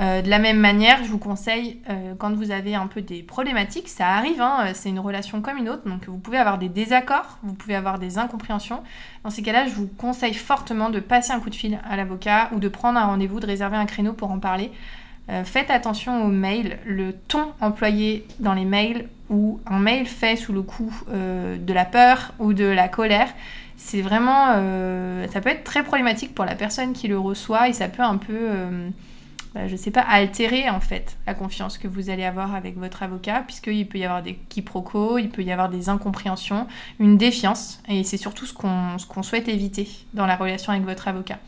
Euh, 0.00 0.22
de 0.22 0.30
la 0.30 0.38
même 0.38 0.58
manière, 0.58 1.02
je 1.02 1.08
vous 1.08 1.18
conseille, 1.18 1.77
euh, 1.88 2.14
quand 2.18 2.34
vous 2.34 2.50
avez 2.50 2.74
un 2.74 2.86
peu 2.86 3.00
des 3.00 3.22
problématiques, 3.22 3.88
ça 3.88 4.08
arrive, 4.08 4.40
hein, 4.40 4.66
euh, 4.66 4.70
c'est 4.74 4.88
une 4.88 4.98
relation 4.98 5.40
comme 5.40 5.56
une 5.56 5.68
autre, 5.68 5.88
donc 5.88 6.06
vous 6.06 6.18
pouvez 6.18 6.38
avoir 6.38 6.58
des 6.58 6.68
désaccords, 6.68 7.38
vous 7.42 7.54
pouvez 7.54 7.74
avoir 7.74 7.98
des 7.98 8.18
incompréhensions. 8.18 8.82
Dans 9.24 9.30
ces 9.30 9.42
cas-là, 9.42 9.66
je 9.66 9.74
vous 9.74 9.86
conseille 9.86 10.34
fortement 10.34 10.90
de 10.90 11.00
passer 11.00 11.32
un 11.32 11.40
coup 11.40 11.50
de 11.50 11.54
fil 11.54 11.78
à 11.88 11.96
l'avocat 11.96 12.50
ou 12.52 12.58
de 12.58 12.68
prendre 12.68 12.98
un 12.98 13.06
rendez-vous, 13.06 13.40
de 13.40 13.46
réserver 13.46 13.76
un 13.76 13.86
créneau 13.86 14.12
pour 14.12 14.30
en 14.30 14.38
parler. 14.38 14.70
faites 15.44 15.70
attention 15.70 16.24
aux 16.24 16.28
mails, 16.28 16.78
le 16.86 17.12
ton 17.12 17.52
employé 17.60 18.26
dans 18.40 18.54
les 18.54 18.64
mails 18.64 19.08
ou 19.28 19.60
un 19.66 19.78
mail 19.78 20.06
fait 20.06 20.36
sous 20.36 20.52
le 20.54 20.62
coup 20.62 20.92
de 21.08 21.72
la 21.72 21.84
peur 21.84 22.32
ou 22.38 22.54
de 22.54 22.64
la 22.64 22.88
colère, 22.88 23.28
c'est 23.76 24.00
vraiment, 24.00 24.54
ça 25.30 25.40
peut 25.40 25.50
être 25.50 25.64
très 25.64 25.82
problématique 25.82 26.34
pour 26.34 26.46
la 26.46 26.54
personne 26.54 26.94
qui 26.94 27.08
le 27.08 27.18
reçoit 27.18 27.68
et 27.68 27.74
ça 27.74 27.88
peut 27.88 28.02
un 28.02 28.16
peu 28.16 28.48
je 29.58 29.64
euh, 29.64 29.68
je 29.68 29.76
sais 29.76 29.90
pas, 29.90 30.00
altérer 30.00 30.68
en 30.70 30.80
fait 30.80 31.16
la 31.26 31.34
confiance 31.34 31.78
que 31.78 31.88
vous 31.88 32.10
allez 32.10 32.24
avoir 32.24 32.54
avec 32.54 32.76
votre 32.76 33.02
avocat, 33.02 33.42
puisqu'il 33.46 33.86
peut 33.86 33.98
y 33.98 34.04
avoir 34.04 34.22
des 34.22 34.34
quiproquos, 34.48 35.18
il 35.18 35.30
peut 35.30 35.42
y 35.42 35.52
avoir 35.52 35.68
des 35.68 35.88
incompréhensions, 35.88 36.66
une 36.98 37.16
défiance, 37.16 37.80
et 37.88 38.04
c'est 38.04 38.16
surtout 38.16 38.46
ce 38.46 38.52
qu'on 38.52 39.22
souhaite 39.22 39.48
éviter 39.48 39.88
dans 40.14 40.26
la 40.26 40.36
relation 40.36 40.72
avec 40.72 40.84
votre 40.84 41.08
avocat. 41.08 41.38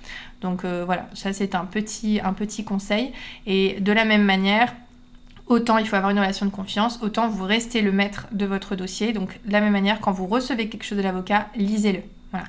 Donc 0.40 0.64
euh, 0.64 0.84
voilà, 0.84 1.08
ça 1.14 1.32
c'est 1.32 1.54
un 1.54 1.64
petit, 1.64 2.20
un 2.22 2.32
petit 2.32 2.64
conseil. 2.64 3.12
Et 3.46 3.80
de 3.80 3.92
la 3.92 4.04
même 4.04 4.24
manière, 4.24 4.74
autant 5.46 5.78
il 5.78 5.86
faut 5.86 5.96
avoir 5.96 6.10
une 6.10 6.20
relation 6.20 6.46
de 6.46 6.50
confiance, 6.50 7.00
autant 7.02 7.28
vous 7.28 7.44
restez 7.44 7.82
le 7.82 7.92
maître 7.92 8.26
de 8.32 8.46
votre 8.46 8.76
dossier. 8.76 9.12
Donc 9.12 9.38
de 9.44 9.52
la 9.52 9.60
même 9.60 9.72
manière, 9.72 10.00
quand 10.00 10.12
vous 10.12 10.26
recevez 10.26 10.68
quelque 10.68 10.84
chose 10.84 10.98
de 10.98 11.02
l'avocat, 11.02 11.48
lisez-le. 11.56 12.00
Voilà. 12.30 12.46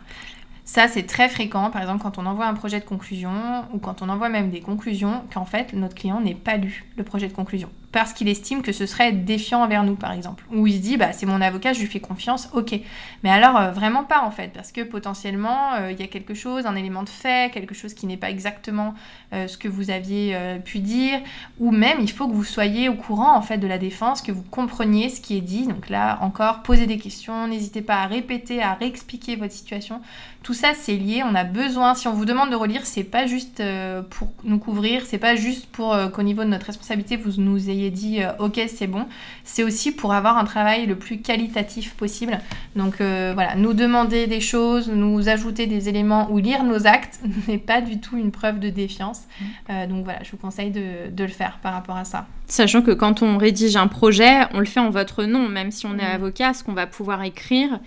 Ça, 0.64 0.88
c'est 0.88 1.04
très 1.04 1.28
fréquent, 1.28 1.72
par 1.72 1.82
exemple, 1.82 2.04
quand 2.04 2.18
on 2.18 2.26
envoie 2.26 2.46
un 2.46 2.54
projet 2.54 2.80
de 2.80 2.86
conclusion 2.86 3.66
ou 3.74 3.80
quand 3.80 4.02
on 4.02 4.10
envoie 4.10 4.30
même 4.30 4.52
des 4.52 4.62
conclusions, 4.62 5.24
qu'en 5.34 5.46
fait, 5.46 5.74
notre 5.74 5.96
client 5.96 6.22
n'ait 6.22 6.36
pas 6.36 6.58
lu 6.58 6.86
le 6.98 7.04
projet 7.04 7.28
de 7.28 7.34
conclusion 7.34 7.70
parce 7.92 8.14
qu'il 8.14 8.30
estime 8.30 8.62
que 8.62 8.72
ce 8.72 8.86
serait 8.86 9.12
défiant 9.12 9.64
envers 9.64 9.84
nous, 9.84 9.96
par 9.96 10.14
exemple. 10.14 10.46
Ou 10.52 10.68
il 10.68 10.76
se 10.76 10.80
dit, 10.80 10.98
bah, 10.98 11.12
c'est 11.12 11.26
mon 11.26 11.42
avocat, 11.42 11.74
je 11.74 11.82
lui 11.82 11.88
fais 11.88 12.00
confiance, 12.00 12.50
ok. 12.54 12.80
Mais 13.24 13.30
alors, 13.30 13.58
euh, 13.58 13.72
vraiment 13.72 14.04
pas, 14.04 14.22
en 14.22 14.32
fait, 14.32 14.52
parce 14.54 14.72
que 14.72 14.82
potentiellement, 14.82 15.74
euh, 15.74 15.92
il 15.92 16.00
y 16.00 16.04
a 16.04 16.08
quelque 16.08 16.34
chose, 16.34 16.66
un 16.66 16.76
élément 16.76 17.04
de 17.04 17.10
fait, 17.10 17.52
quelque 17.52 17.76
chose 17.76 17.94
qui 17.94 18.08
n'est 18.08 18.18
pas 18.18 18.30
exactement 18.30 18.94
euh, 19.34 19.48
ce 19.48 19.58
que 19.58 19.68
vous 19.68 19.90
aviez 19.90 20.38
pu 20.64 20.80
dire, 20.80 21.20
ou 21.60 21.72
même, 21.72 21.98
il 22.00 22.10
faut 22.12 22.28
que 22.28 22.34
vous 22.34 22.46
soyez 22.46 22.88
au 22.88 22.94
courant, 22.94 23.36
en 23.36 23.42
fait, 23.42 23.58
de 23.58 23.68
la 23.68 23.78
défense, 23.78 24.22
que 24.22 24.32
vous 24.32 24.44
compreniez 24.44 25.10
ce 25.10 25.20
qui 25.20 25.38
est 25.38 25.42
dit. 25.42 25.68
Donc 25.68 25.90
là, 25.90 26.18
encore, 26.22 26.62
posez 26.64 26.86
des 26.86 26.98
questions, 26.98 27.48
n'hésitez 27.48 27.82
pas 27.82 27.96
à 27.96 28.08
répéter, 28.08 28.62
à 28.62 28.74
réexpliquer 28.74 29.36
votre 29.36 29.54
situation. 29.54 30.02
Tout 30.44 30.54
ça, 30.54 30.74
c'est 30.74 30.96
lié, 30.96 31.24
on 31.24 31.36
a 31.36 31.44
besoin, 31.44 31.94
si 31.94 32.08
on 32.08 32.14
vous 32.14 32.26
demande 32.26 32.50
de 32.50 32.56
relire, 32.56 32.86
c'est 32.86 33.04
pas 33.04 33.28
juste 33.28 33.62
pour 34.10 34.30
nous 34.44 34.58
couvrir, 34.58 35.06
c'est 35.06 35.20
pas 35.20 35.36
juste 35.36 35.68
pour 35.68 35.96
qu'au 36.12 36.24
niveau 36.24 36.44
de 36.44 36.50
notre 36.50 36.66
responsabilité, 36.68 37.16
vous 37.16 37.40
nous 37.40 37.70
ayez 37.70 37.81
dit 37.90 38.22
euh, 38.22 38.32
ok 38.40 38.62
c'est 38.68 38.88
bon, 38.88 39.08
c'est 39.44 39.64
aussi 39.64 39.92
pour 39.92 40.14
avoir 40.14 40.38
un 40.38 40.44
travail 40.44 40.86
le 40.86 40.96
plus 40.96 41.22
qualitatif 41.22 41.94
possible. 41.96 42.40
Donc 42.76 43.02
euh, 43.02 43.32
voilà, 43.34 43.56
nous 43.56 43.74
demander 43.74 44.28
des 44.28 44.42
choses, 44.42 44.90
nous 44.90 45.30
ajouter 45.30 45.68
des 45.68 45.90
éléments 45.90 46.30
ou 46.32 46.38
lire 46.38 46.64
nos 46.64 46.86
actes 46.86 47.20
n'est 47.48 47.58
pas 47.58 47.82
du 47.82 48.00
tout 48.00 48.18
une 48.18 48.32
preuve 48.32 48.60
de 48.60 48.70
défiance. 48.70 49.22
Mm. 49.22 49.46
Euh, 49.70 49.88
donc 49.88 50.04
voilà, 50.04 50.24
je 50.24 50.32
vous 50.32 50.38
conseille 50.38 50.72
de, 50.72 51.10
de, 51.10 51.24
le 51.24 51.30
faire 51.30 51.60
par 51.62 51.74
rapport 51.74 51.98
à 51.98 52.04
ça. 52.04 52.28
Sachant 52.48 52.82
que 52.82 52.92
quand 52.92 53.24
on 53.24 53.38
rédige 53.38 53.76
un 53.76 53.88
projet, 53.88 54.42
on 54.54 54.60
le 54.60 54.66
fait 54.66 54.80
en 54.80 54.90
votre 54.90 55.24
nom, 55.24 55.48
même 55.48 55.72
si 55.72 55.86
on 55.86 55.94
est 55.98 56.12
mm. 56.12 56.16
avocat, 56.16 56.54
ce 56.54 56.64
qu'on 56.64 56.74
va 56.74 56.88
pouvoir 56.88 57.24
écrire, 57.24 57.80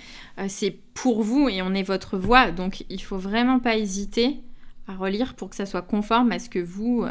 c'est 0.49 0.77
pour 0.95 1.23
vous 1.23 1.49
et 1.49 1.63
on 1.63 1.75
est 1.75 1.83
votre 1.83 2.17
voix. 2.17 2.51
Donc 2.51 2.85
il 2.89 3.01
faut 3.01 3.19
vraiment 3.19 3.61
pas 3.61 3.77
hésiter 3.77 4.39
à 4.89 4.95
relire 4.95 5.35
pour 5.35 5.51
que 5.51 5.57
ça 5.57 5.67
soit 5.67 5.83
conforme 5.83 6.33
à 6.33 6.39
ce 6.39 6.49
que 6.49 6.59
vous 6.59 7.07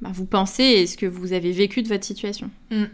bah, 0.00 0.10
vous 0.12 0.26
pensez 0.26 0.64
et 0.64 0.86
ce 0.86 0.96
que 0.96 1.06
vous 1.06 1.32
avez 1.32 1.52
vécu 1.52 1.82
de 1.82 1.88
votre 1.88 2.04
situation. 2.04 2.50
Mm. 2.70 2.84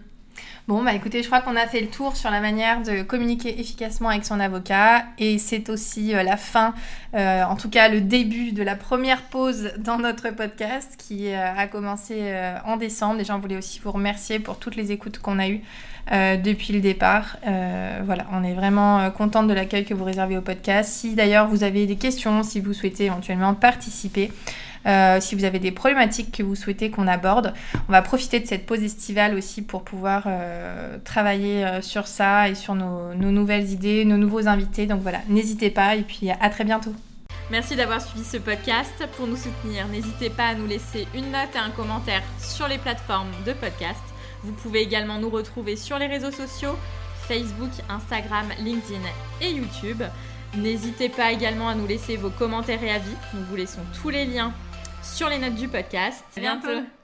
Bon, 0.68 0.84
bah 0.84 0.94
écoutez, 0.94 1.22
je 1.22 1.26
crois 1.26 1.40
qu'on 1.40 1.56
a 1.56 1.66
fait 1.66 1.80
le 1.80 1.88
tour 1.88 2.16
sur 2.16 2.30
la 2.30 2.40
manière 2.40 2.82
de 2.82 3.02
communiquer 3.02 3.60
efficacement 3.60 4.10
avec 4.10 4.24
son 4.24 4.38
avocat 4.38 5.04
et 5.18 5.38
c'est 5.38 5.68
aussi 5.68 6.14
euh, 6.14 6.22
la 6.22 6.36
fin, 6.36 6.72
euh, 7.14 7.42
en 7.42 7.56
tout 7.56 7.68
cas 7.68 7.88
le 7.88 8.00
début 8.00 8.52
de 8.52 8.62
la 8.62 8.76
première 8.76 9.22
pause 9.22 9.72
dans 9.78 9.98
notre 9.98 10.30
podcast 10.30 10.94
qui 10.96 11.32
euh, 11.32 11.54
a 11.56 11.66
commencé 11.66 12.32
en 12.64 12.76
décembre. 12.76 13.18
Déjà, 13.18 13.34
on 13.34 13.40
voulait 13.40 13.56
aussi 13.56 13.80
vous 13.80 13.90
remercier 13.90 14.38
pour 14.38 14.58
toutes 14.58 14.76
les 14.76 14.92
écoutes 14.92 15.18
qu'on 15.18 15.38
a 15.40 15.48
eues 15.48 15.62
depuis 16.10 16.72
le 16.72 16.80
départ. 16.80 17.36
voilà, 17.44 18.26
on 18.32 18.42
est 18.42 18.54
vraiment 18.54 19.10
contente 19.10 19.46
de 19.46 19.52
l'accueil 19.52 19.84
que 19.84 19.94
vous 19.94 20.04
réservez 20.04 20.36
au 20.36 20.40
podcast. 20.40 20.92
Si 20.92 21.14
d'ailleurs 21.14 21.48
vous 21.48 21.64
avez 21.64 21.86
des 21.86 21.96
questions, 21.96 22.42
si 22.42 22.60
vous 22.60 22.72
souhaitez 22.72 23.06
éventuellement 23.06 23.54
participer, 23.54 24.30
euh, 24.86 25.20
si 25.20 25.34
vous 25.34 25.44
avez 25.44 25.58
des 25.58 25.70
problématiques 25.70 26.32
que 26.32 26.42
vous 26.42 26.54
souhaitez 26.54 26.90
qu'on 26.90 27.06
aborde, 27.06 27.54
on 27.88 27.92
va 27.92 28.02
profiter 28.02 28.40
de 28.40 28.46
cette 28.46 28.66
pause 28.66 28.82
estivale 28.82 29.34
aussi 29.34 29.62
pour 29.62 29.82
pouvoir 29.84 30.24
euh, 30.26 30.98
travailler 31.04 31.64
euh, 31.64 31.82
sur 31.82 32.06
ça 32.06 32.48
et 32.48 32.54
sur 32.54 32.74
nos, 32.74 33.14
nouvelles 33.14 33.70
idées, 33.70 34.04
nos 34.04 34.16
nouveaux 34.16 34.48
invités. 34.48 34.86
Donc 34.86 35.02
voilà, 35.02 35.20
n'hésitez 35.28 35.70
pas 35.70 35.96
et 35.96 36.02
puis 36.02 36.30
à 36.30 36.50
très 36.50 36.64
bientôt. 36.64 36.92
Merci 37.50 37.76
d'avoir 37.76 38.00
suivi 38.00 38.24
ce 38.24 38.38
podcast. 38.38 39.06
Pour 39.16 39.26
nous 39.26 39.36
soutenir, 39.36 39.86
n'hésitez 39.88 40.30
pas 40.30 40.46
à 40.46 40.54
nous 40.54 40.66
laisser 40.66 41.06
une 41.14 41.30
note 41.30 41.54
et 41.54 41.58
un 41.58 41.70
commentaire 41.70 42.22
sur 42.38 42.66
les 42.66 42.78
plateformes 42.78 43.30
de 43.46 43.52
podcast. 43.52 44.00
Vous 44.42 44.52
pouvez 44.52 44.80
également 44.80 45.18
nous 45.18 45.30
retrouver 45.30 45.76
sur 45.76 45.98
les 45.98 46.06
réseaux 46.06 46.30
sociaux, 46.30 46.76
Facebook, 47.28 47.70
Instagram, 47.88 48.46
LinkedIn 48.58 49.02
et 49.40 49.50
YouTube. 49.50 50.02
N'hésitez 50.56 51.08
pas 51.08 51.32
également 51.32 51.68
à 51.68 51.74
nous 51.74 51.86
laisser 51.86 52.16
vos 52.16 52.30
commentaires 52.30 52.82
et 52.82 52.90
avis. 52.90 53.14
Nous 53.34 53.44
vous 53.44 53.56
laissons 53.56 53.80
tous 54.00 54.10
les 54.10 54.24
liens 54.24 54.52
sur 55.02 55.28
les 55.28 55.38
notes 55.38 55.54
du 55.54 55.68
podcast. 55.68 56.24
À 56.36 56.40
bientôt. 56.40 57.01